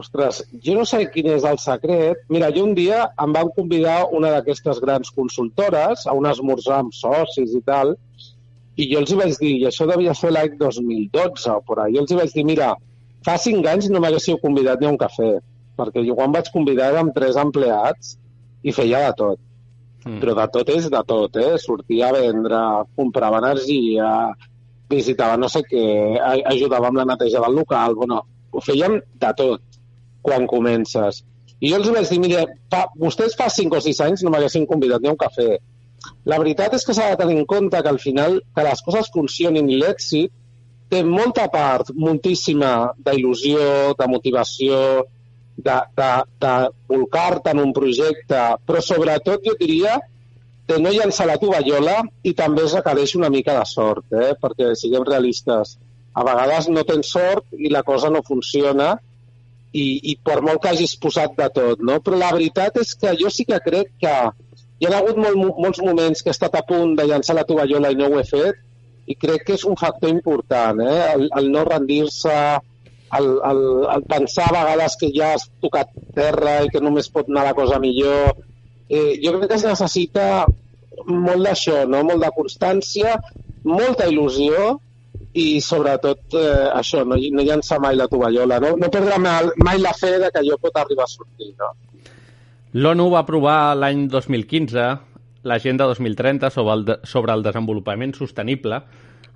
Ostres, 0.00 0.38
jo 0.64 0.78
no 0.78 0.86
sé 0.88 1.02
quin 1.12 1.28
és 1.34 1.44
el 1.44 1.58
secret. 1.60 2.22
Mira, 2.32 2.48
jo 2.54 2.64
un 2.64 2.72
dia 2.78 3.02
em 3.20 3.34
van 3.36 3.50
convidar 3.56 4.06
una 4.16 4.30
d'aquestes 4.32 4.80
grans 4.80 5.10
consultores 5.12 6.06
a 6.08 6.14
un 6.16 6.28
esmorzar 6.30 6.78
amb 6.80 6.96
socis 6.96 7.52
i 7.58 7.60
tal, 7.66 7.92
i 8.80 8.86
jo 8.88 9.02
els 9.02 9.12
hi 9.12 9.18
vaig 9.20 9.36
dir, 9.42 9.52
i 9.60 9.66
això 9.68 9.84
devia 9.90 10.14
ser 10.16 10.32
l'any 10.32 10.56
2012 10.62 11.52
o 11.52 11.60
por 11.66 11.82
ahí, 11.82 11.98
jo 11.98 12.06
els 12.06 12.14
hi 12.14 12.20
vaig 12.22 12.32
dir, 12.32 12.46
mira, 12.48 12.70
fa 13.26 13.36
cinc 13.36 13.68
anys 13.68 13.90
no 13.92 14.00
m'haguéssiu 14.00 14.40
convidat 14.40 14.80
ni 14.80 14.88
a 14.88 14.94
un 14.94 14.98
cafè, 15.04 15.34
perquè 15.76 16.06
jo 16.06 16.16
quan 16.16 16.32
vaig 16.32 16.48
convidar 16.54 16.94
érem 16.94 17.12
tres 17.12 17.36
empleats 17.36 18.16
i 18.64 18.72
feia 18.72 19.04
de 19.10 19.12
tot. 19.20 19.42
Mm. 20.04 20.20
Però 20.22 20.34
de 20.38 20.46
tot 20.54 20.70
és 20.72 20.88
de 20.92 21.00
tot, 21.06 21.36
eh? 21.36 21.56
Sortia 21.60 22.08
a 22.08 22.16
vendre, 22.16 22.60
comprava 22.96 23.40
energia, 23.42 24.10
visitava 24.90 25.36
no 25.38 25.48
sé 25.52 25.62
què, 25.66 25.82
ajudava 26.50 26.88
amb 26.90 27.02
la 27.02 27.08
neteja 27.12 27.42
del 27.44 27.58
local, 27.60 27.96
bueno, 27.98 28.22
ho 28.50 28.62
fèiem 28.64 28.98
de 29.22 29.34
tot 29.38 29.80
quan 30.24 30.48
comences. 30.50 31.22
I 31.60 31.70
jo 31.70 31.78
els 31.78 31.90
vaig 31.92 32.08
dir, 32.08 32.18
mira, 32.22 32.46
fa, 32.72 32.86
vostès 32.98 33.36
fa 33.36 33.50
5 33.52 33.76
o 33.76 33.84
6 33.84 34.00
anys 34.06 34.24
no 34.24 34.32
m'haguessin 34.32 34.66
convidat 34.68 35.04
ni 35.04 35.10
a 35.10 35.14
un 35.14 35.20
cafè. 35.20 35.50
La 36.24 36.38
veritat 36.40 36.74
és 36.76 36.86
que 36.86 36.96
s'ha 36.96 37.10
de 37.12 37.18
tenir 37.20 37.36
en 37.36 37.46
compte 37.48 37.76
que 37.76 37.92
al 37.92 38.00
final 38.00 38.38
que 38.56 38.64
les 38.64 38.80
coses 38.86 39.10
funcionin 39.12 39.68
i 39.68 39.76
l'èxit 39.82 40.32
té 40.90 41.02
molta 41.06 41.46
part, 41.52 41.92
moltíssima 41.94 42.70
d'il·lusió, 43.06 43.92
de 43.98 44.08
motivació, 44.10 44.78
de, 45.64 45.76
de, 45.98 46.08
de 46.44 46.54
volcar-te 46.90 47.52
en 47.54 47.62
un 47.62 47.74
projecte, 47.76 48.40
però 48.66 48.82
sobretot 48.84 49.44
jo 49.46 49.56
diria 49.60 49.98
de 50.70 50.78
no 50.78 50.92
llançar 50.94 51.26
la 51.26 51.38
tovallola 51.42 52.00
i 52.22 52.32
també 52.38 52.64
es 52.66 52.74
requereix 52.78 53.16
una 53.18 53.30
mica 53.32 53.56
de 53.58 53.66
sort, 53.66 54.06
eh? 54.14 54.32
perquè 54.40 54.72
siguem 54.78 55.06
realistes. 55.06 55.76
A 56.14 56.26
vegades 56.26 56.68
no 56.70 56.84
tens 56.86 57.10
sort 57.14 57.46
i 57.58 57.70
la 57.72 57.82
cosa 57.86 58.10
no 58.10 58.22
funciona 58.26 58.92
i, 59.72 59.86
i 60.12 60.16
per 60.22 60.40
molt 60.46 60.62
que 60.62 60.72
hagis 60.72 60.96
posat 61.02 61.36
de 61.38 61.48
tot, 61.54 61.82
no? 61.86 61.98
Però 62.02 62.18
la 62.18 62.32
veritat 62.34 62.78
és 62.82 62.94
que 62.98 63.14
jo 63.18 63.30
sí 63.30 63.46
que 63.48 63.58
crec 63.66 63.92
que 64.02 64.14
hi 64.80 64.88
ha 64.88 64.96
hagut 64.98 65.18
molt, 65.20 65.38
molts 65.58 65.82
moments 65.84 66.22
que 66.22 66.32
he 66.32 66.36
estat 66.36 66.56
a 66.58 66.64
punt 66.66 66.96
de 66.98 67.06
llançar 67.06 67.36
la 67.38 67.46
tovallola 67.46 67.92
i 67.92 67.98
no 67.98 68.10
ho 68.10 68.18
he 68.20 68.26
fet 68.26 68.66
i 69.10 69.16
crec 69.18 69.46
que 69.46 69.56
és 69.58 69.66
un 69.66 69.78
factor 69.78 70.10
important, 70.10 70.82
eh? 70.86 70.98
el, 71.14 71.28
el 71.38 71.50
no 71.50 71.66
rendir-se, 71.66 72.36
el, 73.18 73.26
el, 73.50 73.60
el 73.94 74.04
pensar 74.08 74.48
a 74.50 74.64
vegades 74.64 74.96
que 75.00 75.10
ja 75.14 75.32
has 75.34 75.48
tocat 75.62 75.90
terra 76.16 76.60
i 76.64 76.70
que 76.72 76.82
només 76.82 77.10
pot 77.12 77.30
anar 77.30 77.48
la 77.48 77.56
cosa 77.58 77.80
millor. 77.82 78.36
Eh, 78.88 79.18
jo 79.22 79.34
crec 79.36 79.50
que 79.50 79.58
es 79.58 79.66
necessita 79.66 80.46
molt 81.06 81.46
d'això, 81.46 81.84
no? 81.88 82.04
molt 82.06 82.22
de 82.24 82.30
constància, 82.36 83.16
molta 83.64 84.08
il·lusió 84.10 84.78
i 85.38 85.60
sobretot 85.62 86.34
eh, 86.38 86.70
això, 86.74 87.04
no, 87.06 87.18
no 87.18 87.46
llançar 87.46 87.78
mai 87.82 87.98
la 87.98 88.08
tovallola, 88.10 88.58
no, 88.62 88.74
no 88.78 88.90
perdre 88.92 89.18
mai, 89.22 89.52
mai 89.62 89.78
la 89.82 89.94
fe 89.94 90.16
de 90.18 90.30
que 90.32 90.42
allò 90.42 90.58
pot 90.60 90.80
arribar 90.80 91.06
a 91.06 91.12
sortir. 91.12 91.52
No? 91.60 91.70
L'ONU 92.74 93.08
va 93.12 93.22
aprovar 93.24 93.60
l'any 93.78 94.08
2015 94.10 94.90
l'Agenda 95.42 95.86
2030 95.86 96.50
sobre 96.50 96.74
el, 96.74 96.84
de, 96.84 96.98
sobre 97.04 97.32
el 97.32 97.42
desenvolupament 97.42 98.14
sostenible. 98.16 98.82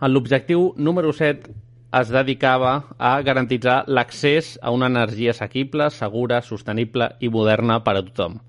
En 0.01 0.13
l'objectiu 0.13 0.73
número 0.77 1.13
7 1.17 1.53
es 1.95 2.11
dedicava 2.11 2.73
a 2.99 3.21
garantitzar 3.23 3.85
l'accés 3.87 4.59
a 4.63 4.73
una 4.75 4.89
energia 4.91 5.31
assequible, 5.31 5.91
segura, 5.91 6.41
sostenible 6.43 7.13
i 7.21 7.31
moderna 7.31 7.79
per 7.87 7.97
a 7.99 8.03
tothom. 8.03 8.41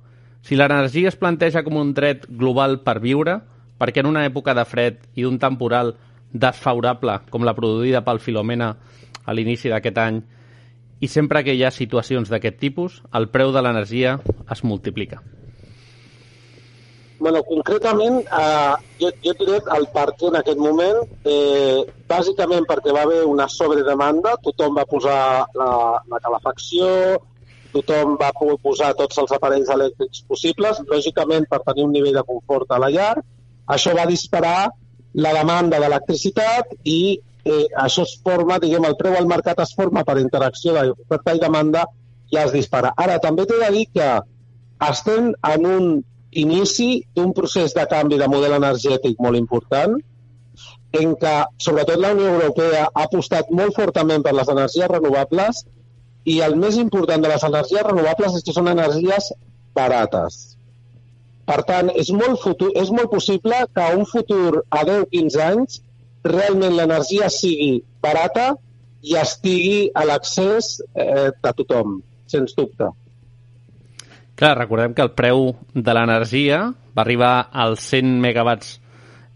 Si 0.42 0.58
l'energia 0.58 1.10
es 1.10 1.18
planteja 1.18 1.64
com 1.66 1.78
un 1.78 1.94
dret 1.94 2.26
global 2.30 2.80
per 2.86 3.00
viure, 3.04 3.40
perquè 3.78 4.02
en 4.02 4.10
una 4.10 4.26
època 4.26 4.56
de 4.58 4.66
fred 4.66 5.00
i 5.14 5.26
d'un 5.26 5.38
temporal 5.42 5.94
desfavorable 6.34 7.20
com 7.30 7.46
la 7.46 7.56
produïda 7.58 8.04
pel 8.06 8.22
Filomena 8.24 8.74
a 9.26 9.34
l'inici 9.34 9.70
d'aquest 9.70 10.02
any, 10.02 10.22
i 11.02 11.08
sempre 11.12 11.44
que 11.44 11.54
hi 11.54 11.64
ha 11.66 11.74
situacions 11.74 12.32
d'aquest 12.32 12.62
tipus, 12.62 13.02
el 13.14 13.30
preu 13.30 13.54
de 13.54 13.62
l'energia 13.62 14.20
es 14.52 14.64
multiplica. 14.64 15.22
Bueno, 17.18 17.44
concretament, 17.48 18.26
eh, 18.28 18.74
jo, 19.00 19.10
jo 19.24 19.32
et 19.32 19.40
diré 19.40 19.60
el 19.78 19.86
per 19.94 20.10
què 20.20 20.28
en 20.30 20.38
aquest 20.42 20.60
moment. 20.60 21.00
Eh, 21.24 21.86
bàsicament 22.10 22.68
perquè 22.68 22.94
va 22.96 23.06
haver 23.08 23.22
una 23.30 23.48
sobredemanda, 23.52 24.36
tothom 24.44 24.76
va 24.76 24.88
posar 24.90 25.20
la, 25.56 25.70
la 26.12 26.20
calefacció, 26.24 26.90
tothom 27.76 28.16
va 28.20 28.32
poder 28.36 28.58
posar 28.64 28.94
tots 29.00 29.20
els 29.24 29.32
aparells 29.36 29.72
elèctrics 29.72 30.26
possibles, 30.28 30.82
lògicament 30.92 31.48
per 31.52 31.62
tenir 31.68 31.86
un 31.88 31.96
nivell 31.96 32.20
de 32.20 32.26
confort 32.28 32.72
a 32.72 32.82
la 32.84 32.92
llar. 32.92 33.14
Això 33.76 33.96
va 33.98 34.08
disparar 34.10 34.70
la 35.16 35.32
demanda 35.38 35.80
d'electricitat 35.80 36.76
i 36.84 37.00
eh, 37.46 37.66
això 37.86 38.04
es 38.04 38.18
forma, 38.24 38.60
diguem, 38.60 38.86
el 38.88 38.98
preu 39.00 39.16
al 39.16 39.30
mercat 39.32 39.62
es 39.64 39.72
forma 39.78 40.04
per 40.04 40.18
interacció 40.20 40.76
d'oferta 40.76 41.36
i 41.36 41.42
demanda 41.44 41.86
i 42.34 42.42
es 42.42 42.52
dispara. 42.52 42.92
Ara, 42.98 43.22
també 43.24 43.46
t'he 43.48 43.62
de 43.62 43.72
dir 43.72 43.86
que 43.96 44.10
estem 44.90 45.32
en 45.54 45.66
un 45.70 45.90
inici 46.42 46.90
d'un 47.16 47.32
procés 47.38 47.74
de 47.76 47.86
canvi 47.92 48.20
de 48.20 48.28
model 48.32 48.58
energètic 48.58 49.22
molt 49.24 49.40
important, 49.40 49.96
en 50.96 51.16
què, 51.20 51.36
sobretot, 51.60 52.00
la 52.00 52.14
Unió 52.16 52.34
Europea 52.38 52.86
ha 52.88 53.06
apostat 53.08 53.50
molt 53.52 53.76
fortament 53.76 54.24
per 54.24 54.34
les 54.36 54.52
energies 54.52 54.92
renovables 54.92 55.64
i 56.26 56.40
el 56.46 56.56
més 56.62 56.78
important 56.82 57.24
de 57.24 57.32
les 57.32 57.44
energies 57.48 57.88
renovables 57.88 58.38
és 58.38 58.46
que 58.46 58.56
són 58.56 58.72
energies 58.72 59.32
barates. 59.76 60.38
Per 61.46 61.60
tant, 61.70 61.92
és 61.94 62.10
molt, 62.16 62.40
futur, 62.42 62.72
és 62.82 62.90
molt 62.90 63.12
possible 63.12 63.60
que 63.76 63.90
un 63.98 64.08
futur 64.10 64.64
a 64.74 64.82
10-15 64.88 65.42
anys 65.46 65.82
realment 66.26 66.74
l'energia 66.74 67.30
sigui 67.30 67.84
barata 68.02 68.54
i 69.06 69.18
estigui 69.22 69.92
a 69.94 70.06
l'accés 70.10 70.80
eh, 70.96 71.30
de 71.30 71.52
tothom, 71.60 72.00
sens 72.32 72.56
dubte. 72.58 72.90
Clar, 74.36 74.58
recordem 74.58 74.94
que 74.94 75.04
el 75.06 75.14
preu 75.16 75.54
de 75.74 75.94
l'energia 75.96 76.66
va 76.96 77.04
arribar 77.06 77.36
als 77.52 77.86
100 77.94 78.18
megawatts 78.24 78.80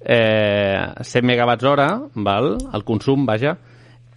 eh, 0.02 0.94
100 1.04 1.26
megawatts 1.26 1.64
hora, 1.64 1.90
val? 2.16 2.58
el 2.74 2.84
consum, 2.84 3.26
vaja, 3.26 3.58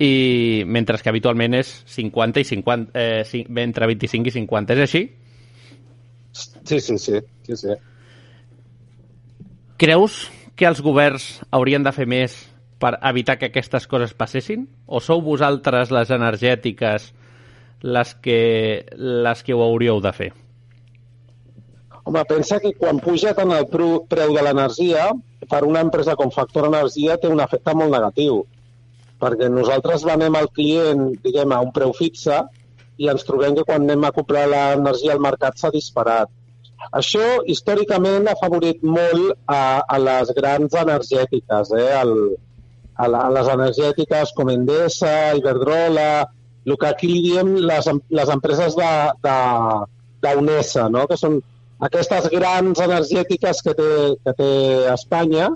i 0.02 0.64
mentre 0.66 0.98
que 0.98 1.10
habitualment 1.10 1.54
és 1.58 1.70
50 1.94 2.42
i 2.42 2.48
50, 2.48 2.90
eh, 2.98 3.44
entre 3.62 3.86
25 3.86 4.30
i 4.30 4.34
50. 4.34 4.74
És 4.74 4.82
així? 4.88 5.02
Sí, 6.32 6.80
sí, 6.80 6.98
sí. 6.98 7.20
sí, 7.46 7.56
sí. 7.56 7.76
Creus 9.76 10.30
que 10.56 10.66
els 10.66 10.80
governs 10.82 11.42
haurien 11.50 11.82
de 11.82 11.92
fer 11.92 12.06
més 12.06 12.36
per 12.82 12.96
evitar 13.06 13.38
que 13.38 13.50
aquestes 13.50 13.86
coses 13.86 14.14
passessin? 14.14 14.66
O 14.86 15.00
sou 15.00 15.22
vosaltres, 15.22 15.92
les 15.94 16.10
energètiques, 16.10 17.12
les 17.82 18.14
que, 18.22 18.40
les 18.96 19.42
que 19.42 19.54
ho 19.54 19.62
hauríeu 19.62 20.00
de 20.02 20.12
fer? 20.14 20.32
Home, 22.04 22.24
pensa 22.26 22.58
que 22.62 22.72
quan 22.78 22.98
puja 23.02 23.34
tant 23.36 23.52
el 23.54 23.68
preu 23.70 24.34
de 24.36 24.42
l'energia, 24.42 25.12
per 25.50 25.62
una 25.66 25.84
empresa 25.86 26.16
com 26.18 26.34
Factor 26.34 26.66
Energia 26.70 27.18
té 27.22 27.30
un 27.30 27.42
efecte 27.44 27.74
molt 27.78 27.94
negatiu 27.94 28.42
perquè 29.22 29.46
nosaltres 29.48 30.02
venem 30.06 30.34
al 30.34 30.48
client, 30.56 31.12
diguem, 31.22 31.52
a 31.54 31.62
un 31.62 31.70
preu 31.74 31.92
fixe 31.94 32.40
i 32.98 33.08
ens 33.12 33.26
trobem 33.26 33.54
que 33.56 33.64
quan 33.68 33.84
anem 33.84 34.02
a 34.08 34.14
comprar 34.16 34.48
l'energia 34.50 35.14
al 35.14 35.22
mercat 35.22 35.58
s'ha 35.58 35.70
disparat. 35.74 36.28
Això 36.98 37.26
històricament 37.46 38.26
ha 38.26 38.40
favorit 38.40 38.82
molt 38.82 39.36
a, 39.46 39.82
a 39.86 39.96
les 40.02 40.32
grans 40.38 40.74
energètiques, 40.80 41.70
eh? 41.78 41.92
El, 42.00 42.12
a, 42.98 43.06
la, 43.06 43.20
a 43.28 43.30
les 43.36 43.48
energètiques 43.54 44.34
com 44.36 44.50
Endesa, 44.50 45.14
Iberdrola, 45.38 46.10
el 46.66 46.76
que 46.78 46.88
aquí 46.90 47.12
diem 47.22 47.54
les, 47.62 47.86
les 48.18 48.28
empreses 48.34 48.74
d'UNESA, 49.22 50.88
no? 50.94 51.06
que 51.10 51.16
són 51.18 51.40
aquestes 51.88 52.28
grans 52.32 52.80
energètiques 52.84 53.62
que 53.66 53.74
té, 53.78 53.92
que 54.22 54.34
té 54.38 54.50
Espanya, 54.92 55.50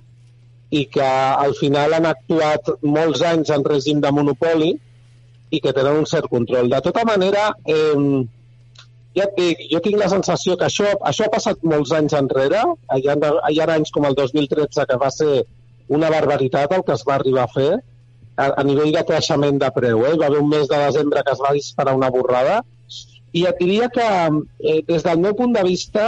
i 0.71 0.87
que 0.91 1.07
al 1.07 1.55
final 1.55 1.95
han 1.95 2.09
actuat 2.11 2.73
molts 2.83 3.23
anys 3.23 3.53
en 3.55 3.65
règim 3.65 4.01
de 4.03 4.11
monopoli 4.11 4.73
i 5.55 5.61
que 5.63 5.73
tenen 5.73 6.01
un 6.03 6.09
cert 6.11 6.27
control. 6.33 6.71
De 6.73 6.81
tota 6.83 7.05
manera, 7.07 7.53
eh, 7.65 8.25
ja 9.17 9.29
et 9.29 9.37
dic, 9.39 9.63
jo 9.71 9.81
tinc 9.85 10.01
la 10.01 10.11
sensació 10.13 10.57
que 10.59 10.67
això, 10.67 10.91
això 11.11 11.27
ha 11.27 11.33
passat 11.33 11.63
molts 11.63 11.93
anys 11.97 12.17
enrere. 12.19 12.65
Hi 12.97 13.07
ha, 13.09 13.17
hi 13.51 13.61
ha 13.61 13.69
anys 13.77 13.95
com 13.95 14.09
el 14.09 14.19
2013 14.19 14.89
que 14.91 14.99
va 15.03 15.13
ser 15.15 15.45
una 15.89 16.11
barbaritat 16.11 16.75
el 16.75 16.83
que 16.83 16.97
es 16.99 17.05
va 17.09 17.15
arribar 17.15 17.47
a 17.47 17.53
fer 17.55 17.71
a, 17.77 18.51
a 18.51 18.63
nivell 18.67 18.93
de 18.93 19.05
creixement 19.07 19.63
de 19.63 19.71
preu. 19.79 20.03
Eh? 20.05 20.15
Hi 20.15 20.21
va 20.21 20.33
haver 20.33 20.43
un 20.43 20.51
mes 20.51 20.67
de 20.69 20.83
desembre 20.83 21.23
que 21.23 21.37
es 21.37 21.45
va 21.47 21.55
disparar 21.55 21.95
una 21.95 22.11
borrada 22.11 22.65
i 23.37 23.45
et 23.49 23.59
diria 23.61 23.91
que 23.93 24.07
eh, 24.07 24.81
des 24.89 25.05
del 25.07 25.21
meu 25.25 25.37
punt 25.39 25.53
de 25.57 25.65
vista 25.67 26.07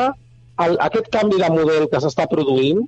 el, 0.65 0.79
aquest 0.89 1.11
canvi 1.15 1.41
de 1.41 1.51
model 1.55 1.89
que 1.93 2.01
s'està 2.03 2.27
produint 2.31 2.85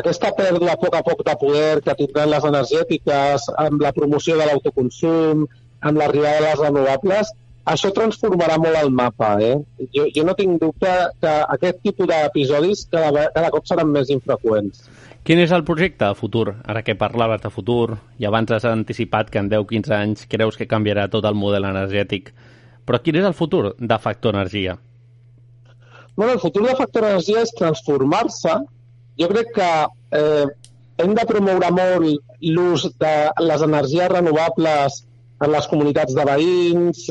aquesta 0.00 0.30
pèrdua 0.36 0.72
a 0.72 0.80
poc 0.80 0.94
a 0.96 1.02
poc 1.04 1.20
de 1.26 1.34
poder 1.40 1.82
que 1.84 1.96
tindran 1.98 2.30
les 2.32 2.44
energètiques 2.48 3.48
amb 3.60 3.82
la 3.84 3.92
promoció 3.92 4.38
de 4.38 4.46
l'autoconsum, 4.48 5.44
amb 5.82 6.00
l'arribada 6.00 6.38
de 6.38 6.46
les 6.46 6.62
renovables, 6.62 7.32
això 7.68 7.90
transformarà 7.94 8.56
molt 8.58 8.78
el 8.80 8.90
mapa. 8.90 9.34
Eh? 9.44 9.58
Jo, 9.94 10.06
jo 10.16 10.24
no 10.24 10.34
tinc 10.38 10.56
dubte 10.62 10.92
que 11.20 11.34
aquest 11.56 11.82
tipus 11.84 12.08
d'episodis 12.08 12.86
cada, 12.90 13.28
cada 13.36 13.52
cop 13.54 13.68
seran 13.68 13.92
més 13.92 14.10
infreqüents. 14.14 14.86
Quin 15.22 15.38
és 15.38 15.52
el 15.54 15.62
projecte 15.62 16.08
a 16.08 16.16
futur? 16.18 16.56
Ara 16.64 16.82
que 16.82 16.96
parlaves 16.98 17.44
de 17.44 17.52
futur 17.52 17.98
i 18.18 18.26
abans 18.26 18.50
has 18.50 18.64
anticipat 18.66 19.28
que 19.30 19.38
en 19.38 19.52
10-15 19.52 19.94
anys 19.94 20.24
creus 20.30 20.58
que 20.58 20.66
canviarà 20.70 21.06
tot 21.12 21.28
el 21.28 21.38
model 21.38 21.68
energètic. 21.68 22.32
Però 22.86 22.98
quin 23.02 23.20
és 23.20 23.26
el 23.28 23.36
futur 23.38 23.74
de 23.78 23.98
Factor 24.02 24.34
Energia? 24.34 24.76
Bueno, 26.16 26.32
el 26.34 26.40
futur 26.42 26.66
de 26.66 26.76
Factor 26.76 27.06
Energia 27.08 27.42
és 27.46 27.54
transformar-se 27.56 28.60
jo 29.20 29.28
crec 29.28 29.52
que 29.56 29.70
eh, 30.18 30.46
hem 31.02 31.14
de 31.16 31.24
promoure 31.28 31.68
molt 31.74 32.38
l'ús 32.54 32.86
de 33.02 33.12
les 33.44 33.64
energies 33.66 34.08
renovables 34.12 35.02
en 35.42 35.52
les 35.52 35.68
comunitats 35.68 36.16
de 36.16 36.24
veïns, 36.28 37.04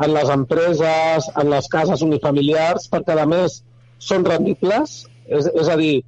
en 0.00 0.14
les 0.14 0.30
empreses, 0.32 1.28
en 1.40 1.50
les 1.52 1.68
cases 1.72 2.04
unifamiliars, 2.06 2.86
perquè, 2.92 3.16
a 3.18 3.26
més, 3.28 3.60
són 3.98 4.24
rendibles. 4.28 5.02
És, 5.26 5.48
és 5.62 5.68
a 5.68 5.76
dir, 5.80 6.00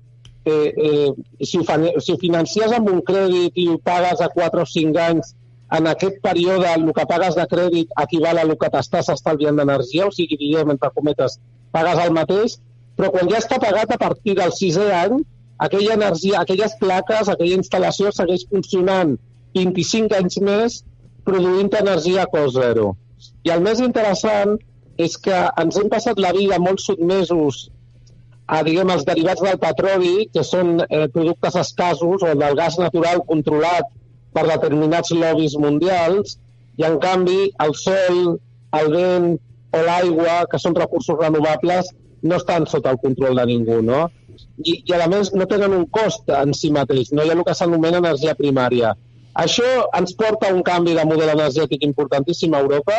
eh, 0.44 0.72
eh, 0.72 1.10
si, 1.44 1.60
ho 1.60 1.64
si 2.00 2.14
ho 2.14 2.18
financies 2.20 2.72
amb 2.76 2.90
un 2.92 3.00
crèdit 3.06 3.58
i 3.60 3.68
ho 3.72 3.78
pagues 3.84 4.20
a 4.20 4.30
4 4.32 4.64
o 4.64 4.68
5 4.68 5.02
anys, 5.06 5.34
en 5.76 5.88
aquest 5.88 6.18
període 6.24 6.68
el 6.76 6.88
que 6.96 7.06
pagues 7.08 7.36
de 7.38 7.46
crèdit 7.48 7.92
equival 8.02 8.38
a 8.38 8.44
el 8.46 8.54
que 8.60 8.70
t'estàs 8.72 9.08
estalviant 9.14 9.56
d'energia, 9.56 10.06
o 10.08 10.14
sigui, 10.14 10.36
diguem, 10.40 10.74
entre 10.74 10.92
cometes, 10.96 11.38
pagues 11.72 12.00
el 12.04 12.12
mateix, 12.16 12.58
però 12.98 13.08
quan 13.14 13.30
ja 13.32 13.40
està 13.40 13.58
pagat 13.62 13.94
a 13.94 14.00
partir 14.00 14.36
del 14.38 14.52
sisè 14.52 14.88
any, 14.98 15.22
aquella 15.66 15.96
energia, 15.96 16.42
aquelles 16.42 16.74
plaques, 16.80 17.30
aquella 17.32 17.60
instal·lació 17.60 18.12
segueix 18.12 18.44
funcionant 18.50 19.16
25 19.56 20.18
anys 20.18 20.40
més 20.44 20.82
produint 21.24 21.70
energia 21.78 22.26
a 22.26 22.30
cost 22.30 22.58
zero. 22.58 22.92
I 23.46 23.52
el 23.54 23.62
més 23.64 23.80
interessant 23.80 24.58
és 25.00 25.16
que 25.24 25.38
ens 25.62 25.78
hem 25.78 25.88
passat 25.92 26.20
la 26.20 26.34
vida 26.36 26.58
molt 26.60 26.82
sotmesos 26.84 27.68
a, 28.46 28.60
diguem, 28.66 28.90
els 28.92 29.06
derivats 29.08 29.40
del 29.40 29.58
petroli, 29.62 30.28
que 30.34 30.42
són 30.44 30.82
eh, 30.82 31.06
productes 31.14 31.56
escassos, 31.56 32.20
o 32.26 32.32
del 32.36 32.56
gas 32.58 32.76
natural 32.80 33.22
controlat 33.28 33.88
per 34.32 34.46
determinats 34.48 35.12
lobbies 35.14 35.56
mundials, 35.60 36.38
i 36.80 36.86
en 36.88 36.98
canvi 37.02 37.50
el 37.64 37.74
sol, 37.76 38.38
el 38.78 38.92
vent 38.92 39.28
o 39.76 39.82
l'aigua, 39.86 40.42
que 40.50 40.60
són 40.60 40.76
recursos 40.76 41.18
renovables, 41.20 41.90
no 42.22 42.38
estan 42.38 42.66
sota 42.70 42.92
el 42.92 43.00
control 43.02 43.40
de 43.40 43.46
ningú, 43.50 43.80
no? 43.84 44.06
I, 44.62 44.78
I, 44.86 44.94
a 44.96 45.08
més, 45.10 45.32
no 45.36 45.48
tenen 45.50 45.74
un 45.76 45.86
cost 45.92 46.30
en 46.32 46.54
si 46.56 46.70
mateix, 46.74 47.10
no 47.12 47.24
hi 47.24 47.32
ha 47.32 47.36
el 47.36 47.44
que 47.46 47.56
s'anomena 47.56 48.00
energia 48.02 48.36
primària. 48.38 48.94
Això 49.42 49.68
ens 49.96 50.12
porta 50.16 50.48
a 50.48 50.54
un 50.54 50.62
canvi 50.64 50.94
de 50.96 51.04
model 51.08 51.32
energètic 51.32 51.84
importantíssim 51.88 52.54
a 52.54 52.60
Europa 52.64 52.98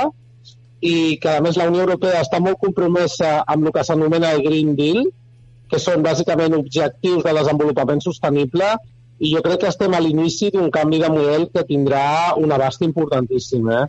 i 0.81 1.17
que, 1.21 1.37
a 1.37 1.41
més, 1.45 1.57
la 1.57 1.69
Unió 1.69 1.85
Europea 1.85 2.23
està 2.25 2.41
molt 2.43 2.59
compromesa 2.61 3.35
amb 3.47 3.69
el 3.69 3.75
que 3.75 3.85
s'anomena 3.87 4.33
el 4.35 4.41
Green 4.45 4.73
Deal, 4.79 5.05
que 5.71 5.79
són 5.79 6.03
bàsicament 6.05 6.57
objectius 6.57 7.23
de 7.25 7.35
desenvolupament 7.37 8.01
sostenible, 8.03 8.73
i 9.19 9.33
jo 9.33 9.41
crec 9.45 9.61
que 9.63 9.69
estem 9.71 9.93
a 9.93 10.01
l'inici 10.01 10.49
d'un 10.53 10.71
canvi 10.73 10.99
de 11.03 11.09
model 11.13 11.47
que 11.53 11.65
tindrà 11.67 12.33
un 12.39 12.51
abast 12.51 12.81
importantíssim. 12.85 13.69
Eh? 13.69 13.85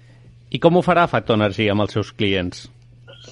I 0.55 0.61
com 0.63 0.77
ho 0.77 0.85
farà 0.85 1.07
Factor 1.11 1.39
Energia 1.41 1.73
amb 1.75 1.87
els 1.87 1.97
seus 1.97 2.13
clients? 2.13 2.67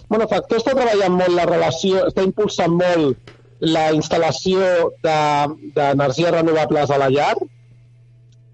Bueno, 0.08 0.26
Factor 0.28 0.60
està 0.60 0.74
treballant 0.76 1.14
molt 1.18 1.36
la 1.36 1.46
relació, 1.48 2.06
està 2.08 2.24
impulsant 2.26 2.72
molt 2.74 3.32
la 3.62 3.90
instal·lació 3.94 4.62
d'energies 5.04 6.30
de, 6.30 6.34
renovables 6.34 6.90
a 6.90 6.98
la 6.98 7.10
llar, 7.12 7.34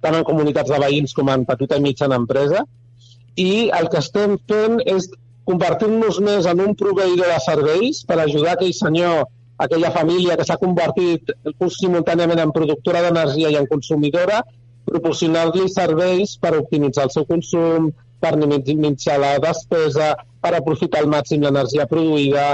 tant 0.05 0.19
en 0.19 0.27
comunitats 0.27 0.71
de 0.71 0.81
veïns 0.83 1.15
com 1.17 1.31
en 1.33 1.47
petita 1.49 1.79
i 1.79 1.85
mitjana 1.85 2.19
empresa, 2.21 2.67
i 3.39 3.71
el 3.75 3.89
que 3.89 4.03
estem 4.03 4.37
fent 4.51 4.83
és 4.85 5.09
convertir-nos 5.49 6.19
més 6.21 6.47
en 6.51 6.61
un 6.61 6.75
proveïdor 6.77 7.31
de 7.33 7.41
serveis 7.41 8.03
per 8.09 8.19
ajudar 8.21 8.57
aquell 8.57 8.75
senyor, 8.77 9.25
aquella 9.59 9.91
família 9.95 10.37
que 10.39 10.47
s'ha 10.47 10.59
convertit 10.61 11.33
simultàniament 11.75 12.41
en 12.43 12.55
productora 12.55 13.03
d'energia 13.05 13.51
i 13.51 13.59
en 13.59 13.67
consumidora, 13.71 14.43
proporcionar-li 14.89 15.67
serveis 15.73 16.37
per 16.41 16.55
optimitzar 16.59 17.09
el 17.09 17.15
seu 17.15 17.27
consum, 17.29 17.91
per 18.23 18.35
minimitzar 18.39 19.19
la 19.23 19.37
despesa, 19.43 20.15
per 20.43 20.55
aprofitar 20.57 21.03
al 21.03 21.11
màxim 21.11 21.43
l'energia 21.43 21.87
produïda, 21.91 22.47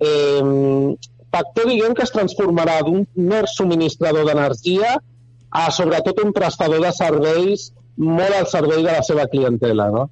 eh, 0.00 0.94
factor, 1.30 1.68
diguem, 1.70 1.94
que 1.94 2.06
es 2.06 2.14
transformarà 2.14 2.80
d'un 2.86 3.04
mer 3.14 3.44
subministrador 3.50 4.26
d'energia 4.26 4.96
a, 5.50 5.68
sobretot, 5.74 6.22
un 6.24 6.32
prestador 6.34 6.82
de 6.82 6.90
serveis 6.94 7.70
molt 8.00 8.34
al 8.34 8.48
servei 8.50 8.82
de 8.82 8.90
la 8.90 9.04
seva 9.06 9.26
clientela, 9.30 9.90
no? 9.92 10.08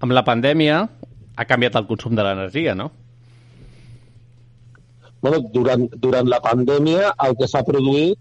Amb 0.00 0.16
la 0.16 0.24
pandèmia 0.24 0.84
ha 1.36 1.44
canviat 1.48 1.76
el 1.76 1.88
consum 1.88 2.14
de 2.16 2.24
l'energia, 2.24 2.76
no? 2.76 2.90
Bueno, 5.20 5.40
durant, 5.54 5.86
durant 6.02 6.28
la 6.28 6.40
pandèmia 6.44 7.14
el 7.26 7.36
que 7.38 7.48
s'ha 7.50 7.64
produït 7.66 8.18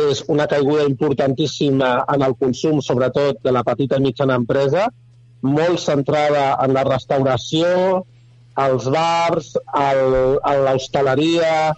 és 0.00 0.22
una 0.30 0.46
caiguda 0.46 0.86
importantíssima 0.86 2.04
en 2.14 2.22
el 2.22 2.36
consum, 2.38 2.78
sobretot 2.80 3.40
de 3.42 3.52
la 3.52 3.64
petita 3.66 3.98
i 3.98 4.04
mitjana 4.04 4.36
empresa, 4.38 4.86
molt 5.42 5.80
centrada 5.82 6.52
en 6.62 6.74
la 6.76 6.84
restauració, 6.86 8.04
els 8.60 8.86
bars, 8.92 9.54
l'hostaleria, 10.66 11.72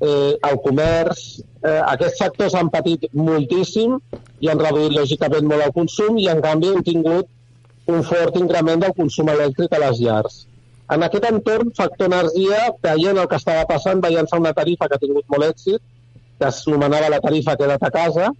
eh, 0.00 0.34
el 0.50 0.60
comerç. 0.64 1.42
Eh, 1.62 1.80
aquests 1.94 2.18
sectors 2.18 2.56
han 2.58 2.70
patit 2.74 3.06
moltíssim 3.14 3.98
i 4.40 4.48
han 4.50 4.58
reduït 4.58 4.96
lògicament 4.96 5.46
molt 5.46 5.68
el 5.68 5.74
consum 5.76 6.18
i 6.18 6.26
en 6.32 6.42
canvi 6.42 6.72
han 6.72 6.82
tingut 6.82 7.28
un 7.92 8.02
fort 8.02 8.38
increment 8.40 8.82
del 8.82 8.94
consum 8.96 9.30
elèctric 9.30 9.74
a 9.74 9.82
les 9.84 10.00
llars. 10.02 10.46
En 10.90 11.02
aquest 11.06 11.24
entorn, 11.28 11.70
Factor 11.76 12.10
Energia, 12.10 12.72
veient 12.84 13.18
el 13.18 13.28
que 13.28 13.38
estava 13.38 13.64
passant, 13.68 14.02
va 14.04 14.10
llançar 14.12 14.40
una 14.40 14.52
tarifa 14.56 14.88
que 14.88 14.98
ha 14.98 15.02
tingut 15.02 15.28
molt 15.32 15.46
èxit, 15.46 15.80
que 16.38 16.48
es 16.48 16.62
nomenava 16.68 17.10
la 17.12 17.20
tarifa 17.22 17.56
Queda't 17.56 17.86
a 17.86 17.92
casa, 17.94 18.32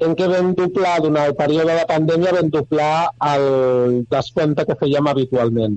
en 0.00 0.14
què 0.16 0.26
vam 0.30 0.54
doblar, 0.56 0.96
durant 1.04 1.26
el 1.28 1.36
període 1.36 1.76
de 1.76 1.86
pandèmia, 1.88 2.34
vam 2.38 2.50
doblar 2.52 3.10
el 3.34 3.46
descompte 4.14 4.64
que 4.68 4.78
fèiem 4.80 5.10
habitualment. 5.10 5.76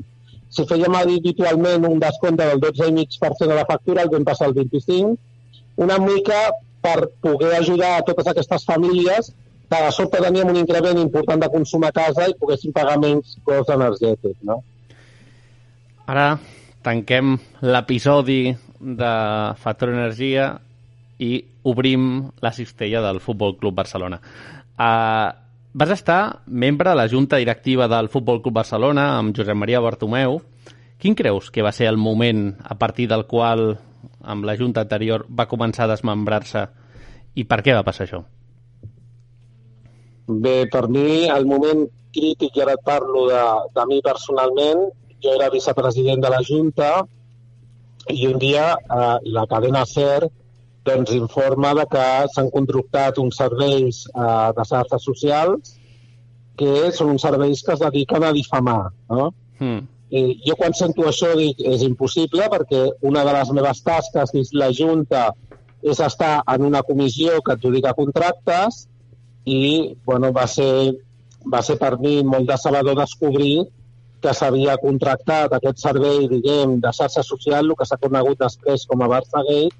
Si 0.54 0.64
fèiem 0.70 0.96
habitualment 0.96 1.88
un 1.90 2.00
descompte 2.00 2.46
del 2.46 2.62
12,5% 2.62 3.50
de 3.50 3.58
la 3.58 3.68
factura, 3.68 4.06
el 4.06 4.12
vam 4.14 4.28
passar 4.28 4.48
al 4.48 4.56
25%, 4.56 5.18
una 5.84 5.98
mica 6.00 6.40
per 6.84 7.10
poder 7.24 7.56
ajudar 7.58 7.98
a 7.98 8.04
totes 8.06 8.30
aquestes 8.30 8.66
famílies 8.70 9.34
que 9.70 9.82
de 9.84 9.92
sobte 9.92 10.22
teníem 10.22 10.52
un 10.52 10.60
increment 10.62 11.00
important 11.02 11.42
de 11.42 11.50
consum 11.50 11.84
a 11.88 11.92
casa 11.96 12.28
i 12.30 12.36
poguessin 12.40 12.76
pagar 12.76 13.00
menys 13.02 13.38
cost 13.48 13.72
energètic. 13.74 14.38
No? 14.46 14.62
Ara 16.10 16.36
tanquem 16.84 17.38
l'episodi 17.64 18.52
de 18.80 19.14
Factor 19.56 19.94
Energia 19.94 20.50
i 21.24 21.38
obrim 21.64 22.28
la 22.44 22.52
cistella 22.52 23.02
del 23.06 23.22
Futbol 23.24 23.56
Club 23.58 23.78
Barcelona. 23.78 24.20
Uh, 24.76 25.32
vas 25.74 25.94
estar 25.96 26.42
membre 26.46 26.90
de 26.90 26.96
la 26.96 27.08
junta 27.08 27.38
directiva 27.38 27.88
del 27.88 28.10
Futbol 28.10 28.42
Club 28.42 28.60
Barcelona 28.60 29.18
amb 29.18 29.36
Josep 29.36 29.56
Maria 29.56 29.80
Bartomeu. 29.80 30.42
Quin 31.00 31.16
creus 31.16 31.50
que 31.52 31.64
va 31.64 31.72
ser 31.72 31.88
el 31.88 31.98
moment 31.98 32.50
a 32.64 32.76
partir 32.76 33.08
del 33.08 33.26
qual 33.26 33.78
amb 34.22 34.46
la 34.46 34.58
junta 34.60 34.84
anterior 34.84 35.26
va 35.30 35.48
començar 35.48 35.86
a 35.88 35.94
desmembrar-se 35.96 36.68
i 37.36 37.48
per 37.48 37.62
què 37.64 37.76
va 37.76 37.84
passar 37.88 38.06
això? 38.06 38.22
Bé, 40.28 40.68
per 40.72 40.88
mi, 40.88 41.26
el 41.28 41.48
moment 41.48 41.88
crític, 42.14 42.56
i 42.56 42.62
ara 42.64 42.76
et 42.78 42.84
parlo 42.86 43.26
de, 43.28 43.42
de 43.76 43.86
mi 43.90 44.00
personalment, 44.06 44.86
jo 45.24 45.36
era 45.38 45.52
vicepresident 45.54 46.22
de 46.24 46.32
la 46.34 46.42
Junta 46.44 46.94
i 48.12 48.28
un 48.28 48.40
dia 48.40 48.74
eh, 48.76 49.18
la 49.36 49.46
cadena 49.48 49.86
SER 49.88 50.28
doncs, 50.84 51.14
informa 51.16 51.72
de 51.78 51.86
que 51.92 52.04
s'han 52.34 52.50
contractat 52.52 53.20
uns 53.24 53.40
serveis 53.40 54.04
eh, 54.12 54.50
de 54.58 54.68
xarxes 54.68 55.08
socials 55.08 55.78
que 56.60 56.92
són 56.94 57.14
uns 57.16 57.24
serveis 57.26 57.64
que 57.66 57.74
es 57.74 57.82
dediquen 57.82 58.24
a 58.28 58.34
difamar. 58.36 58.92
No? 59.10 59.32
Hmm. 59.60 59.86
I 60.14 60.36
jo 60.46 60.54
quan 60.60 60.76
sento 60.78 61.08
això 61.10 61.32
dic 61.40 61.64
és 61.66 61.82
impossible 61.88 62.46
perquè 62.52 62.84
una 63.10 63.24
de 63.26 63.34
les 63.34 63.54
meves 63.58 63.82
tasques 63.86 64.34
dins 64.36 64.52
la 64.54 64.70
Junta 64.76 65.30
és 65.82 66.00
estar 66.00 66.36
en 66.54 66.68
una 66.68 66.84
comissió 66.86 67.40
que 67.42 67.56
adjudica 67.56 67.96
contractes 67.98 68.86
i 69.46 69.96
bueno, 70.06 70.32
va, 70.36 70.46
ser, 70.48 70.94
va 71.52 71.64
ser 71.66 71.80
per 71.82 71.98
mi 72.00 72.22
molt 72.24 72.48
decebedor 72.48 73.00
descobrir 73.02 73.66
que 74.24 74.34
s'havia 74.36 74.78
contractat 74.80 75.54
aquest 75.56 75.82
servei, 75.84 76.28
diguem, 76.32 76.78
de 76.84 76.92
xarxa 76.96 77.24
social, 77.28 77.68
el 77.68 77.76
que 77.80 77.88
s'ha 77.88 78.00
conegut 78.00 78.40
després 78.40 78.86
com 78.90 79.04
a 79.04 79.10
Barça 79.12 79.44
Gate, 79.48 79.76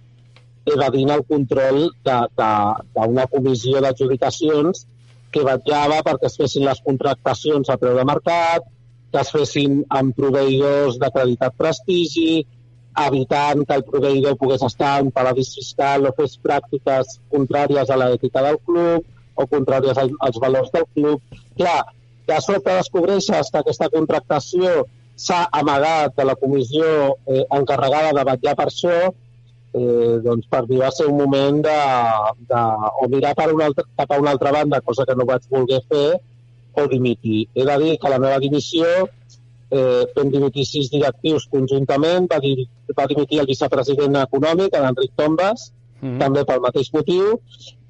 evadint 0.74 1.12
el 1.16 1.24
control 1.28 1.86
d'una 2.08 3.26
comissió 3.32 3.82
d'adjudicacions 3.84 4.86
que 5.34 5.44
vetllava 5.48 6.02
perquè 6.06 6.30
es 6.30 6.38
fessin 6.40 6.68
les 6.68 6.82
contractacions 6.86 7.72
a 7.72 7.80
preu 7.82 7.96
de 7.98 8.06
mercat, 8.08 8.68
que 9.14 9.22
es 9.22 9.32
fessin 9.34 9.82
amb 10.00 10.16
proveïdors 10.18 11.00
d'acreditat 11.02 11.56
prestigi, 11.58 12.44
evitant 13.08 13.64
que 13.66 13.80
el 13.80 13.84
proveïdor 13.88 14.38
pogués 14.38 14.64
estar 14.68 15.00
en 15.02 15.10
paradís 15.16 15.56
fiscal 15.58 16.06
o 16.06 16.14
fes 16.20 16.38
pràctiques 16.44 17.18
contràries 17.34 17.90
a 17.90 17.98
l'ètica 18.00 18.44
del 18.46 18.60
club 18.68 19.08
o 19.36 19.48
contràries 19.50 19.98
als 19.98 20.40
valors 20.42 20.72
del 20.76 20.86
club. 20.94 21.22
Clar, 21.58 21.82
de 22.28 22.40
sobte 22.42 22.76
descobreixes 22.78 23.52
que 23.52 23.62
aquesta 23.62 23.90
contractació 23.94 24.84
s'ha 25.16 25.44
amagat 25.60 26.16
de 26.18 26.26
la 26.26 26.36
comissió 26.40 26.86
eh, 27.28 27.44
encarregada 27.58 28.14
de 28.18 28.24
vetllar 28.30 28.56
per 28.60 28.68
això, 28.70 28.96
eh, 29.74 30.14
doncs 30.26 30.48
per 30.50 30.64
mi 30.70 30.80
va 30.82 30.92
ser 30.92 31.10
un 31.12 31.18
moment 31.20 31.60
de, 31.66 31.80
de 32.50 32.64
o 33.02 33.10
mirar 33.12 33.36
per 33.38 33.50
una 33.54 33.68
altra, 33.72 33.86
cap 33.98 34.16
a 34.16 34.22
una 34.24 34.34
altra 34.34 34.54
banda, 34.56 34.82
cosa 34.82 35.06
que 35.10 35.18
no 35.20 35.28
vaig 35.30 35.46
voler 35.52 35.84
fer, 35.90 36.08
o 36.74 36.88
dimitir. 36.90 37.44
He 37.54 37.68
de 37.70 37.78
dir 37.84 38.00
que 38.02 38.10
la 38.10 38.18
meva 38.18 38.40
dimissió 38.42 38.88
eh, 39.04 40.04
vam 40.16 40.34
dimitir 40.34 40.66
sis 40.66 40.90
directius 40.90 41.46
conjuntament, 41.52 42.26
va, 42.32 42.42
dir, 42.42 42.66
va 42.98 43.06
dimitir 43.12 43.44
el 43.44 43.50
vicepresident 43.52 44.18
econòmic, 44.24 44.74
l'Enric 44.74 45.14
Tombas, 45.20 45.70
Mm. 46.04 46.20
també 46.20 46.44
pel 46.48 46.62
mateix 46.64 46.92
motiu, 46.94 47.38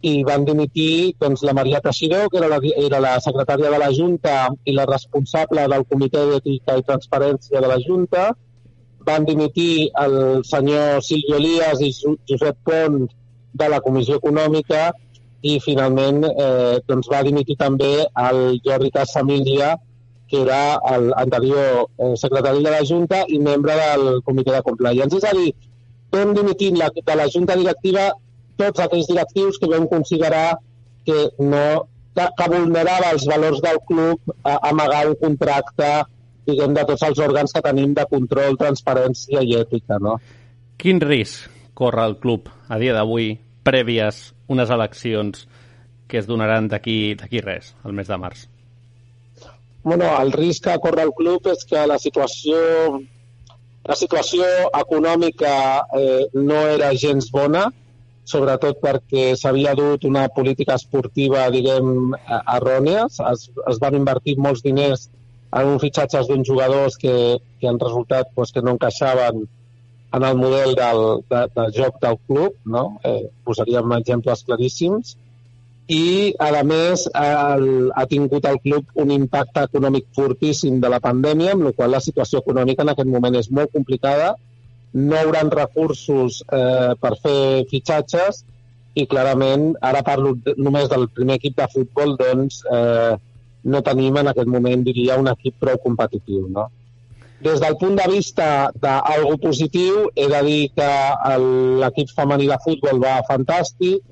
i 0.04 0.14
van 0.28 0.43
dimitir 0.45 1.14
doncs, 1.20 1.43
la 1.47 1.54
Maria 1.56 1.80
Teixidor, 1.84 2.28
que 2.32 2.38
era 2.41 2.49
la, 2.51 2.58
era 2.86 2.99
la 2.99 3.14
secretària 3.24 3.70
de 3.72 3.78
la 3.80 3.91
Junta 3.95 4.49
i 4.68 4.74
la 4.76 4.84
responsable 4.89 5.64
del 5.72 5.86
Comitè 5.88 6.24
d'Ètica 6.32 6.76
i 6.80 6.84
Transparència 6.89 7.62
de 7.64 7.70
la 7.72 7.78
Junta, 7.86 8.26
van 9.08 9.24
dimitir 9.28 9.89
el 10.04 10.43
senyor 10.47 11.01
Silvio 11.04 11.38
Elias 11.39 11.80
i 11.84 11.91
Jo- 11.95 12.18
Josep 12.30 12.60
Pont 12.68 12.99
de 13.54 13.70
la 13.70 13.80
Comissió 13.86 14.20
Econòmica 14.20 14.89
i 15.43 15.58
finalment 15.64 16.24
eh, 16.30 16.78
doncs 16.88 17.10
va 17.12 17.24
dimitir 17.28 17.56
també 17.60 17.93
el 18.28 18.60
Jordi 18.64 18.91
Casamília, 18.95 19.74
que 20.32 20.39
era 20.41 20.60
l'anterior 20.99 21.88
eh, 21.99 22.14
secretari 22.20 22.64
de 22.64 22.72
la 22.76 22.84
Junta 22.88 23.24
i 23.28 23.39
membre 23.39 23.76
del 23.80 24.22
Comitè 24.24 24.51
de 24.56 24.62
Compliance. 24.68 25.16
És 25.20 25.28
a 25.28 25.34
dir, 25.36 25.51
vam 26.16 26.32
dimitir 26.36 26.72
la, 26.80 26.88
de 26.95 27.16
la 27.20 27.28
Junta 27.32 27.56
Directiva 27.60 28.10
tots 28.60 28.84
aquells 28.84 29.10
directius 29.10 29.60
que 29.60 29.70
vam 29.72 29.88
considerar 29.91 30.60
que 31.06 31.28
no 31.39 31.66
que, 32.14 32.26
que 32.38 32.49
vulnerava 32.51 33.12
els 33.14 33.26
valors 33.30 33.62
del 33.64 33.80
club 33.88 34.34
a 34.45 34.60
amagar 34.70 35.08
un 35.10 35.18
contracte 35.20 35.89
diguem, 36.47 36.76
de 36.76 36.86
tots 36.88 37.04
els 37.08 37.20
òrgans 37.24 37.54
que 37.56 37.64
tenim 37.66 37.93
de 37.97 38.06
control, 38.10 38.58
transparència 38.60 39.41
i 39.41 39.56
ètica. 39.60 39.99
No? 40.04 40.18
Quin 40.78 41.01
risc 41.01 41.49
corre 41.74 42.06
el 42.06 42.18
club 42.22 42.51
a 42.70 42.78
dia 42.82 42.93
d'avui, 42.95 43.34
prèvies 43.64 44.34
unes 44.51 44.70
eleccions 44.70 45.47
que 46.12 46.20
es 46.20 46.28
donaran 46.30 46.68
d'aquí 46.70 47.16
d'aquí 47.18 47.41
res, 47.41 47.74
el 47.88 47.95
mes 47.97 48.10
de 48.12 48.20
març? 48.20 48.47
Bueno, 49.84 50.08
el 50.20 50.32
risc 50.36 50.68
que 50.68 50.78
corre 50.84 51.04
el 51.08 51.14
club 51.16 51.47
és 51.51 51.66
que 51.68 51.88
la 51.88 51.97
situació 51.99 52.60
la 53.84 53.95
situació 53.99 54.45
econòmica 54.80 55.56
eh, 55.99 56.28
no 56.34 56.60
era 56.72 56.93
gens 56.95 57.28
bona, 57.32 57.66
sobretot 58.28 58.80
perquè 58.84 59.34
s'havia 59.40 59.74
dut 59.76 60.06
una 60.08 60.28
política 60.32 60.78
esportiva, 60.80 61.50
diguem, 61.54 62.14
errònia. 62.56 63.08
Es, 63.32 63.50
es 63.72 63.82
van 63.82 63.98
invertir 64.00 64.38
molts 64.40 64.64
diners 64.66 65.10
en 65.54 65.74
uns 65.74 65.84
fitxatges 65.84 66.30
d'uns 66.30 66.48
jugadors 66.48 66.98
que, 66.98 67.16
que 67.60 67.70
han 67.70 67.82
resultat 67.82 68.32
pues, 68.36 68.54
que 68.54 68.64
no 68.64 68.78
encaixaven 68.78 69.44
en 70.14 70.24
el 70.24 70.38
model 70.38 70.76
del, 70.78 71.04
de, 71.30 71.44
de 71.56 71.68
joc 71.76 72.00
del 72.02 72.18
club, 72.28 72.56
no? 72.66 73.00
Eh, 73.04 73.30
posaríem 73.46 73.96
exemples 73.98 74.44
claríssims 74.46 75.18
i, 75.88 76.34
a 76.40 76.64
més, 76.64 77.08
el, 77.12 77.92
ha 77.92 78.06
tingut 78.08 78.46
el 78.48 78.60
club 78.64 78.86
un 78.96 79.12
impacte 79.12 79.66
econòmic 79.68 80.06
fortíssim 80.16 80.80
de 80.80 80.90
la 80.90 81.02
pandèmia, 81.04 81.54
amb 81.54 81.68
la 81.68 81.74
qual 81.76 81.92
la 81.92 82.00
situació 82.00 82.40
econòmica 82.40 82.84
en 82.86 82.94
aquest 82.94 83.10
moment 83.10 83.36
és 83.36 83.50
molt 83.52 83.74
complicada, 83.74 84.36
no 84.94 85.18
haurà 85.18 85.44
recursos 85.50 86.41
eh, 86.54 86.94
per 87.02 87.16
fer 87.22 87.66
fitxatges 87.70 88.44
i 88.94 89.08
clarament, 89.10 89.72
ara 89.82 90.04
parlo 90.06 90.36
només 90.58 90.89
del 90.89 91.08
primer 91.10 91.39
equip 91.39 91.58
de 91.58 91.68
futbol, 91.74 92.14
doncs 92.20 92.62
eh, 92.70 93.16
no 93.64 93.82
tenim 93.82 94.20
en 94.22 94.30
aquest 94.30 94.50
moment, 94.54 94.84
diria, 94.86 95.18
un 95.18 95.32
equip 95.32 95.58
prou 95.60 95.80
competitiu. 95.82 96.46
No? 96.54 96.68
Des 97.44 97.60
del 97.60 97.76
punt 97.82 97.98
de 97.98 98.06
vista 98.12 98.46
d'algo 98.80 99.38
positiu, 99.41 100.08
he 100.16 100.30
de 100.32 100.41
dir 100.46 100.62
que 100.78 100.89
l'equip 101.82 102.14
femení 102.16 102.48
de 102.52 102.60
futbol 102.64 103.02
va 103.02 103.18
fantàstic, 103.28 104.04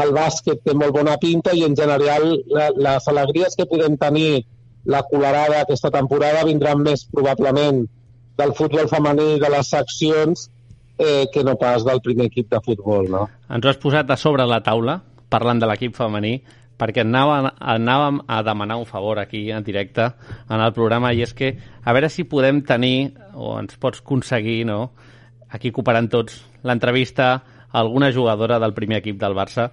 el 0.00 0.12
bàsquet 0.14 0.62
té 0.64 0.72
molt 0.78 0.94
bona 0.94 1.16
pinta 1.20 1.52
i 1.56 1.64
en 1.66 1.74
general 1.76 2.28
la, 2.54 2.70
les 2.86 3.08
alegries 3.10 3.56
que 3.58 3.66
podem 3.68 3.96
tenir 3.98 4.44
la 4.86 5.02
colarada 5.08 5.60
aquesta 5.60 5.90
temporada 5.92 6.46
vindran 6.46 6.80
més 6.86 7.02
probablement 7.10 7.82
del 8.40 8.54
futbol 8.56 8.88
femení 8.88 9.36
de 9.42 9.52
les 9.52 9.68
seccions 9.68 10.48
eh, 10.98 11.26
que 11.32 11.44
no 11.44 11.56
pas 11.60 11.84
del 11.84 12.00
primer 12.04 12.30
equip 12.30 12.50
de 12.52 12.60
futbol, 12.64 13.08
no? 13.12 13.26
Ens 13.48 13.64
ho 13.64 13.72
has 13.72 13.80
posat 13.80 14.10
a 14.10 14.18
sobre 14.20 14.46
la 14.48 14.62
taula, 14.64 15.00
parlant 15.32 15.60
de 15.60 15.68
l'equip 15.68 15.96
femení, 15.96 16.38
perquè 16.80 17.04
anàvem, 17.04 17.50
anàvem 17.60 18.22
a 18.28 18.40
demanar 18.46 18.78
un 18.80 18.88
favor 18.88 19.20
aquí 19.20 19.50
en 19.52 19.64
directe 19.64 20.06
en 20.48 20.60
el 20.60 20.72
programa 20.76 21.12
i 21.12 21.22
és 21.24 21.34
que 21.36 21.52
a 21.84 21.92
veure 21.92 22.08
si 22.08 22.24
podem 22.24 22.62
tenir 22.64 23.12
o 23.34 23.58
ens 23.60 23.76
pots 23.80 24.00
aconseguir 24.00 24.64
no, 24.68 24.80
aquí 25.52 25.72
cooperant 25.76 26.08
tots 26.08 26.40
l'entrevista 26.64 27.32
a 27.34 27.82
alguna 27.82 28.10
jugadora 28.12 28.58
del 28.58 28.74
primer 28.74 29.00
equip 29.00 29.20
del 29.20 29.36
Barça 29.36 29.68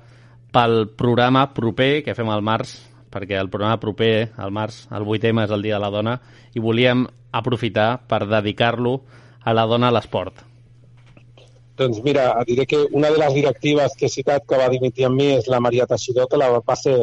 pel 0.52 0.88
programa 1.00 1.48
proper 1.54 2.04
que 2.04 2.16
fem 2.18 2.30
al 2.32 2.44
març 2.44 2.76
perquè 3.18 3.40
el 3.42 3.50
programa 3.50 3.82
proper, 3.82 4.30
al 4.38 4.54
març, 4.54 4.86
el 4.94 5.06
8M 5.06 5.48
és 5.48 5.54
el 5.56 5.66
Dia 5.66 5.80
de 5.80 5.84
la 5.84 5.94
Dona, 5.94 6.20
i 6.54 6.62
volíem 6.62 7.08
aprofitar 7.34 7.90
per 8.08 8.28
dedicar-lo 8.30 9.00
a 9.44 9.54
la 9.58 9.66
dona 9.66 9.90
a 9.90 9.96
l'esport. 9.96 10.44
Doncs 11.78 12.02
mira, 12.06 12.32
diré 12.48 12.66
que 12.66 12.80
una 12.92 13.10
de 13.14 13.20
les 13.22 13.34
directives 13.36 13.94
que 13.98 14.08
he 14.08 14.14
citat 14.14 14.46
que 14.50 14.58
va 14.58 14.70
dimitir 14.74 15.06
amb 15.06 15.20
mi 15.20 15.28
és 15.36 15.50
la 15.52 15.60
Maria 15.62 15.86
Teixidor, 15.90 16.30
que 16.30 16.40
la, 16.42 16.50
va 16.58 16.78
ser 16.78 16.96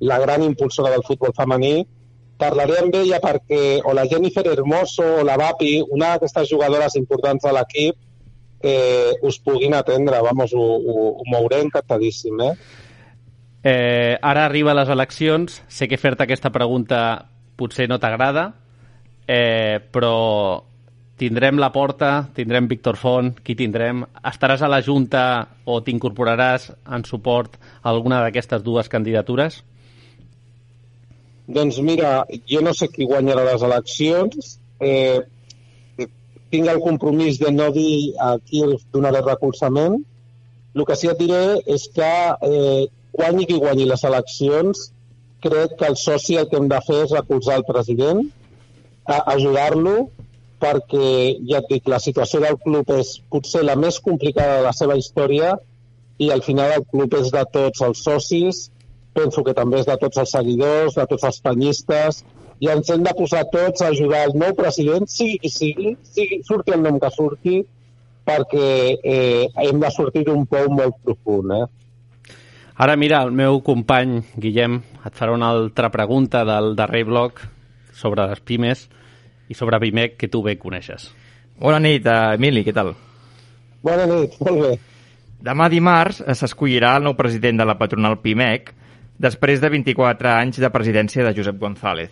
la 0.00 0.18
gran 0.18 0.42
impulsora 0.42 0.90
del 0.90 1.04
futbol 1.06 1.34
femení. 1.36 1.86
Parlaré 2.36 2.80
amb 2.82 2.96
ella 2.98 3.20
perquè 3.22 3.60
o 3.86 3.94
la 3.96 4.04
Jennifer 4.10 4.44
Hermoso 4.50 5.06
o 5.20 5.22
la 5.24 5.38
Vapi, 5.40 5.78
una 5.94 6.14
d'aquestes 6.14 6.50
jugadores 6.50 6.98
importants 6.98 7.46
de 7.46 7.54
l'equip, 7.54 8.02
eh, 8.60 9.14
us 9.22 9.38
puguin 9.40 9.78
atendre. 9.78 10.20
Vamos, 10.26 10.52
ho, 10.52 10.66
ho, 10.76 11.06
ho 11.14 11.28
mouré 11.32 11.62
encantadíssim, 11.64 12.42
eh? 12.50 12.52
Eh, 13.68 14.16
ara 14.22 14.44
arriba 14.46 14.76
les 14.78 14.90
eleccions. 14.94 15.56
Sé 15.66 15.88
que 15.90 15.98
fer-te 15.98 16.22
aquesta 16.22 16.52
pregunta 16.54 17.00
potser 17.58 17.88
no 17.90 17.98
t'agrada, 17.98 18.52
eh, 19.26 19.80
però 19.90 20.62
tindrem 21.18 21.58
la 21.58 21.72
porta, 21.74 22.28
tindrem 22.36 22.68
Víctor 22.70 22.98
Font, 23.00 23.32
qui 23.42 23.56
tindrem? 23.58 24.04
Estaràs 24.30 24.62
a 24.62 24.70
la 24.70 24.82
Junta 24.86 25.24
o 25.64 25.80
t'incorporaràs 25.82 26.68
en 26.94 27.06
suport 27.08 27.56
a 27.58 27.90
alguna 27.90 28.20
d'aquestes 28.22 28.62
dues 28.62 28.92
candidatures? 28.92 29.64
Doncs 31.46 31.80
mira, 31.82 32.20
jo 32.46 32.62
no 32.62 32.74
sé 32.74 32.86
qui 32.92 33.06
guanyarà 33.08 33.48
les 33.48 33.64
eleccions. 33.66 34.60
Eh, 34.78 35.24
tinc 36.54 36.70
el 36.70 36.78
compromís 36.84 37.40
de 37.42 37.50
no 37.50 37.72
dir 37.74 38.14
a 38.22 38.36
qui 38.38 38.62
donaré 38.94 39.24
recolzament. 39.26 39.98
El 40.76 40.84
que 40.84 40.94
sí 40.94 41.08
et 41.10 41.18
diré 41.18 41.42
és 41.72 41.88
que 41.96 42.12
eh, 42.46 42.86
guanyi 43.16 43.46
qui 43.48 43.58
guanyi 43.62 43.86
les 43.88 44.04
eleccions, 44.04 44.90
crec 45.44 45.76
que 45.78 45.88
el 45.90 45.96
soci 46.00 46.36
el 46.40 46.48
que 46.50 46.60
hem 46.60 46.68
de 46.72 46.80
fer 46.86 47.02
és 47.04 47.14
recolzar 47.14 47.58
el 47.60 47.66
president, 47.68 48.22
ajudar-lo 49.06 49.96
perquè, 50.62 51.08
ja 51.48 51.60
et 51.60 51.68
dic, 51.70 51.88
la 51.92 52.00
situació 52.02 52.40
del 52.42 52.56
club 52.62 52.90
és 52.96 53.16
potser 53.32 53.62
la 53.64 53.76
més 53.78 53.98
complicada 54.02 54.58
de 54.58 54.64
la 54.66 54.72
seva 54.76 54.96
història 54.96 55.54
i 56.18 56.30
al 56.32 56.42
final 56.42 56.72
el 56.78 56.86
club 56.88 57.14
és 57.18 57.28
de 57.34 57.44
tots 57.52 57.84
els 57.84 58.00
socis, 58.06 58.62
penso 59.16 59.44
que 59.44 59.54
també 59.56 59.82
és 59.82 59.88
de 59.88 59.96
tots 60.00 60.22
els 60.22 60.32
seguidors, 60.32 60.96
de 60.96 61.06
tots 61.10 61.28
els 61.28 61.40
penyistes, 61.44 62.22
i 62.60 62.70
ens 62.72 62.90
hem 62.92 63.04
de 63.04 63.12
posar 63.16 63.44
tots 63.52 63.84
a 63.84 63.90
ajudar 63.92 64.22
el 64.30 64.36
nou 64.40 64.54
president, 64.56 65.04
sigui 65.12 65.36
qui 65.42 65.52
sigui, 65.52 65.96
sigui 66.16 66.40
surti 66.48 66.72
el 66.76 66.84
nom 66.84 66.96
que 67.02 67.12
surti, 67.12 67.58
perquè 68.26 68.68
eh, 68.96 69.44
hem 69.68 69.80
de 69.82 69.90
sortir 69.92 70.24
d'un 70.26 70.46
pou 70.50 70.70
molt 70.72 70.96
profund. 71.04 71.52
Eh? 71.52 71.66
Ara 72.76 72.92
mira, 73.00 73.22
el 73.24 73.32
meu 73.32 73.62
company 73.64 74.18
Guillem 74.36 74.82
et 75.08 75.14
farà 75.16 75.32
una 75.32 75.48
altra 75.48 75.88
pregunta 75.88 76.42
del 76.44 76.74
darrer 76.76 77.06
bloc 77.08 77.38
sobre 77.96 78.26
les 78.28 78.42
pimes 78.44 78.82
i 79.48 79.54
sobre 79.56 79.78
Pimec, 79.80 80.18
que 80.20 80.28
tu 80.28 80.42
bé 80.44 80.58
coneixes. 80.60 81.06
Bona 81.56 81.78
nit, 81.80 82.04
uh, 82.04 82.34
Emili, 82.36 82.60
què 82.66 82.74
tal? 82.76 82.92
Bona 83.80 84.04
nit, 84.10 84.34
molt 84.44 84.60
bé. 84.60 84.72
Demà 85.46 85.70
dimarts 85.72 86.20
eh, 86.20 86.34
s'escollirà 86.36 86.96
el 86.98 87.06
nou 87.06 87.14
president 87.16 87.62
de 87.62 87.66
la 87.68 87.76
patronal 87.80 88.18
PIMEC 88.20 88.68
després 89.24 89.62
de 89.62 89.70
24 89.72 90.34
anys 90.34 90.60
de 90.60 90.70
presidència 90.74 91.24
de 91.24 91.32
Josep 91.36 91.56
González. 91.60 92.10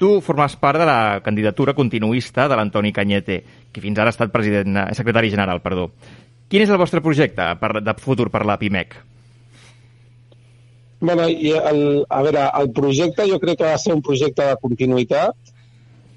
Tu 0.00 0.10
formes 0.26 0.56
part 0.58 0.80
de 0.80 0.88
la 0.88 1.20
candidatura 1.22 1.76
continuista 1.76 2.48
de 2.48 2.58
l'Antoni 2.58 2.90
Canyete, 2.90 3.42
que 3.70 3.84
fins 3.84 3.98
ara 4.00 4.10
ha 4.10 4.16
estat 4.16 4.34
president, 4.34 4.74
eh, 4.74 4.88
secretari 4.98 5.30
general. 5.30 5.62
Perdó. 5.62 5.90
Quin 6.50 6.66
és 6.66 6.74
el 6.74 6.82
vostre 6.82 7.04
projecte 7.04 7.46
per, 7.62 7.76
de 7.78 7.94
futur 8.02 8.26
per 8.34 8.42
la 8.48 8.58
PIMEC? 8.58 8.98
Bueno, 11.00 11.28
i 11.28 11.54
el, 11.56 12.04
a 12.08 12.20
veure, 12.22 12.44
el 12.60 12.70
projecte 12.76 13.24
jo 13.28 13.38
crec 13.40 13.62
que 13.62 13.70
va 13.70 13.78
ser 13.80 13.94
un 13.96 14.02
projecte 14.04 14.44
de 14.44 14.58
continuïtat 14.60 15.54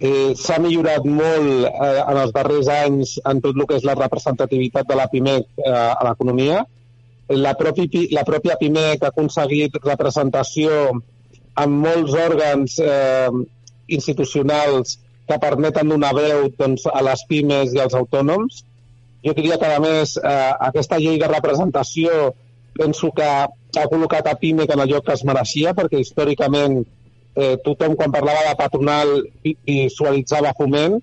eh, 0.03 0.33
s'ha 0.35 0.59
millorat 0.59 1.05
molt 1.07 1.67
eh, 1.69 2.01
en 2.01 2.19
els 2.25 2.33
darrers 2.35 2.69
anys 2.71 3.15
en 3.29 3.39
tot 3.43 3.55
el 3.55 3.67
que 3.69 3.79
és 3.79 3.87
la 3.87 3.95
representativitat 3.99 4.89
de 4.89 4.97
la 4.99 5.07
PIMEC 5.11 5.47
eh, 5.63 5.71
a 5.73 6.03
l'economia. 6.09 6.63
La, 7.31 7.53
propi, 7.59 7.87
la 8.11 8.25
pròpia 8.27 8.59
PIMEC 8.59 9.03
ha 9.03 9.13
aconseguit 9.13 9.79
representació 9.85 10.75
en 11.63 11.79
molts 11.85 12.17
òrgans 12.19 12.77
eh, 12.83 13.31
institucionals 13.95 14.97
que 15.29 15.39
permeten 15.39 15.91
donar 15.93 16.11
veu 16.17 16.49
doncs, 16.59 16.83
a 16.91 16.99
les 17.07 17.23
pimes 17.29 17.71
i 17.71 17.79
als 17.79 17.95
autònoms. 17.95 18.63
Jo 19.23 19.31
diria 19.37 19.55
que, 19.61 19.69
a 19.71 19.79
més, 19.79 20.17
eh, 20.19 20.51
aquesta 20.67 20.99
llei 20.99 21.15
de 21.21 21.31
representació 21.31 22.33
penso 22.77 23.11
que 23.15 23.23
ha 23.25 23.87
col·locat 23.89 24.27
a 24.29 24.35
PIMEC 24.39 24.73
en 24.73 24.83
el 24.83 24.91
lloc 24.93 25.07
que 25.07 25.15
es 25.17 25.23
mereixia, 25.27 25.73
perquè 25.77 26.01
històricament 26.01 26.81
eh, 27.35 27.55
tothom 27.65 27.95
quan 27.97 28.13
parlava 28.13 28.45
de 28.49 28.55
patronal 28.59 29.15
visualitzava 29.43 30.53
foment. 30.57 30.99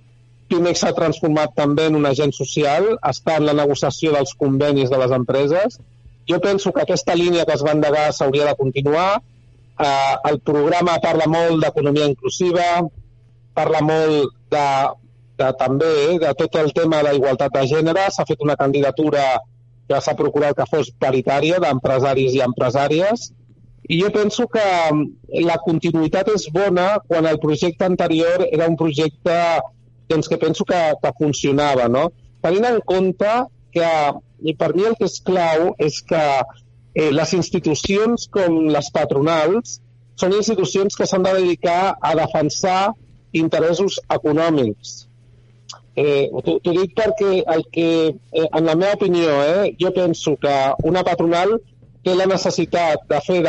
Pimex 0.51 0.83
s'ha 0.83 0.95
transformat 0.97 1.55
també 1.55 1.87
en 1.87 1.97
un 1.99 2.07
agent 2.09 2.33
social, 2.35 2.97
està 3.07 3.37
en 3.39 3.47
la 3.47 3.55
negociació 3.55 4.15
dels 4.17 4.35
convenis 4.39 4.91
de 4.91 4.99
les 4.99 5.13
empreses. 5.15 5.79
Jo 6.31 6.41
penso 6.43 6.73
que 6.73 6.83
aquesta 6.83 7.15
línia 7.15 7.45
que 7.47 7.55
es 7.55 7.63
va 7.67 7.75
endegar 7.77 8.09
s'hauria 8.13 8.49
de 8.49 8.57
continuar. 8.59 9.21
Eh, 9.81 10.15
el 10.31 10.41
programa 10.41 10.99
parla 11.03 11.29
molt 11.31 11.63
d'economia 11.63 12.09
inclusiva, 12.11 12.67
parla 13.55 13.81
molt 13.83 14.35
de, 14.51 14.67
de 15.39 15.53
també 15.59 15.93
eh, 16.09 16.19
de 16.23 16.35
tot 16.43 16.59
el 16.63 16.75
tema 16.77 17.03
d'igualtat 17.07 17.55
de 17.55 17.65
gènere. 17.71 18.09
S'ha 18.11 18.27
fet 18.29 18.43
una 18.47 18.59
candidatura 18.59 19.25
que 19.91 19.99
s'ha 19.99 20.15
procurat 20.19 20.55
que 20.55 20.69
fos 20.71 20.93
paritària 21.03 21.59
d'empresaris 21.63 22.37
i 22.39 22.45
empresàries 22.47 23.33
i 23.91 23.99
jo 23.99 24.11
penso 24.15 24.47
que 24.47 24.63
mm, 24.63 25.43
la 25.49 25.59
continuïtat 25.65 26.31
és 26.31 26.47
bona 26.55 27.01
quan 27.09 27.27
el 27.27 27.41
projecte 27.43 27.89
anterior 27.89 28.45
era 28.47 28.69
un 28.71 28.77
projecte 28.79 29.37
doncs, 30.11 30.29
que 30.31 30.39
penso 30.39 30.65
que, 30.67 30.79
que 31.03 31.13
funcionava, 31.19 31.89
no? 31.89 32.09
Tenint 32.43 32.67
en 32.69 32.81
compte 32.87 33.31
que, 33.75 33.91
i 34.43 34.55
per 34.59 34.73
mi 34.77 34.87
el 34.87 34.97
que 34.99 35.11
és 35.11 35.19
clau 35.27 35.73
és 35.79 36.01
que 36.07 36.23
eh, 36.95 37.11
les 37.15 37.35
institucions 37.39 38.27
com 38.35 38.63
les 38.71 38.91
patronals 38.95 39.79
són 40.23 40.39
institucions 40.39 40.95
que 40.99 41.07
s'han 41.11 41.27
de 41.27 41.35
dedicar 41.41 41.97
a 41.99 42.15
defensar 42.19 42.93
interessos 43.43 43.99
econòmics. 44.11 45.10
Eh, 45.97 46.29
T'ho 46.31 46.73
dic 46.77 46.95
perquè 46.95 47.43
el 47.55 47.65
que, 47.73 47.89
eh, 48.33 48.47
en 48.47 48.65
la 48.67 48.77
meva 48.77 48.95
opinió, 48.95 49.31
eh, 49.43 49.75
jo 49.81 49.91
penso 49.93 50.37
que 50.37 50.55
una 50.85 51.03
patronal 51.03 51.59
té 52.05 52.15
la 52.15 52.27
necessitat 52.27 53.03
de 53.09 53.21
fer 53.27 53.43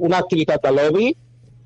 una 0.00 0.18
activitat 0.18 0.62
de 0.62 0.72
lobby, 0.72 1.14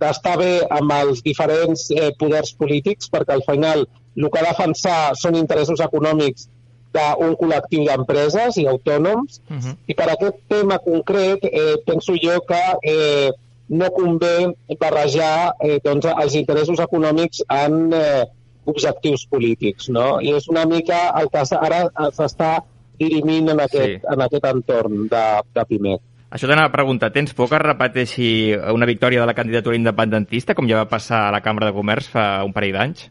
d'estar 0.00 0.36
bé 0.40 0.52
amb 0.70 0.92
els 0.96 1.20
diferents 1.24 1.90
eh, 1.90 2.12
poders 2.20 2.54
polítics, 2.56 3.10
perquè 3.12 3.36
al 3.36 3.44
final 3.48 3.84
el 4.16 4.30
que 4.30 4.38
ha 4.40 4.44
de 4.44 4.48
defensar 4.48 5.00
són 5.16 5.36
interessos 5.36 5.80
econòmics 5.84 6.48
d'un 6.94 7.36
col·lectiu 7.38 7.84
d'empreses 7.86 8.56
i 8.58 8.66
autònoms, 8.66 9.40
uh 9.48 9.56
-huh. 9.56 9.76
i 9.86 9.94
per 9.94 10.08
aquest 10.10 10.38
tema 10.48 10.78
concret 10.78 11.44
eh, 11.44 11.76
penso 11.86 12.14
jo 12.22 12.40
que 12.48 12.62
eh, 12.82 13.30
no 13.68 13.90
convé 13.90 14.52
barrejar 14.80 15.54
eh, 15.62 15.78
doncs, 15.82 16.06
els 16.06 16.34
interessos 16.34 16.78
econòmics 16.80 17.44
en 17.48 17.92
eh, 17.94 18.24
objectius 18.70 19.26
polítics, 19.30 19.88
no? 19.92 20.18
I 20.22 20.34
és 20.38 20.48
una 20.52 20.66
mica 20.70 21.08
el 21.20 21.30
que 21.32 21.44
ara 21.58 21.82
s'està 22.16 22.52
dirimint 23.00 23.50
en 23.54 23.60
aquest, 23.64 24.00
sí. 24.00 24.12
en 24.12 24.24
aquest 24.26 24.46
entorn 24.50 25.06
de, 25.10 25.26
de 25.56 25.66
PIMEC. 25.68 26.02
Això 26.30 26.46
t'anava 26.46 26.70
a 26.70 26.74
preguntar, 26.74 27.10
tens 27.10 27.32
por 27.34 27.48
que 27.50 27.58
es 27.58 27.64
repeteixi 27.64 28.30
una 28.70 28.86
victòria 28.86 29.22
de 29.22 29.26
la 29.26 29.34
candidatura 29.34 29.78
independentista, 29.78 30.54
com 30.54 30.68
ja 30.70 30.84
va 30.84 30.90
passar 30.90 31.24
a 31.26 31.32
la 31.34 31.40
Cambra 31.42 31.70
de 31.70 31.74
Comerç 31.74 32.10
fa 32.12 32.26
un 32.46 32.54
parell 32.54 32.76
d'anys? 32.76 33.08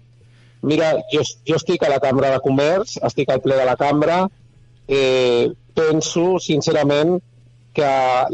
Mira, 0.70 0.94
jo, 1.12 1.24
jo 1.48 1.58
estic 1.60 1.84
a 1.84 1.90
la 1.92 2.00
Cambra 2.04 2.32
de 2.32 2.40
Comerç, 2.44 2.96
estic 3.10 3.32
al 3.32 3.42
ple 3.44 3.58
de 3.60 3.66
la 3.68 3.76
Cambra, 3.80 4.22
eh, 4.88 5.52
penso, 5.76 6.38
sincerament, 6.44 7.18
que 7.76 7.90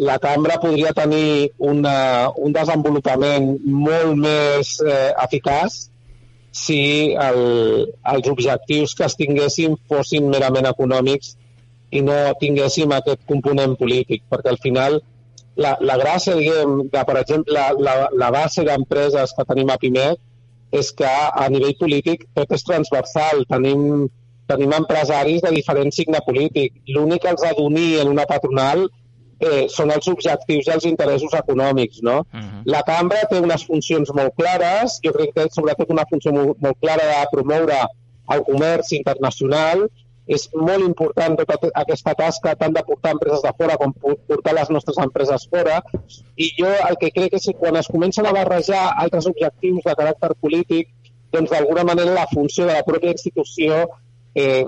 la 0.05 0.19
Cambra 0.21 0.59
podria 0.61 0.93
tenir 0.93 1.51
una, 1.57 2.29
un 2.37 2.53
desenvolupament 2.53 3.51
molt 3.65 4.15
més 4.21 4.77
eh, 4.85 5.11
eficaç 5.25 5.85
si 6.55 6.79
el, 7.19 7.39
els 8.13 8.29
objectius 8.31 8.93
que 8.95 9.07
es 9.09 9.17
tinguessin 9.19 9.75
fossin 9.91 10.29
merament 10.31 10.69
econòmics 10.69 11.33
i 11.95 12.01
no 12.05 12.15
tinguéssim 12.39 12.93
aquest 12.95 13.25
component 13.29 13.75
polític, 13.79 14.23
perquè 14.31 14.53
al 14.53 14.61
final 14.63 15.01
la, 15.55 15.75
la 15.79 15.97
gràcia, 15.99 16.35
diguem, 16.39 16.77
de, 16.91 17.01
per 17.07 17.17
exemple, 17.21 17.55
la, 17.55 17.69
la, 17.87 17.95
la 18.11 18.31
base 18.35 18.63
d'empreses 18.67 19.35
que 19.35 19.47
tenim 19.47 19.71
a 19.71 19.79
PIMEC 19.81 20.79
és 20.79 20.91
que 20.99 21.07
a 21.09 21.47
nivell 21.51 21.75
polític 21.79 22.25
tot 22.35 22.51
és 22.55 22.65
transversal. 22.67 23.45
Tenim 23.51 24.07
tenim 24.49 24.75
empresaris 24.77 25.41
de 25.41 25.51
diferent 25.55 25.91
signe 25.93 26.19
polític. 26.25 26.75
L'únic 26.93 27.23
que 27.23 27.31
els 27.33 27.43
ha 27.45 27.53
d'unir 27.57 28.01
en 28.03 28.11
una 28.11 28.27
patronal 28.29 28.85
eh, 29.45 29.65
són 29.71 29.91
els 29.95 30.07
objectius 30.11 30.67
i 30.67 30.73
els 30.75 30.87
interessos 30.89 31.35
econòmics, 31.37 32.01
no? 32.01 32.17
Uh 32.33 32.39
-huh. 32.39 32.63
La 32.65 32.81
cambra 32.83 33.27
té 33.29 33.39
unes 33.39 33.65
funcions 33.65 34.11
molt 34.13 34.33
clares, 34.39 34.99
jo 35.03 35.13
crec 35.13 35.33
que 35.33 35.43
té 35.43 35.53
sobretot 35.53 35.89
una 35.89 36.07
funció 36.09 36.33
molt, 36.33 36.57
molt 36.59 36.77
clara 36.79 37.05
de 37.11 37.27
promoure 37.31 37.79
el 38.33 38.43
comerç 38.43 38.91
internacional, 38.91 39.87
és 40.27 40.47
molt 40.57 40.81
important 40.81 41.37
tota 41.37 41.69
aquesta 41.81 42.15
tasca 42.17 42.55
tant 42.55 42.73
de 42.73 42.83
portar 42.87 43.11
empreses 43.13 43.43
de 43.45 43.51
fora 43.57 43.77
com 43.77 43.93
portar 43.93 44.53
les 44.57 44.71
nostres 44.73 44.97
empreses 44.97 45.47
fora 45.51 45.81
i 46.35 46.49
jo 46.57 46.71
el 46.89 46.97
que 47.01 47.11
crec 47.17 47.35
és 47.37 47.45
que 47.45 47.53
quan 47.59 47.77
es 47.77 47.87
comencen 47.87 48.25
a 48.25 48.33
barrejar 48.33 48.95
altres 49.03 49.27
objectius 49.29 49.85
de 49.85 49.95
caràcter 49.99 50.31
polític 50.41 50.89
doncs 51.31 51.51
d'alguna 51.51 51.83
manera 51.83 52.17
la 52.17 52.27
funció 52.33 52.65
de 52.65 52.73
la 52.73 52.85
pròpia 52.87 53.13
institució 53.13 53.83
eh, 54.33 54.65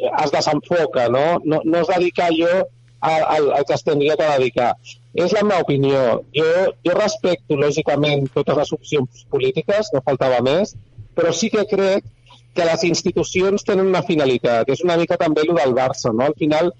es 0.00 0.30
desenfoca, 0.32 1.08
no? 1.08 1.40
No, 1.44 1.60
no 1.64 1.80
es 1.80 1.88
dedica 1.88 2.28
allò 2.30 2.62
al, 3.00 3.22
al, 3.24 3.52
al 3.58 3.64
que 3.64 3.74
es 3.74 3.84
tindria 3.84 4.16
que 4.16 4.28
dedicar. 4.36 4.70
És 5.14 5.34
la 5.34 5.42
meva 5.46 5.64
opinió. 5.64 6.00
Jo, 6.36 6.46
jo 6.86 6.94
respecto, 6.96 7.58
lògicament, 7.58 8.28
totes 8.36 8.60
les 8.60 8.72
opcions 8.76 9.26
polítiques, 9.32 9.90
no 9.94 10.04
faltava 10.06 10.40
més, 10.46 10.76
però 11.16 11.32
sí 11.34 11.50
que 11.50 11.66
crec 11.70 12.06
que 12.54 12.66
les 12.66 12.84
institucions 12.86 13.64
tenen 13.66 13.90
una 13.90 14.04
finalitat. 14.06 14.70
És 14.70 14.82
una 14.86 14.96
mica 15.00 15.18
també 15.18 15.46
el 15.46 15.54
del 15.56 15.74
Barça, 15.76 16.12
no? 16.14 16.26
Al 16.26 16.36
final, 16.38 16.72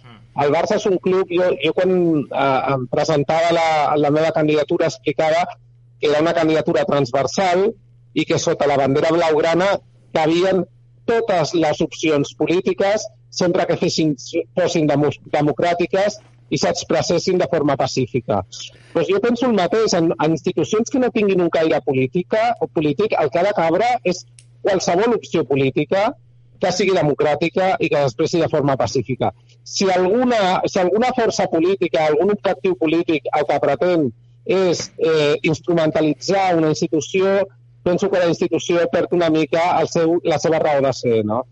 el 0.44 0.54
Barça 0.54 0.78
és 0.78 0.86
un 0.90 0.98
club... 1.02 1.30
Jo, 1.30 1.50
jo 1.62 1.74
quan 1.76 1.92
eh, 1.92 2.74
em 2.74 2.86
presentava 2.90 3.52
la, 3.54 3.68
la 3.98 4.10
meva 4.14 4.32
candidatura 4.36 4.90
explicava 4.90 5.46
que 6.00 6.08
era 6.08 6.22
una 6.24 6.34
candidatura 6.34 6.86
transversal 6.88 7.70
i 8.14 8.26
que 8.26 8.38
sota 8.42 8.66
la 8.66 8.78
bandera 8.80 9.12
blaugrana 9.14 9.74
cabien 10.16 10.64
totes 11.06 11.54
les 11.54 11.80
opcions 11.84 12.32
polítiques 12.38 13.04
sempre 13.30 13.66
que 13.66 13.78
fessin, 13.78 14.16
fossin 14.58 14.90
demo, 14.90 15.10
democràtiques 15.32 16.18
i 16.50 16.58
s'expressessin 16.58 17.38
de 17.38 17.46
forma 17.50 17.76
pacífica. 17.78 18.42
Pues 18.92 19.06
jo 19.08 19.20
penso 19.22 19.46
el 19.46 19.54
mateix, 19.54 19.94
en, 19.94 20.10
en 20.12 20.34
institucions 20.34 20.90
que 20.90 20.98
no 20.98 21.12
tinguin 21.14 21.40
un 21.40 21.50
caire 21.50 21.78
política 21.86 22.50
o 22.60 22.66
polític, 22.66 23.14
el 23.22 23.30
que 23.30 23.38
ha 23.38 23.46
de 23.46 23.54
cabre 23.56 23.92
és 24.02 24.24
qualsevol 24.66 25.14
opció 25.16 25.46
política 25.46 26.10
que 26.60 26.72
sigui 26.76 26.96
democràtica 26.96 27.76
i 27.80 27.88
que 27.88 28.02
després 28.02 28.34
sigui 28.34 28.44
de 28.44 28.52
forma 28.52 28.76
pacífica. 28.76 29.30
Si 29.64 29.88
alguna, 29.90 30.60
si 30.66 30.80
alguna 30.82 31.14
força 31.16 31.46
política, 31.48 32.04
algun 32.10 32.34
objectiu 32.34 32.76
polític 32.82 33.30
el 33.38 33.46
que 33.48 33.60
pretén 33.62 34.10
és 34.44 34.90
eh, 34.98 35.38
instrumentalitzar 35.46 36.50
una 36.58 36.74
institució, 36.74 37.46
penso 37.86 38.10
que 38.10 38.20
la 38.20 38.28
institució 38.28 38.82
perd 38.92 39.14
una 39.16 39.30
mica 39.30 39.62
el 39.80 39.88
seu, 39.88 40.18
la 40.24 40.40
seva 40.42 40.60
raó 40.60 40.82
de 40.84 40.92
ser, 40.92 41.22
no? 41.24 41.44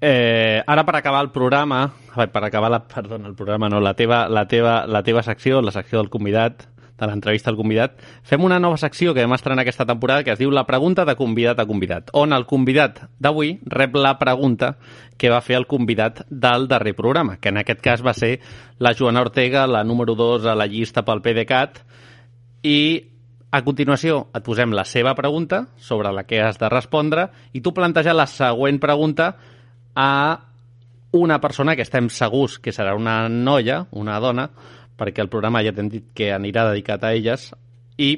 Eh, 0.00 0.62
ara 0.66 0.84
per 0.84 0.96
acabar 0.96 1.22
el 1.24 1.30
programa, 1.32 1.92
per 2.14 2.44
acabar 2.44 2.70
la, 2.70 2.82
perdona, 2.84 3.28
el 3.28 3.34
programa 3.34 3.70
no, 3.72 3.80
la 3.80 3.94
teva, 3.94 4.28
la, 4.28 4.46
teva, 4.46 4.84
la 4.86 5.02
teva 5.02 5.22
secció, 5.24 5.62
la 5.62 5.72
secció 5.72 5.98
del 5.98 6.10
convidat, 6.10 6.66
de 6.96 7.06
l'entrevista 7.08 7.50
al 7.52 7.56
convidat, 7.56 7.96
fem 8.24 8.44
una 8.44 8.58
nova 8.60 8.78
secció 8.80 9.12
que 9.14 9.24
vam 9.24 9.34
estrenar 9.36 9.64
aquesta 9.64 9.84
temporada 9.88 10.24
que 10.24 10.32
es 10.32 10.38
diu 10.40 10.50
La 10.50 10.66
pregunta 10.66 11.04
de 11.04 11.16
convidat 11.16 11.58
a 11.60 11.66
convidat, 11.68 12.08
on 12.16 12.32
el 12.32 12.46
convidat 12.48 13.02
d'avui 13.20 13.58
rep 13.68 13.96
la 13.96 14.14
pregunta 14.18 14.76
que 15.16 15.32
va 15.32 15.42
fer 15.44 15.58
el 15.58 15.66
convidat 15.68 16.24
del 16.30 16.68
darrer 16.68 16.94
programa, 16.96 17.36
que 17.36 17.52
en 17.52 17.60
aquest 17.60 17.82
cas 17.84 18.04
va 18.04 18.14
ser 18.16 18.38
la 18.78 18.94
Joana 18.94 19.20
Ortega, 19.20 19.66
la 19.66 19.84
número 19.84 20.14
2 20.14 20.46
a 20.46 20.54
la 20.56 20.66
llista 20.66 21.04
pel 21.04 21.20
PDeCAT, 21.20 21.82
i 22.64 22.78
a 23.52 23.62
continuació 23.64 24.26
et 24.34 24.44
posem 24.44 24.72
la 24.74 24.84
seva 24.84 25.14
pregunta 25.14 25.66
sobre 25.76 26.12
la 26.12 26.24
que 26.24 26.40
has 26.42 26.58
de 26.58 26.68
respondre 26.68 27.28
i 27.52 27.60
tu 27.60 27.72
plantejar 27.72 28.16
la 28.16 28.26
següent 28.26 28.80
pregunta 28.82 29.36
a 29.96 30.44
una 31.16 31.40
persona 31.40 31.74
que 31.74 31.82
estem 31.82 32.10
segurs 32.12 32.58
que 32.60 32.74
serà 32.76 32.94
una 32.94 33.26
noia, 33.32 33.86
una 33.96 34.20
dona, 34.20 34.50
perquè 34.96 35.24
el 35.24 35.32
programa 35.32 35.64
ja 35.64 35.72
t'hem 35.72 35.88
dit 35.92 36.10
que 36.14 36.30
anirà 36.34 36.66
dedicat 36.68 37.04
a 37.04 37.12
elles 37.16 37.50
i 37.96 38.10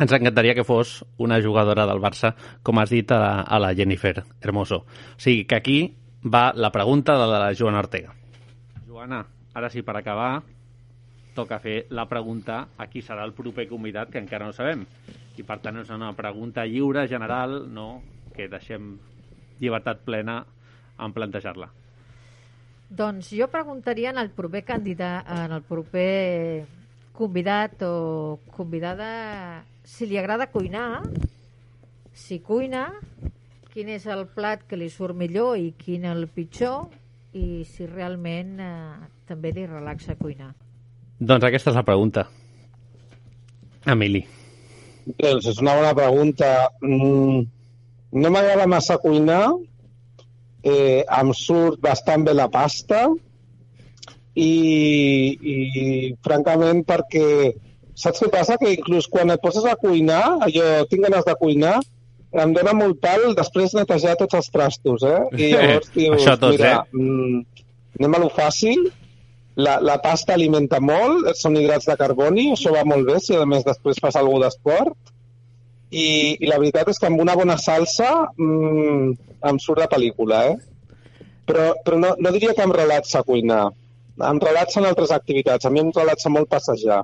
ens 0.00 0.12
encantaria 0.12 0.54
que 0.54 0.64
fos 0.64 1.00
una 1.18 1.40
jugadora 1.42 1.86
del 1.88 2.00
Barça, 2.00 2.34
com 2.62 2.78
has 2.78 2.92
dit 2.92 3.10
a 3.12 3.42
a 3.42 3.58
la 3.58 3.74
Jennifer 3.74 4.22
Hermoso. 4.40 4.84
O 4.84 5.20
sigui 5.20 5.44
que 5.44 5.56
aquí 5.56 5.78
va 6.24 6.52
la 6.54 6.70
pregunta 6.70 7.16
de 7.18 7.26
la 7.26 7.54
Joana 7.54 7.80
Ortega. 7.80 8.14
Joana, 8.86 9.24
ara 9.54 9.70
sí, 9.70 9.82
per 9.82 9.96
acabar, 9.96 10.42
toca 11.34 11.58
fer 11.58 11.86
la 11.90 12.06
pregunta 12.08 12.66
a 12.76 12.86
qui 12.92 13.02
serà 13.02 13.24
el 13.24 13.32
proper 13.32 13.68
convidat, 13.68 14.10
que 14.10 14.20
encara 14.20 14.46
no 14.46 14.52
sabem. 14.52 14.84
I 15.36 15.44
per 15.46 15.60
tant 15.64 15.80
és 15.80 15.90
una 15.90 16.12
pregunta 16.12 16.66
lliure, 16.66 17.06
general, 17.08 17.62
no 17.72 18.02
que 18.36 18.48
deixem 18.48 18.96
llibertat 19.60 20.04
plena 20.04 20.42
en 21.00 21.14
plantejar-la. 21.16 21.70
Doncs 22.90 23.30
jo 23.36 23.46
preguntaria 23.50 24.10
en 24.10 24.18
el 24.18 24.30
proper 24.34 24.64
candidat, 24.66 25.26
en 25.30 25.52
el 25.54 25.62
proper 25.62 26.66
convidat 27.14 27.82
o 27.86 28.40
convidada 28.56 29.64
si 29.84 30.06
li 30.06 30.18
agrada 30.18 30.50
cuinar, 30.50 31.02
si 32.12 32.40
cuina, 32.40 32.88
quin 33.70 33.90
és 33.94 34.06
el 34.10 34.26
plat 34.34 34.64
que 34.66 34.78
li 34.78 34.90
surt 34.90 35.16
millor 35.16 35.58
i 35.58 35.70
quin 35.78 36.06
el 36.10 36.26
pitjor 36.34 36.90
i 37.38 37.62
si 37.68 37.86
realment 37.86 38.58
eh, 38.58 39.08
també 39.28 39.52
li 39.54 39.66
relaxa 39.68 40.18
cuinar. 40.18 40.50
Doncs 41.20 41.46
aquesta 41.46 41.70
és 41.70 41.78
la 41.78 41.86
pregunta. 41.86 42.26
Emili. 43.86 44.24
Doncs 45.06 45.46
és 45.52 45.60
una 45.62 45.76
bona 45.78 45.94
pregunta. 45.94 46.48
Mm, 46.82 47.44
no 48.18 48.32
m'agrada 48.32 48.66
massa 48.66 48.98
cuinar, 48.98 49.44
eh, 50.62 51.02
em 51.04 51.32
surt 51.36 51.80
bastant 51.82 52.24
bé 52.26 52.34
la 52.36 52.48
pasta 52.52 53.06
i, 54.34 54.52
i 55.40 55.56
francament 56.24 56.84
perquè 56.88 57.26
saps 58.00 58.22
què 58.22 58.30
passa? 58.32 58.58
Que 58.60 58.74
inclús 58.76 59.08
quan 59.10 59.32
et 59.32 59.42
poses 59.42 59.66
a 59.66 59.76
cuinar, 59.80 60.22
allò, 60.46 60.68
tinc 60.90 61.04
ganes 61.06 61.26
de 61.26 61.34
cuinar, 61.40 61.78
em 62.30 62.54
dóna 62.54 62.74
molt 62.76 63.00
pal 63.02 63.34
després 63.36 63.74
netejar 63.74 64.16
tots 64.20 64.38
els 64.38 64.50
trastos, 64.54 65.04
eh? 65.04 65.20
I 65.36 65.50
llavors 65.54 65.92
dius, 65.96 66.16
Això 66.20 66.36
tots, 66.38 66.56
mira, 66.56 66.74
eh? 66.78 66.96
mm, 66.96 67.64
anem 68.00 68.16
a 68.16 68.22
lo 68.22 68.30
fàcil, 68.34 68.86
la, 69.60 69.78
la 69.84 69.98
pasta 70.00 70.36
alimenta 70.36 70.80
molt, 70.80 71.26
són 71.36 71.58
hidrats 71.58 71.88
de 71.90 71.96
carboni, 72.00 72.50
això 72.54 72.72
va 72.74 72.86
molt 72.88 73.08
bé 73.10 73.18
si 73.20 73.36
a 73.36 73.46
més 73.48 73.66
després 73.66 74.00
fas 74.02 74.16
alguna 74.16 74.46
d'esport, 74.46 74.96
i, 75.90 76.36
i 76.38 76.46
la 76.46 76.58
veritat 76.62 76.88
és 76.92 76.98
que 77.02 77.08
amb 77.10 77.20
una 77.20 77.34
bona 77.38 77.56
salsa 77.58 78.10
mm, 78.38 79.14
em 79.50 79.58
surt 79.62 79.82
de 79.82 79.88
pel·lícula, 79.90 80.44
eh? 80.52 80.56
Però, 81.50 81.72
però 81.84 81.98
no, 81.98 82.12
no 82.18 82.30
diria 82.34 82.54
que 82.54 82.62
em 82.62 82.72
relaxa 82.74 83.24
cuinar. 83.26 83.70
Em 84.20 84.38
relaxa 84.38 84.78
en 84.78 84.86
altres 84.86 85.10
activitats. 85.10 85.66
A 85.66 85.70
mi 85.72 85.80
em 85.82 85.90
relaxa 85.96 86.30
molt 86.30 86.46
passejar. 86.52 87.00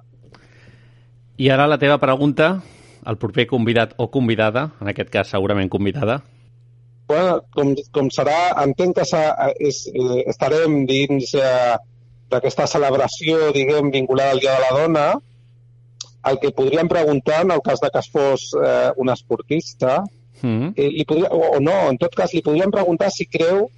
I 1.37 1.49
ara 1.51 1.67
la 1.67 1.79
teva 1.83 1.99
pregunta, 1.99 2.61
el 3.07 3.19
proper 3.19 3.47
convidat 3.51 3.95
o 3.99 4.07
convidada, 4.11 4.69
en 4.81 4.89
aquest 4.93 5.11
cas 5.13 5.29
segurament 5.35 5.69
convidada. 5.73 6.21
Bueno, 7.09 7.41
com, 7.55 7.75
com 7.95 8.09
serà, 8.11 8.37
entenc 8.65 8.97
que 8.99 9.05
s'ha- 9.07 9.53
és, 9.63 9.85
eh, 9.95 10.23
estarem 10.31 10.81
dins 10.89 11.35
eh, 11.39 11.77
d'aquesta 12.33 12.67
celebració, 12.67 13.53
diguem, 13.55 13.91
vinculada 13.95 14.33
al 14.35 14.41
Dia 14.43 14.57
de 14.57 14.65
la 14.65 14.73
Dona, 14.81 15.05
el 16.27 16.39
que 16.43 16.51
podríem 16.51 16.89
preguntar, 16.89 17.43
en 17.45 17.53
el 17.55 17.63
cas 17.63 17.81
de 17.81 17.91
que 17.91 18.01
es 18.03 18.11
fos 18.11 18.51
eh, 18.59 18.91
un 18.97 19.11
esportista, 19.11 20.03
Mm. 20.43 20.75
eh, 20.77 20.91
li 20.93 21.05
podria, 21.05 21.31
o, 21.33 21.57
o 21.57 21.61
no, 21.61 21.89
en 21.91 21.99
tot 21.99 22.15
cas, 22.17 22.35
li 22.35 22.43
podríem 22.45 22.73
preguntar 22.75 23.11
si 23.13 23.27
creu 23.27 23.69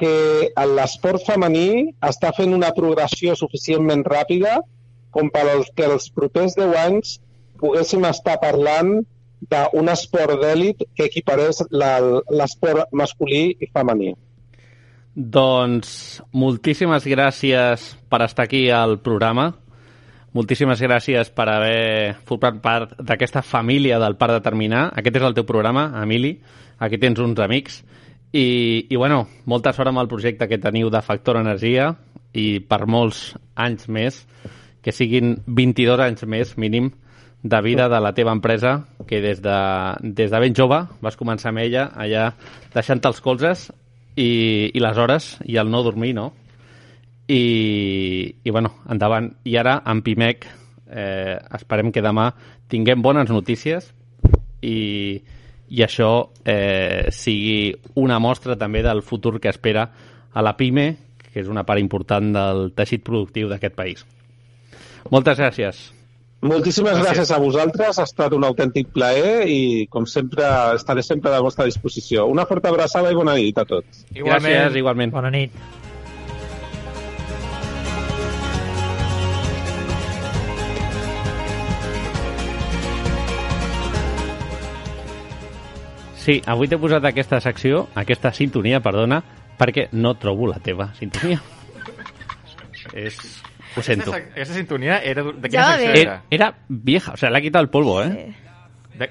que 0.00 0.50
l'esport 0.74 1.22
femení 1.22 1.94
està 2.02 2.32
fent 2.34 2.54
una 2.54 2.72
progressió 2.74 3.36
suficientment 3.38 4.02
ràpida 4.02 4.58
com 5.14 5.30
per 5.30 5.44
als 5.52 5.70
que 5.76 5.86
els 5.86 6.08
propers 6.10 6.56
10 6.58 6.74
anys 6.80 7.18
poguéssim 7.60 8.02
estar 8.08 8.40
parlant 8.42 8.96
d'un 9.44 9.90
esport 9.92 10.40
d'èlit 10.40 10.82
que 10.96 11.06
equiparés 11.06 11.62
l'esport 11.70 12.90
masculí 12.90 13.52
i 13.60 13.68
femení. 13.70 14.14
Doncs 15.14 16.22
moltíssimes 16.34 17.06
gràcies 17.06 17.92
per 18.10 18.24
estar 18.24 18.48
aquí 18.48 18.66
al 18.74 18.98
programa. 18.98 19.52
Moltíssimes 20.34 20.80
gràcies 20.82 21.28
per 21.30 21.44
haver 21.46 22.14
format 22.26 22.56
part 22.62 22.94
d'aquesta 22.98 23.42
família 23.46 24.00
del 24.02 24.16
Parc 24.18 24.34
de 24.34 24.42
Terminar. 24.42 24.88
Aquest 24.98 25.20
és 25.20 25.26
el 25.28 25.36
teu 25.36 25.46
programa, 25.46 25.84
Emili. 26.02 26.32
Aquí 26.82 26.98
tens 26.98 27.20
uns 27.22 27.38
amics. 27.38 27.84
I, 28.34 28.46
i 28.90 28.98
bueno, 28.98 29.28
molta 29.46 29.70
sort 29.72 29.92
amb 29.92 30.02
el 30.02 30.10
projecte 30.10 30.48
que 30.50 30.58
teniu 30.58 30.90
de 30.90 31.04
Factor 31.06 31.38
Energia 31.38 31.92
i 32.34 32.58
per 32.66 32.80
molts 32.90 33.28
anys 33.54 33.86
més, 33.86 34.24
que 34.82 34.90
siguin 34.90 35.36
22 35.46 36.02
anys 36.02 36.26
més, 36.26 36.56
mínim, 36.58 36.90
de 37.44 37.60
vida 37.62 37.86
de 37.88 38.00
la 38.02 38.10
teva 38.18 38.34
empresa, 38.34 38.80
que 39.06 39.22
des 39.22 39.38
de, 39.44 39.58
des 40.02 40.34
de 40.34 40.40
ben 40.42 40.58
jove 40.58 40.82
vas 41.04 41.20
començar 41.20 41.52
amb 41.52 41.62
ella, 41.62 41.92
allà 41.94 42.32
deixant-te 42.74 43.06
els 43.06 43.22
colzes 43.22 43.68
i, 44.16 44.72
i 44.74 44.82
les 44.82 44.98
hores 44.98 45.36
i 45.46 45.62
el 45.62 45.70
no 45.70 45.86
dormir, 45.86 46.16
no? 46.18 46.32
I, 47.28 48.36
i 48.44 48.50
bueno, 48.50 48.74
endavant. 48.90 49.30
I 49.48 49.56
ara, 49.60 49.78
amb 49.84 50.04
Pimec, 50.04 50.46
eh, 50.90 51.38
esperem 51.56 51.92
que 51.92 52.04
demà 52.04 52.30
tinguem 52.68 53.02
bones 53.02 53.30
notícies 53.32 53.90
i, 54.64 55.20
i 55.68 55.84
això 55.84 56.10
eh, 56.44 57.10
sigui 57.12 57.74
una 58.00 58.20
mostra 58.20 58.58
també 58.60 58.82
del 58.84 59.02
futur 59.02 59.38
que 59.40 59.52
espera 59.52 59.88
a 60.34 60.42
la 60.42 60.56
PIME, 60.58 60.88
que 61.30 61.42
és 61.42 61.50
una 61.50 61.64
part 61.66 61.80
important 61.80 62.32
del 62.34 62.70
teixit 62.76 63.04
productiu 63.06 63.50
d'aquest 63.50 63.76
país. 63.76 64.04
Moltes 65.12 65.38
gràcies. 65.38 65.84
Moltíssimes 66.44 66.98
gràcies. 66.98 67.06
gràcies 67.06 67.30
a 67.32 67.38
vosaltres, 67.40 67.98
ha 67.98 68.04
estat 68.04 68.34
un 68.36 68.44
autèntic 68.44 68.90
plaer 68.92 69.46
i, 69.48 69.86
com 69.88 70.04
sempre, 70.04 70.44
estaré 70.76 71.04
sempre 71.06 71.32
a 71.32 71.38
la 71.38 71.44
vostra 71.44 71.64
disposició. 71.64 72.26
Una 72.28 72.44
forta 72.44 72.68
abraçada 72.68 73.12
i 73.12 73.16
bona 73.16 73.38
nit 73.38 73.56
a 73.58 73.64
tots. 73.68 74.04
Gràcies, 74.12 74.76
igualment. 74.76 75.14
Bona 75.14 75.32
nit. 75.32 75.56
Sí, 86.24 86.38
avui 86.48 86.68
t'he 86.70 86.78
posat 86.80 87.04
aquesta 87.04 87.38
secció, 87.44 87.86
aquesta 88.00 88.30
sintonia, 88.32 88.80
perdona, 88.80 89.18
perquè 89.58 89.88
no 89.92 90.14
trobo 90.16 90.46
la 90.48 90.58
teva 90.64 90.90
sintonia. 90.98 91.40
és... 92.94 93.18
Ho 93.76 93.82
sento. 93.82 94.12
Aquesta, 94.12 94.30
aquesta 94.38 94.54
sintonia 94.54 95.00
era... 95.02 95.24
De 95.24 95.48
Ja 95.50 95.50
quina 95.50 95.62
va 95.66 95.72
secció 95.76 95.92
bé. 95.92 96.00
era? 96.04 96.14
Era 96.30 96.48
vieja, 96.68 97.12
o 97.12 97.16
sea, 97.18 97.28
le 97.30 97.38
ha 97.38 97.42
quitado 97.42 97.64
el 97.64 97.68
polvo, 97.68 98.00
¿eh? 98.04 98.32
De... 98.96 99.08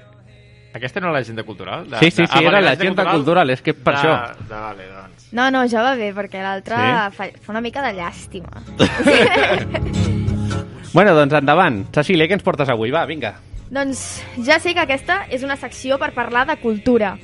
Aquesta 0.74 0.98
no 1.00 1.06
era 1.10 1.18
l'agenda 1.18 1.42
cultural? 1.44 1.84
De, 1.90 1.98
Sí, 2.00 2.10
sí, 2.10 2.22
de- 2.22 2.26
sí, 2.26 2.32
ah, 2.34 2.40
era 2.40 2.50
vale, 2.50 2.66
l'agenda 2.70 3.04
cultural, 3.12 3.50
és 3.52 3.60
que 3.62 3.74
per 3.76 3.92
de, 3.94 4.00
això. 4.00 4.14
De, 4.48 4.54
vale, 4.54 4.86
doncs. 4.88 5.28
No, 5.36 5.50
no, 5.52 5.66
ja 5.68 5.82
va 5.84 5.92
bé, 6.00 6.08
perquè 6.16 6.40
l'altre 6.42 6.80
Sí? 6.80 7.16
fa, 7.18 7.28
fa 7.44 7.52
una 7.52 7.60
mica 7.60 7.84
de 7.84 7.92
llàstima. 8.00 8.64
Bueno, 10.94 11.10
doncs 11.18 11.34
endavant. 11.34 11.80
Cecília, 11.90 12.28
què 12.30 12.36
ens 12.38 12.44
portes 12.46 12.68
avui? 12.70 12.92
Va, 12.94 13.00
vinga. 13.10 13.32
Doncs 13.74 14.22
ja 14.46 14.60
sé 14.62 14.72
que 14.72 14.84
aquesta 14.84 15.24
és 15.34 15.42
una 15.42 15.58
secció 15.58 15.98
per 15.98 16.14
parlar 16.14 16.46
de 16.46 16.56
cultura, 16.62 17.16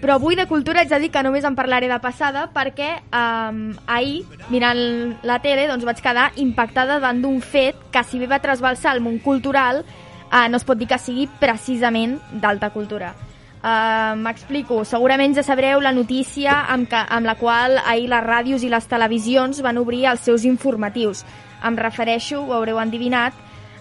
però 0.00 0.14
avui 0.14 0.36
de 0.38 0.46
cultura 0.46 0.80
haig 0.80 0.90
de 0.90 1.00
dir 1.02 1.10
que 1.10 1.22
només 1.26 1.44
en 1.44 1.56
parlaré 1.58 1.88
de 1.90 1.98
passada 2.00 2.46
perquè 2.54 2.90
um, 3.12 3.72
ahir, 3.86 4.22
mirant 4.48 5.18
la 5.26 5.40
tele, 5.42 5.66
doncs 5.68 5.86
vaig 5.86 6.02
quedar 6.02 6.30
impactada 6.38 6.98
davant 6.98 7.22
d'un 7.22 7.40
fet 7.42 7.88
que 7.92 8.04
si 8.06 8.20
bé 8.20 8.28
va 8.30 8.38
trasbalsar 8.42 8.94
el 8.94 9.02
món 9.02 9.18
cultural, 9.24 9.82
uh, 10.30 10.46
no 10.48 10.60
es 10.60 10.66
pot 10.66 10.78
dir 10.78 10.86
que 10.88 11.00
sigui 11.02 11.26
precisament 11.40 12.18
d'alta 12.32 12.70
cultura. 12.70 13.14
Uh, 13.58 14.14
M'explico. 14.22 14.84
Segurament 14.86 15.34
ja 15.34 15.42
sabreu 15.42 15.82
la 15.82 15.90
notícia 15.90 16.60
amb, 16.70 16.86
que, 16.86 17.00
amb 17.02 17.26
la 17.26 17.34
qual 17.34 17.80
ahir 17.82 18.06
les 18.12 18.22
ràdios 18.22 18.62
i 18.62 18.70
les 18.70 18.86
televisions 18.86 19.58
van 19.66 19.82
obrir 19.82 20.04
els 20.12 20.22
seus 20.22 20.46
informatius. 20.46 21.24
Em 21.66 21.74
refereixo, 21.74 22.44
ho 22.44 22.54
haureu 22.54 22.78
endivinat, 22.78 23.34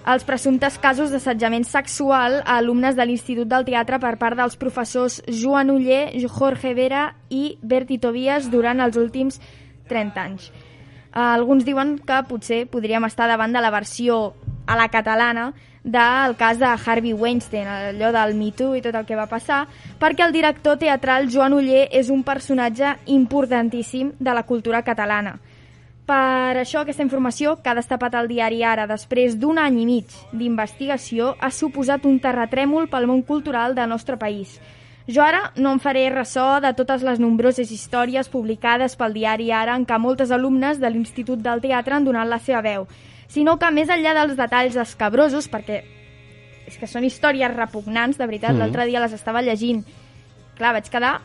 als 0.08 0.24
presumptes 0.24 0.78
casos 0.80 1.12
d'assetjament 1.12 1.66
sexual 1.68 2.38
a 2.46 2.56
alumnes 2.62 2.96
de 2.96 3.04
l'Institut 3.04 3.50
del 3.52 3.66
Teatre 3.68 4.00
per 4.00 4.14
part 4.16 4.40
dels 4.40 4.56
professors 4.56 5.18
Joan 5.28 5.68
Uller, 5.74 6.16
Jorge 6.32 6.72
Vera 6.78 7.10
i 7.28 7.58
Berti 7.60 7.98
Tobias 8.00 8.48
durant 8.48 8.80
els 8.80 8.96
últims 8.96 9.42
30 9.92 10.24
anys. 10.24 10.46
Eh, 10.48 11.20
alguns 11.20 11.68
diuen 11.68 11.98
que 12.00 12.22
potser 12.30 12.62
podríem 12.72 13.04
estar 13.04 13.28
davant 13.28 13.52
de 13.52 13.60
la 13.60 13.74
versió 13.74 14.32
a 14.66 14.78
la 14.80 14.88
catalana 14.88 15.52
del 15.84 16.38
cas 16.40 16.56
de 16.60 16.72
Harvey 16.72 17.12
Weinstein, 17.12 17.68
allò 17.68 18.14
del 18.16 18.36
Me 18.40 18.54
Too 18.56 18.80
i 18.80 18.82
tot 18.84 18.96
el 18.96 19.06
que 19.08 19.20
va 19.20 19.28
passar, 19.28 19.66
perquè 20.00 20.24
el 20.24 20.36
director 20.36 20.80
teatral 20.80 21.28
Joan 21.32 21.60
Uller 21.60 21.90
és 21.92 22.08
un 22.08 22.24
personatge 22.24 22.96
importantíssim 23.12 24.16
de 24.20 24.40
la 24.40 24.44
cultura 24.48 24.84
catalana. 24.88 25.36
Per 26.08 26.56
això, 26.56 26.86
aquesta 26.86 27.04
informació 27.04 27.58
que 27.60 27.68
ha 27.68 27.76
destapat 27.76 28.14
el 28.16 28.30
diari 28.32 28.62
Ara 28.64 28.86
després 28.88 29.36
d'un 29.36 29.58
any 29.60 29.82
i 29.82 29.86
mig 29.90 30.14
d'investigació 30.32 31.34
ha 31.44 31.50
suposat 31.52 32.06
un 32.08 32.22
terratrèmol 32.24 32.88
pel 32.88 33.10
món 33.10 33.26
cultural 33.28 33.76
del 33.76 33.92
nostre 33.92 34.16
país. 34.16 34.56
Jo 35.12 35.24
ara 35.24 35.52
no 35.56 35.74
em 35.76 35.82
faré 35.84 36.06
ressò 36.12 36.62
de 36.64 36.72
totes 36.80 37.04
les 37.04 37.20
nombroses 37.20 37.72
històries 37.72 38.32
publicades 38.32 38.96
pel 38.96 39.20
diari 39.20 39.52
Ara 39.52 39.76
en 39.76 39.84
què 39.88 40.00
moltes 40.00 40.32
alumnes 40.32 40.80
de 40.80 40.90
l'Institut 40.92 41.44
del 41.44 41.64
Teatre 41.64 41.96
han 41.96 42.08
donat 42.08 42.28
la 42.28 42.40
seva 42.40 42.64
veu, 42.64 42.88
sinó 43.28 43.58
que 43.60 43.72
més 43.72 43.92
enllà 43.92 44.16
dels 44.16 44.40
detalls 44.40 44.80
escabrosos, 44.80 45.48
perquè 45.52 45.84
és 46.68 46.76
que 46.80 46.88
són 46.88 47.04
històries 47.08 47.52
repugnants, 47.52 48.20
de 48.20 48.28
veritat, 48.28 48.54
mm. 48.56 48.60
l'altre 48.64 48.88
dia 48.88 49.04
les 49.04 49.16
estava 49.16 49.44
llegint. 49.44 49.84
Clar, 50.56 50.74
vaig 50.76 50.88
quedar 50.92 51.18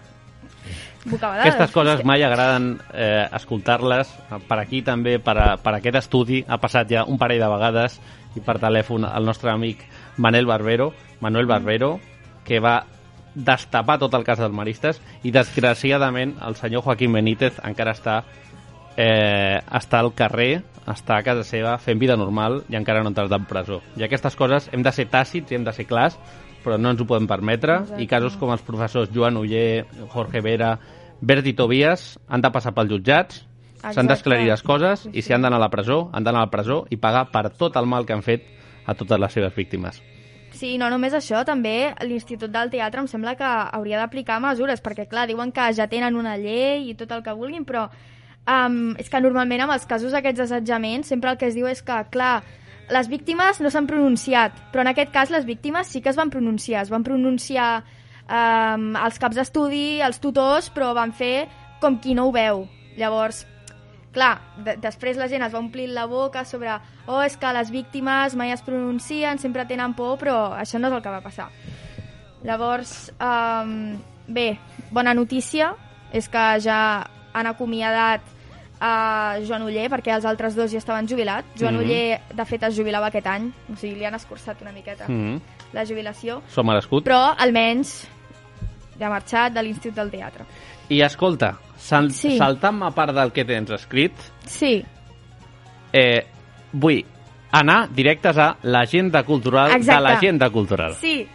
bocabadada. 1.05 1.43
Aquestes 1.43 1.75
coses 1.75 2.05
mai 2.05 2.23
agraden 2.23 2.77
eh, 2.95 3.27
escoltar-les. 3.35 4.11
Per 4.49 4.59
aquí 4.59 4.83
també, 4.87 5.19
per, 5.23 5.37
a, 5.39 5.49
per 5.63 5.77
aquest 5.79 6.01
estudi, 6.05 6.43
ha 6.47 6.59
passat 6.63 6.91
ja 6.91 7.05
un 7.09 7.21
parell 7.21 7.43
de 7.43 7.51
vegades 7.53 7.99
i 8.37 8.41
per 8.45 8.59
telèfon 8.63 9.07
el 9.09 9.29
nostre 9.29 9.53
amic 9.53 9.85
Manel 10.17 10.47
Barbero, 10.47 10.93
Manuel 11.21 11.47
Barbero, 11.47 11.99
que 12.45 12.61
va 12.61 12.83
destapar 13.35 13.99
tot 13.99 14.13
el 14.15 14.25
cas 14.25 14.41
dels 14.43 14.53
maristes 14.53 15.01
i 15.25 15.33
desgraciadament 15.33 16.35
el 16.45 16.57
senyor 16.59 16.83
Joaquín 16.85 17.15
Benítez 17.17 17.57
encara 17.65 17.95
està 17.97 18.19
eh, 18.97 19.61
està 19.73 20.03
al 20.03 20.13
carrer, 20.15 20.63
està 20.85 21.17
a 21.17 21.25
casa 21.25 21.45
seva 21.47 21.79
fent 21.81 22.01
vida 22.01 22.17
normal 22.19 22.63
i 22.69 22.77
encara 22.77 23.01
no 23.01 23.09
ha 23.09 23.15
entrat 23.15 23.33
en 23.33 23.47
presó. 23.49 23.81
I 23.97 24.05
aquestes 24.05 24.37
coses 24.37 24.69
hem 24.73 24.85
de 24.85 24.93
ser 24.93 25.09
tàcits 25.11 25.53
i 25.53 25.57
hem 25.57 25.65
de 25.65 25.73
ser 25.73 25.87
clars, 25.89 26.19
però 26.65 26.79
no 26.79 26.93
ens 26.93 27.03
ho 27.03 27.07
podem 27.09 27.29
permetre 27.31 27.81
Exacte. 27.83 28.03
i 28.03 28.09
casos 28.11 28.37
com 28.41 28.53
els 28.55 28.63
professors 28.67 29.11
Joan 29.15 29.39
Uller, 29.41 29.85
Jorge 30.13 30.43
Vera, 30.45 30.77
Berti 31.21 31.53
Tobias 31.59 32.17
han 32.29 32.43
de 32.43 32.51
passar 32.55 32.75
pels 32.75 32.91
jutjats, 32.91 33.43
s'han 33.83 34.09
d'esclarir 34.11 34.49
les 34.49 34.63
coses 34.63 35.05
Sí, 35.07 35.13
i 35.19 35.23
si 35.23 35.35
han 35.35 35.43
d'anar 35.43 35.59
a 35.59 35.65
la 35.67 35.71
presó, 35.71 36.09
han 36.13 36.25
d'anar 36.25 36.45
a 36.45 36.49
la 36.49 36.55
presó 36.55 36.85
i 36.91 36.99
pagar 36.99 37.29
per 37.35 37.49
tot 37.51 37.77
el 37.79 37.87
mal 37.87 38.07
que 38.07 38.15
han 38.15 38.23
fet 38.27 38.47
a 38.87 38.95
totes 38.99 39.21
les 39.21 39.33
seves 39.33 39.55
víctimes. 39.55 40.01
Sí, 40.53 40.77
no 40.79 40.89
només 40.93 41.15
això, 41.17 41.41
també 41.49 41.93
l'Institut 42.05 42.53
del 42.53 42.71
Teatre 42.71 43.01
em 43.03 43.09
sembla 43.11 43.35
que 43.39 43.47
hauria 43.47 43.99
d'aplicar 43.99 44.39
mesures, 44.43 44.83
perquè 44.85 45.09
clar, 45.09 45.27
diuen 45.31 45.51
que 45.55 45.71
ja 45.75 45.89
tenen 45.89 46.19
una 46.19 46.37
llei 46.39 46.91
i 46.91 46.97
tot 46.99 47.11
el 47.17 47.23
que 47.25 47.35
vulguin, 47.35 47.65
però 47.65 47.87
um, 47.89 48.93
és 49.01 49.09
que 49.09 49.23
normalment 49.25 49.65
amb 49.65 49.75
els 49.75 49.87
casos 49.89 50.13
d'aquests 50.13 50.45
assetjaments 50.47 51.09
sempre 51.15 51.33
el 51.33 51.41
que 51.41 51.49
es 51.49 51.57
diu 51.57 51.67
és 51.71 51.83
que, 51.83 51.97
clar, 52.13 52.43
les 52.91 53.09
víctimes 53.09 53.61
no 53.63 53.71
s'han 53.71 53.87
pronunciat, 53.87 54.57
però 54.73 54.83
en 54.83 54.91
aquest 54.93 55.13
cas 55.15 55.31
les 55.31 55.47
víctimes 55.47 55.87
sí 55.89 56.03
que 56.03 56.11
es 56.11 56.19
van 56.19 56.31
pronunciar, 56.31 56.83
es 56.83 56.91
van 56.91 57.05
pronunciar 57.07 57.85
um, 58.27 58.93
els 58.97 59.19
caps 59.23 59.39
d'estudi, 59.39 60.01
els 60.03 60.21
tutors, 60.23 60.71
però 60.75 60.93
van 60.97 61.13
fer 61.13 61.49
com 61.81 61.99
qui 62.03 62.15
no 62.15 62.29
ho 62.29 62.35
veu. 62.35 62.67
Llavors, 62.99 63.45
clar, 64.13 64.35
de 64.65 64.77
després 64.83 65.17
la 65.17 65.29
gent 65.31 65.45
es 65.47 65.55
va 65.55 65.63
omplir 65.63 65.89
la 65.91 66.07
boca 66.07 66.45
sobre 66.45 66.75
oh, 67.07 67.23
és 67.23 67.37
que 67.41 67.55
les 67.57 67.73
víctimes 67.73 68.37
mai 68.37 68.53
es 68.53 68.65
pronuncien, 68.65 69.41
sempre 69.41 69.67
tenen 69.67 69.97
por, 69.99 70.19
però 70.21 70.53
això 70.59 70.81
no 70.81 70.91
és 70.91 70.99
el 70.99 71.05
que 71.05 71.15
va 71.15 71.25
passar. 71.25 71.49
Llavors, 72.43 73.13
um, 73.23 73.97
bé, 74.27 74.57
bona 74.91 75.15
notícia 75.15 75.73
és 76.13 76.29
que 76.29 76.45
ja 76.61 76.79
han 77.33 77.49
acomiadat 77.49 78.27
a 78.85 79.39
Joan 79.47 79.63
Uller, 79.63 79.85
perquè 79.89 80.11
els 80.17 80.25
altres 80.27 80.57
dos 80.59 80.73
ja 80.73 80.79
estaven 80.79 81.07
jubilats. 81.07 81.47
Joan 81.59 81.77
Mhm. 81.77 81.83
Uller, 81.85 82.21
de 82.35 82.45
fet, 82.45 82.63
es 82.65 82.77
jubilava 82.77 83.07
aquest 83.07 83.27
any, 83.29 83.53
o 83.73 83.77
sigui, 83.77 83.95
li 84.01 84.05
han 84.05 84.15
escurçat 84.15 84.61
una 84.63 84.73
miqueta 84.73 85.07
Mm 85.09 85.37
-hmm. 85.37 85.41
la 85.73 85.85
jubilació, 85.87 86.43
Som 86.49 86.67
merescut. 86.67 87.05
però 87.07 87.35
almenys 87.39 88.09
ja 88.99 89.07
ha 89.07 89.11
marxat 89.11 89.53
de 89.53 89.63
l'Institut 89.63 89.95
del 89.95 90.11
Teatre. 90.11 90.45
I 90.89 91.01
escolta, 91.03 91.59
sal 91.77 92.11
Sí. 92.11 92.37
saltant-me 92.37 92.87
a 92.87 92.91
part 92.91 93.15
del 93.15 93.31
que 93.33 93.45
tens 93.45 93.71
escrit, 93.71 94.13
Sí, 94.47 94.85
eh, 95.93 96.27
vull 96.73 97.05
anar 97.53 97.89
directes 97.93 98.37
a 98.39 98.57
l'agenda 98.63 99.23
cultural 99.25 99.71
de 99.71 99.77
Exacte. 99.77 100.03
l'agenda 100.03 100.51
cultural. 100.51 100.95
sí, 100.95 101.27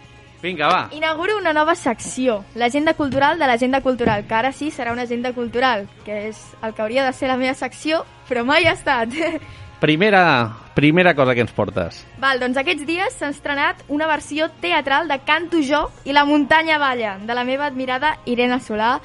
Vinga, 0.42 0.68
va. 0.68 0.88
Inauguro 0.94 1.36
una 1.36 1.52
nova 1.52 1.74
secció, 1.74 2.44
l'agenda 2.54 2.94
cultural 2.94 3.38
de 3.38 3.46
l'agenda 3.46 3.80
cultural, 3.80 4.24
que 4.28 4.34
ara 4.34 4.52
sí 4.52 4.70
serà 4.70 4.92
una 4.92 5.02
agenda 5.02 5.32
cultural, 5.32 5.88
que 6.04 6.28
és 6.28 6.38
el 6.62 6.74
que 6.74 6.82
hauria 6.82 7.06
de 7.06 7.12
ser 7.12 7.28
la 7.28 7.36
meva 7.40 7.56
secció, 7.58 8.04
però 8.28 8.44
mai 8.46 8.68
ha 8.68 8.76
estat. 8.78 9.14
Primera, 9.80 10.56
primera 10.74 11.14
cosa 11.14 11.36
que 11.36 11.42
ens 11.44 11.52
portes. 11.54 12.00
Val, 12.18 12.40
doncs 12.42 12.58
aquests 12.58 12.82
dies 12.86 13.14
s'ha 13.14 13.28
estrenat 13.30 13.84
una 13.86 14.08
versió 14.10 14.48
teatral 14.58 15.06
de 15.06 15.20
Canto 15.22 15.60
jo 15.62 15.84
i 16.02 16.14
la 16.14 16.24
muntanya 16.26 16.80
balla, 16.82 17.12
de 17.22 17.34
la 17.34 17.44
meva 17.46 17.68
admirada 17.70 18.16
Irene 18.26 18.58
Solà, 18.58 18.96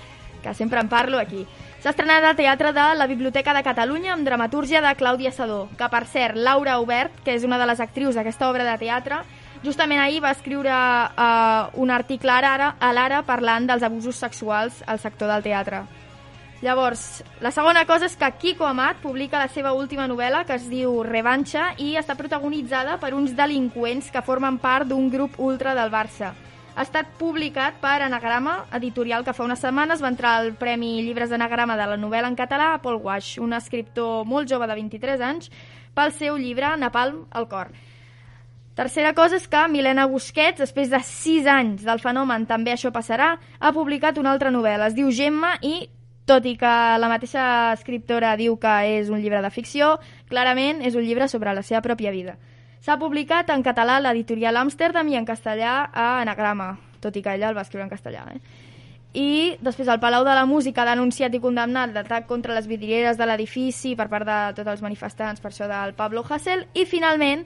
que 0.41 0.55
sempre 0.57 0.81
en 0.81 0.89
parlo 0.89 1.19
aquí. 1.21 1.45
S'ha 1.84 1.91
estrenat 1.91 2.23
al 2.25 2.38
Teatre 2.39 2.71
de 2.73 2.88
la 2.95 3.05
Biblioteca 3.05 3.53
de 3.53 3.61
Catalunya 3.61 4.13
amb 4.13 4.25
dramatúrgia 4.25 4.81
de 4.81 4.95
Clàudia 4.97 5.34
Sadó, 5.36 5.67
que 5.77 5.89
per 5.91 6.05
cert, 6.07 6.38
Laura 6.38 6.79
Obert, 6.79 7.21
que 7.25 7.36
és 7.38 7.43
una 7.45 7.57
de 7.61 7.67
les 7.69 7.81
actrius 7.84 8.15
d'aquesta 8.15 8.49
obra 8.49 8.65
de 8.65 8.77
teatre, 8.81 9.21
justament 9.64 10.01
ahir 10.03 10.22
va 10.22 10.34
escriure 10.36 10.72
uh, 10.72 11.72
un 11.80 11.91
article 11.91 12.32
a 12.32 12.39
l'Ara 12.43 12.70
a 12.80 12.93
l'Ara 12.93 13.24
parlant 13.24 13.68
dels 13.68 13.84
abusos 13.84 14.20
sexuals 14.20 14.84
al 14.86 14.99
sector 14.99 15.32
del 15.32 15.43
teatre. 15.43 15.84
Llavors, 16.64 17.24
la 17.43 17.51
segona 17.51 17.84
cosa 17.84 18.07
és 18.07 18.16
que 18.16 18.30
Kiko 18.39 18.64
Amat 18.64 19.01
publica 19.03 19.39
la 19.39 19.49
seva 19.51 19.74
última 19.76 20.05
novel·la 20.07 20.45
que 20.47 20.55
es 20.55 20.70
diu 20.72 21.01
Revanxa 21.03 21.74
i 21.84 21.97
està 21.99 22.16
protagonitzada 22.16 22.95
per 23.01 23.11
uns 23.18 23.34
delinqüents 23.36 24.07
que 24.14 24.24
formen 24.24 24.61
part 24.64 24.88
d'un 24.88 25.09
grup 25.11 25.36
ultra 25.43 25.76
del 25.76 25.91
Barça. 25.91 26.32
Ha 26.74 26.86
estat 26.88 27.11
publicat 27.20 27.76
per 27.84 27.99
Anagrama, 28.01 28.64
editorial 28.80 29.26
que 29.28 29.36
fa 29.36 29.43
unes 29.43 29.59
setmanes 29.59 30.01
va 30.01 30.09
entrar 30.09 30.38
al 30.39 30.53
Premi 30.57 30.95
Llibres 31.03 31.30
d'Anagrama 31.30 31.76
de 31.78 31.89
la 31.91 31.99
novel·la 31.99 32.32
en 32.32 32.39
català 32.39 32.72
a 32.74 32.82
Paul 32.82 33.01
Wash, 33.03 33.38
un 33.43 33.53
escriptor 33.53 34.24
molt 34.26 34.47
jove 34.49 34.66
de 34.72 34.80
23 34.80 35.22
anys, 35.22 35.51
pel 35.93 36.16
seu 36.16 36.39
llibre 36.39 36.72
Napalm 36.80 37.26
al 37.30 37.51
cor. 37.51 37.76
Tercera 38.74 39.13
cosa 39.13 39.38
és 39.38 39.45
que 39.47 39.59
Milena 39.69 40.07
Busquets, 40.09 40.57
després 40.57 40.89
de 40.89 40.97
6 41.05 41.45
anys 41.45 41.84
del 41.86 41.99
fenomen 42.01 42.47
També 42.49 42.74
això 42.74 42.89
passarà, 42.93 43.36
ha 43.59 43.71
publicat 43.74 44.17
una 44.17 44.32
altra 44.34 44.49
novel·la. 44.49 44.88
Es 44.89 44.95
diu 44.97 45.11
Gemma 45.13 45.53
i, 45.61 45.89
tot 46.26 46.45
i 46.49 46.55
que 46.57 46.74
la 46.97 47.09
mateixa 47.11 47.43
escriptora 47.76 48.34
diu 48.39 48.57
que 48.57 48.74
és 48.95 49.11
un 49.13 49.21
llibre 49.21 49.43
de 49.45 49.51
ficció, 49.53 49.97
clarament 50.30 50.82
és 50.82 50.97
un 50.97 51.05
llibre 51.05 51.28
sobre 51.30 51.53
la 51.53 51.61
seva 51.61 51.84
pròpia 51.86 52.15
vida. 52.15 52.38
S'ha 52.84 52.97
publicat 52.99 53.51
en 53.53 53.61
català 53.63 53.99
a 53.99 54.03
l'editorial 54.03 54.57
Amsterdam 54.59 55.07
i 55.07 55.15
en 55.15 55.28
castellà 55.30 55.76
a 55.93 56.07
Anagrama, 56.24 56.74
tot 56.99 57.15
i 57.15 57.21
que 57.21 57.38
ella 57.38 57.51
el 57.51 57.55
va 57.55 57.63
escriure 57.63 57.86
en 57.86 57.93
castellà. 57.93 58.26
Eh? 58.34 58.41
I 59.13 59.30
després 59.61 59.88
el 59.88 60.01
Palau 60.01 60.26
de 60.26 60.34
la 60.34 60.47
Música 60.49 60.82
ha 60.82 60.89
denunciat 60.89 61.36
i 61.38 61.39
condemnat 61.39 61.93
l'atac 61.93 62.26
contra 62.26 62.55
les 62.57 62.65
vidrieres 62.67 63.19
de 63.19 63.28
l'edifici 63.30 63.93
per 63.95 64.09
part 64.09 64.26
de 64.26 64.39
tots 64.57 64.74
els 64.74 64.82
manifestants 64.82 65.39
per 65.39 65.51
això 65.51 65.69
del 65.69 65.93
Pablo 65.93 66.26
Hasél. 66.28 66.65
I 66.74 66.88
finalment, 66.89 67.45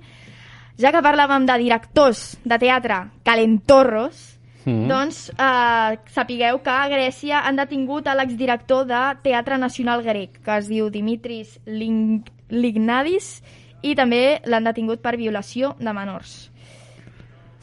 ja 0.77 0.91
que 0.93 1.01
parlàvem 1.01 1.45
de 1.49 1.57
directors 1.57 2.37
de 2.45 2.57
teatre 2.59 3.03
calentorros, 3.25 4.33
Mm. 4.67 4.89
doncs 4.89 5.29
eh, 5.31 5.97
sapigueu 6.11 6.57
que 6.59 6.69
a 6.69 6.89
Grècia 6.91 7.39
han 7.47 7.55
detingut 7.55 8.05
a 8.11 8.15
l'exdirector 8.19 8.83
de 8.85 8.99
Teatre 9.23 9.55
Nacional 9.57 10.03
Grec, 10.03 10.41
que 10.43 10.57
es 10.57 10.67
diu 10.67 10.89
Dimitris 10.91 11.53
Ling 11.65 12.25
Lignadis, 12.49 13.41
i 13.81 13.95
també 13.95 14.41
l'han 14.43 14.67
detingut 14.67 14.99
per 14.99 15.15
violació 15.15 15.71
de 15.79 15.93
menors. 15.95 16.51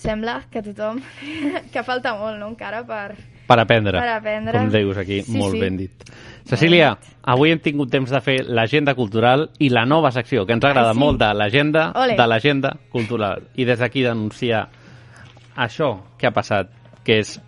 Sembla 0.00 0.44
que 0.50 0.62
tothom... 0.62 1.02
que 1.72 1.82
falta 1.84 2.14
molt, 2.16 2.38
no?, 2.40 2.48
encara 2.54 2.80
per... 2.88 3.16
Per 3.44 3.58
aprendre, 3.60 4.00
Per 4.00 4.08
aprendre. 4.08 4.56
com 4.56 4.70
dius 4.72 4.96
aquí, 4.96 5.20
Sí, 5.26 5.36
molt 5.36 5.52
sí. 5.52 5.60
ben 5.60 5.76
dit. 5.76 6.06
Cecília, 6.44 6.98
avui 7.24 7.54
hem 7.54 7.60
tingut 7.64 7.88
temps 7.88 8.10
de 8.12 8.20
fer 8.20 8.36
l'agenda 8.44 8.92
cultural 8.94 9.46
i 9.64 9.70
la 9.72 9.86
nova 9.88 10.10
secció, 10.12 10.44
que 10.44 10.52
ens 10.52 10.64
agrada 10.64 10.90
Ai, 10.92 10.96
sí. 10.96 11.00
molt, 11.00 11.18
de 11.22 11.30
l'agenda 11.32 11.84
de 12.18 12.26
l'agenda 12.28 12.74
cultural. 12.92 13.46
I 13.56 13.64
des 13.64 13.80
d'aquí 13.80 14.02
denunciar 14.04 14.66
això 15.56 15.94
que 16.18 16.28
ha 16.28 16.34
passat, 16.36 16.68
que 17.04 17.18
és 17.22 17.38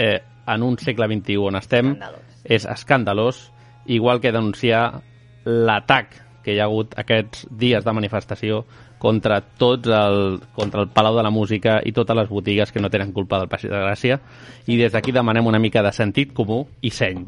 eh, 0.00 0.22
en 0.46 0.62
un 0.64 0.78
segle 0.80 1.08
XXI 1.10 1.36
on 1.36 1.60
estem, 1.60 1.92
Escandalós. 1.92 2.40
és 2.44 2.64
escandalós, 2.64 3.42
igual 3.86 4.20
que 4.20 4.32
denunciar 4.32 5.02
l'atac 5.44 6.22
que 6.42 6.54
hi 6.54 6.60
ha 6.60 6.68
hagut 6.70 6.94
aquests 6.98 7.46
dies 7.50 7.84
de 7.84 7.92
manifestació 7.92 8.64
contra 9.06 9.38
tots 9.40 9.86
el, 9.86 10.40
contra 10.56 10.82
el 10.82 10.88
Palau 10.90 11.14
de 11.14 11.22
la 11.22 11.30
Música 11.30 11.78
i 11.86 11.92
totes 11.94 12.16
les 12.18 12.26
botigues 12.26 12.72
que 12.74 12.82
no 12.82 12.90
tenen 12.90 13.12
culpa 13.14 13.38
del 13.38 13.46
Passeig 13.46 13.70
de 13.70 13.82
Gràcia 13.84 14.18
i 14.66 14.78
des 14.80 14.90
d'aquí 14.90 15.14
demanem 15.14 15.46
una 15.46 15.62
mica 15.62 15.84
de 15.86 15.92
sentit 15.94 16.32
comú 16.34 16.64
i 16.82 16.90
seny. 16.90 17.22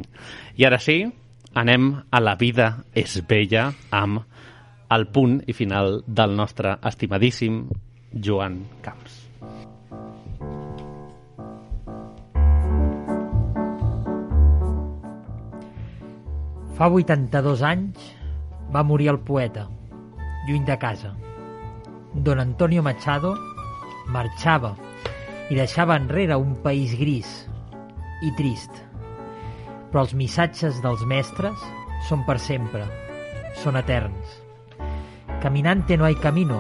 I 0.59 0.67
ara 0.67 0.81
sí, 0.83 1.05
anem 1.55 1.93
a 2.11 2.21
la 2.21 2.35
vida 2.41 2.73
és 2.99 3.21
bella 3.31 3.69
amb 3.95 4.25
el 4.91 5.07
punt 5.15 5.39
i 5.47 5.55
final 5.55 6.01
del 6.07 6.35
nostre 6.35 6.75
estimadíssim 6.91 7.63
Joan 8.11 8.59
Camps. 8.83 9.23
Fa 16.75 16.91
82 16.91 17.63
anys 17.63 18.11
va 18.75 18.83
morir 18.83 19.13
el 19.15 19.23
poeta, 19.23 19.69
lluny 20.51 20.67
de 20.67 20.79
casa. 20.79 21.15
Don 22.19 22.41
Antonio 22.41 22.83
Machado 22.83 23.37
marxava 24.11 24.73
i 25.49 25.55
deixava 25.55 25.97
enrere 26.01 26.35
un 26.35 26.57
país 26.65 26.97
gris 26.99 27.29
i 28.27 28.33
trist. 28.35 28.73
Però 29.93 30.03
els 30.03 30.15
missatges 30.19 30.81
dels 30.83 31.05
mestres 31.07 31.63
són 32.09 32.25
per 32.27 32.39
sempre, 32.43 32.83
són 33.63 33.79
eterns. 33.79 34.35
Caminante 35.43 35.97
no 35.97 36.09
hay 36.09 36.19
camino, 36.19 36.59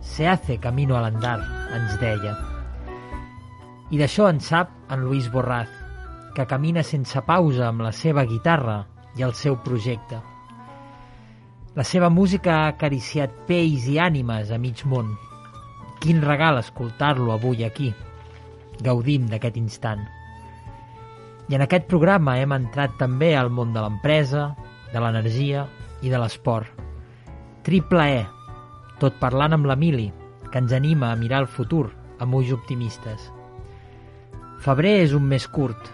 se 0.00 0.26
hace 0.26 0.58
camino 0.58 0.98
al 0.98 1.06
andar, 1.12 1.38
ens 1.76 1.94
deia. 2.02 2.34
I 3.94 4.02
d'això 4.02 4.26
en 4.30 4.42
sap 4.42 4.74
en 4.90 5.06
Luis 5.06 5.30
Borraz, 5.30 5.70
que 6.34 6.48
camina 6.50 6.82
sense 6.82 7.22
pausa 7.26 7.68
amb 7.70 7.86
la 7.86 7.94
seva 7.94 8.26
guitarra 8.26 8.82
i 9.14 9.22
el 9.22 9.38
seu 9.38 9.62
projecte. 9.62 10.18
La 11.78 11.84
seva 11.86 12.08
música 12.10 12.50
ha 12.50 12.70
acariciat 12.72 13.34
pells 13.46 13.84
i 13.86 13.92
ànimes 14.02 14.48
a 14.50 14.56
mig 14.58 14.80
món. 14.90 15.12
Quin 16.02 16.18
regal 16.24 16.56
escoltar-lo 16.58 17.30
avui 17.30 17.62
aquí. 17.62 17.92
Gaudim 18.82 19.28
d'aquest 19.30 19.58
instant. 19.60 20.00
I 21.46 21.54
en 21.54 21.62
aquest 21.62 21.86
programa 21.86 22.34
hem 22.40 22.56
entrat 22.56 22.96
també 22.98 23.36
al 23.38 23.52
món 23.54 23.70
de 23.76 23.84
l'empresa, 23.84 24.48
de 24.90 24.98
l'energia 24.98 25.62
i 26.02 26.10
de 26.10 26.18
l'esport. 26.18 26.66
Triple 27.62 28.06
E, 28.16 28.24
tot 28.98 29.20
parlant 29.20 29.54
amb 29.54 29.68
l'Emili, 29.70 30.08
que 30.50 30.58
ens 30.58 30.74
anima 30.74 31.12
a 31.12 31.18
mirar 31.20 31.44
el 31.44 31.46
futur 31.46 31.84
amb 32.18 32.34
ulls 32.34 32.50
optimistes. 32.56 33.28
Febrer 34.64 34.96
és 35.04 35.14
un 35.14 35.30
mes 35.30 35.46
curt, 35.46 35.86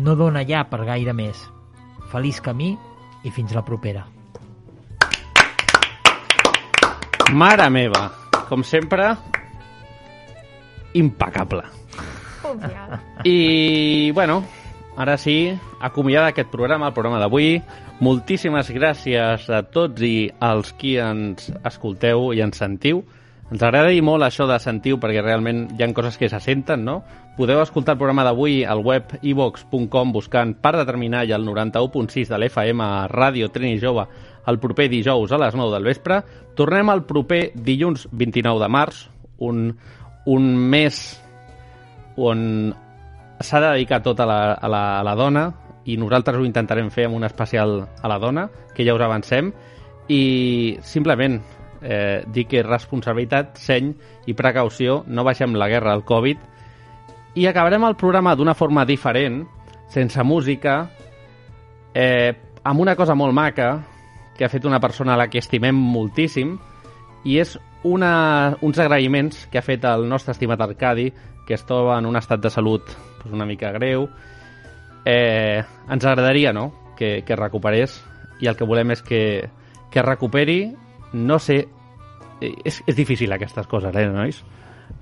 no 0.00 0.16
dona 0.16 0.46
ja 0.48 0.64
per 0.64 0.80
gaire 0.88 1.12
més. 1.12 1.44
Feliç 2.08 2.40
camí 2.40 2.70
i 3.22 3.34
fins 3.36 3.52
la 3.52 3.66
propera. 3.68 4.06
Mare 7.30 7.68
meva, 7.70 8.10
com 8.48 8.64
sempre, 8.66 9.04
impecable. 10.94 11.62
I, 13.22 14.10
bueno, 14.12 14.42
ara 14.96 15.14
sí, 15.16 15.52
acomiadar 15.80 16.32
aquest 16.32 16.50
programa, 16.50 16.88
el 16.88 16.96
programa 16.96 17.20
d'avui. 17.22 17.60
Moltíssimes 18.02 18.72
gràcies 18.74 19.46
a 19.46 19.62
tots 19.62 20.02
i 20.02 20.30
als 20.42 20.72
qui 20.74 20.96
ens 20.98 21.52
escolteu 21.62 22.32
i 22.34 22.42
ens 22.42 22.58
sentiu. 22.58 23.04
Ens 23.50 23.62
agrada 23.62 23.92
dir 23.94 24.02
molt 24.02 24.26
això 24.26 24.48
de 24.50 24.58
sentiu 24.62 24.98
perquè 24.98 25.22
realment 25.22 25.68
hi 25.76 25.84
ha 25.84 25.90
coses 25.94 26.18
que 26.18 26.28
se 26.30 26.40
senten, 26.42 26.82
no? 26.86 27.00
Podeu 27.38 27.62
escoltar 27.62 27.94
el 27.94 28.00
programa 28.02 28.26
d'avui 28.26 28.64
al 28.66 28.82
web 28.82 29.14
ivox.com 29.22 30.12
buscant 30.12 30.56
per 30.58 30.74
determinar 30.76 31.22
i 31.26 31.34
el 31.34 31.46
91.6 31.46 32.30
de 32.30 32.38
l'FM 32.38 32.82
a 32.82 33.06
Ràdio 33.10 33.50
Trini 33.54 33.78
Jove 33.78 34.08
el 34.46 34.58
proper 34.58 34.88
dijous 34.88 35.32
a 35.32 35.38
les 35.40 35.56
9 35.56 35.74
del 35.74 35.88
vespre. 35.90 36.20
Tornem 36.56 36.92
el 36.92 37.04
proper 37.08 37.50
dilluns 37.54 38.06
29 38.12 38.62
de 38.62 38.68
març, 38.70 39.02
un, 39.40 39.70
un 40.26 40.48
mes 40.70 41.00
on 42.20 42.74
s'ha 43.40 43.60
de 43.60 43.72
dedicar 43.72 44.02
tot 44.04 44.20
a 44.20 44.26
la, 44.28 44.40
a, 44.52 44.68
la, 44.68 44.82
a 45.00 45.04
la 45.06 45.16
dona 45.16 45.46
i 45.88 45.96
nosaltres 45.96 46.36
ho 46.36 46.44
intentarem 46.44 46.90
fer 46.92 47.06
amb 47.08 47.16
un 47.16 47.24
especial 47.24 47.80
a 47.80 48.10
la 48.10 48.18
dona, 48.20 48.48
que 48.76 48.84
ja 48.84 48.94
us 48.94 49.02
avancem, 49.02 49.48
i 50.12 50.76
simplement 50.84 51.38
eh, 51.80 52.22
dir 52.28 52.46
que 52.50 52.62
responsabilitat, 52.62 53.56
seny 53.58 53.94
i 54.28 54.36
precaució, 54.36 55.00
no 55.08 55.24
baixem 55.24 55.56
la 55.56 55.70
guerra 55.72 55.94
al 55.96 56.04
Covid, 56.04 56.42
i 57.40 57.46
acabarem 57.46 57.86
el 57.86 57.96
programa 57.96 58.34
d'una 58.36 58.54
forma 58.58 58.84
diferent, 58.84 59.44
sense 59.90 60.22
música, 60.22 60.82
eh, 61.94 62.34
amb 62.62 62.80
una 62.80 62.94
cosa 62.94 63.16
molt 63.16 63.34
maca 63.34 63.70
que 64.40 64.46
ha 64.46 64.48
fet 64.48 64.64
una 64.64 64.80
persona 64.80 65.12
a 65.12 65.18
la 65.20 65.26
que 65.28 65.36
estimem 65.36 65.76
moltíssim, 65.76 66.54
i 67.28 67.34
és 67.42 67.58
una, 67.84 68.56
uns 68.64 68.78
agraïments 68.80 69.42
que 69.52 69.60
ha 69.60 69.64
fet 69.66 69.84
el 69.84 70.06
nostre 70.08 70.32
estimat 70.32 70.62
Arcadi, 70.64 71.10
que 71.44 71.58
es 71.58 71.64
troba 71.68 71.98
en 72.00 72.06
un 72.08 72.16
estat 72.16 72.40
de 72.40 72.48
salut 72.48 72.88
pues, 73.20 73.34
una 73.34 73.44
mica 73.44 73.68
greu. 73.76 74.06
Eh, 75.04 75.60
ens 75.92 76.06
agradaria 76.08 76.54
no? 76.56 76.70
que, 76.96 77.20
que 77.28 77.36
recuperés 77.36 77.98
i 78.40 78.48
el 78.48 78.56
que 78.56 78.64
volem 78.64 78.94
és 78.96 79.04
que, 79.04 79.20
que 79.92 80.06
recuperi. 80.08 80.62
No 81.12 81.36
sé... 81.36 81.66
És, 82.40 82.80
és 82.88 82.96
difícil 82.96 83.36
aquestes 83.36 83.68
coses, 83.68 83.92
eh, 83.92 84.06
nois? 84.08 84.40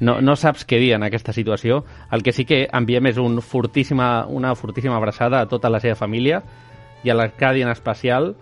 No, 0.03 0.17
no 0.19 0.35
saps 0.35 0.67
què 0.67 0.83
dir 0.83 0.97
en 0.97 1.07
aquesta 1.07 1.31
situació. 1.31 1.85
El 2.11 2.27
que 2.27 2.35
sí 2.35 2.43
que 2.43 2.65
enviem 2.75 3.07
és 3.13 3.23
un 3.23 3.39
fortíssima, 3.39 4.27
una 4.27 4.57
fortíssima 4.59 4.99
abraçada 4.99 5.39
a 5.39 5.47
tota 5.47 5.71
la 5.71 5.79
seva 5.79 5.95
família 5.95 6.43
i 7.07 7.15
a 7.15 7.15
l'Arcadi 7.15 7.63
en 7.63 7.71
especial. 7.71 8.33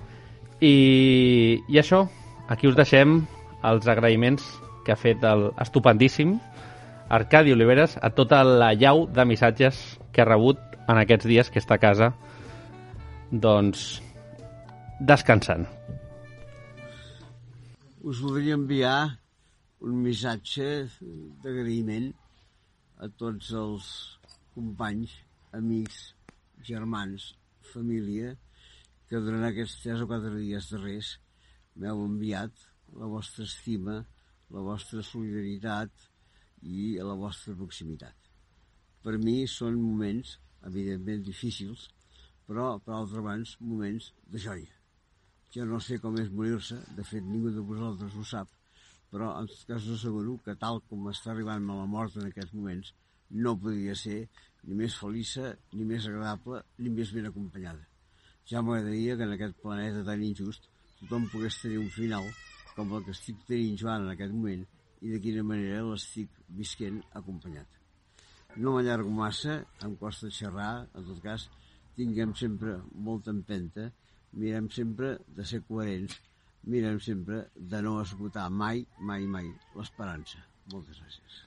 I, 0.60 1.62
I 1.68 1.78
això, 1.80 2.06
aquí 2.48 2.68
us 2.68 2.76
deixem 2.78 3.18
els 3.66 3.88
agraïments 3.90 4.44
que 4.86 4.94
ha 4.94 5.00
fet 5.00 5.24
el 5.26 5.50
estupendíssim 5.60 6.38
Arcadi 7.12 7.52
Oliveres 7.52 7.98
a 8.02 8.10
tota 8.14 8.42
la 8.46 8.72
llau 8.74 9.04
de 9.06 9.26
missatges 9.28 9.82
que 10.12 10.22
ha 10.22 10.28
rebut 10.28 10.58
en 10.86 10.98
aquests 11.02 11.28
dies 11.28 11.50
que 11.50 11.60
està 11.62 11.76
a 11.76 11.82
casa 11.82 12.12
doncs 13.30 14.00
descansant. 15.00 15.66
us 18.06 18.20
voldria 18.22 18.54
enviar 18.54 19.18
un 19.82 19.96
missatge 20.02 20.66
d'agraïment 21.42 22.12
a 23.02 23.08
tots 23.22 23.48
els 23.60 23.88
companys, 24.54 25.10
amics, 25.58 25.96
germans, 26.68 27.32
família, 27.72 28.36
que 29.10 29.20
durant 29.22 29.46
aquests 29.46 29.82
tres 29.82 30.02
o 30.02 30.08
quatre 30.10 30.32
dies 30.34 30.70
darrers 30.72 31.12
m'heu 31.78 32.02
enviat 32.06 32.64
la 33.00 33.08
vostra 33.10 33.44
estima, 33.46 34.00
la 34.50 34.62
vostra 34.62 35.02
solidaritat 35.02 36.06
i 36.62 36.96
la 37.02 37.14
vostra 37.18 37.54
proximitat. 37.58 38.16
Per 39.04 39.14
mi 39.22 39.36
són 39.50 39.78
moments, 39.78 40.36
evidentment, 40.66 41.22
difícils, 41.26 41.86
però, 42.46 42.76
per 42.82 42.94
altra 42.96 43.22
banda, 43.22 43.56
moments 43.60 44.12
de 44.32 44.42
joia. 44.42 44.74
Jo 45.54 45.64
no 45.66 45.78
sé 45.80 45.98
com 46.02 46.18
és 46.20 46.30
morir-se, 46.30 46.78
de 46.98 47.04
fet 47.06 47.24
ningú 47.24 47.52
de 47.54 47.62
vosaltres 47.70 48.14
ho 48.18 48.24
sap, 48.26 48.50
però 49.10 49.32
en 49.40 49.46
tot 49.50 49.62
cas 49.70 49.86
us 49.86 50.00
asseguro 50.00 50.38
que 50.44 50.56
tal 50.62 50.82
com 50.90 51.06
està 51.12 51.32
arribant 51.32 51.70
a 51.70 51.80
la 51.80 51.90
mort 51.90 52.18
en 52.18 52.26
aquests 52.28 52.54
moments, 52.58 52.92
no 53.30 53.56
podria 53.58 53.94
ser 53.98 54.24
ni 54.66 54.78
més 54.82 54.98
feliça, 54.98 55.54
ni 55.72 55.86
més 55.86 56.06
agradable, 56.10 56.62
ni 56.78 56.90
més 56.90 57.14
ben 57.14 57.30
acompanyada. 57.30 57.86
Ja 58.46 58.62
m'agradaria 58.62 59.16
que 59.18 59.26
en 59.26 59.32
aquest 59.34 59.56
planeta 59.62 60.04
tan 60.06 60.22
injust 60.22 60.68
tothom 61.00 61.26
pogués 61.32 61.56
tenir 61.62 61.80
un 61.82 61.88
final 61.90 62.28
com 62.76 62.92
el 62.94 63.06
que 63.06 63.14
estic 63.16 63.40
tenint 63.48 63.78
jo 63.80 63.88
ara 63.90 64.04
en 64.04 64.12
aquest 64.12 64.34
moment 64.34 64.62
i 65.02 65.10
de 65.12 65.18
quina 65.24 65.42
manera 65.46 65.82
l'estic 65.88 66.36
visquent 66.60 67.00
acompanyat. 67.20 67.66
No 68.56 68.76
m'allargo 68.76 69.10
massa, 69.12 69.58
em 69.84 69.96
costa 70.02 70.30
xerrar, 70.38 70.86
en 70.94 71.08
tot 71.10 71.18
cas, 71.24 71.48
tinguem 71.98 72.36
sempre 72.42 72.76
molta 73.08 73.34
empenta, 73.34 73.90
mirem 74.32 74.70
sempre 74.78 75.16
de 75.36 75.48
ser 75.50 75.62
coherents, 75.68 76.16
mirem 76.70 77.02
sempre 77.08 77.42
de 77.74 77.82
no 77.82 77.98
esgotar 78.04 78.48
mai, 78.62 78.86
mai, 79.10 79.26
mai 79.36 79.52
l'esperança. 79.74 80.46
Moltes 80.72 81.02
gràcies. 81.02 81.45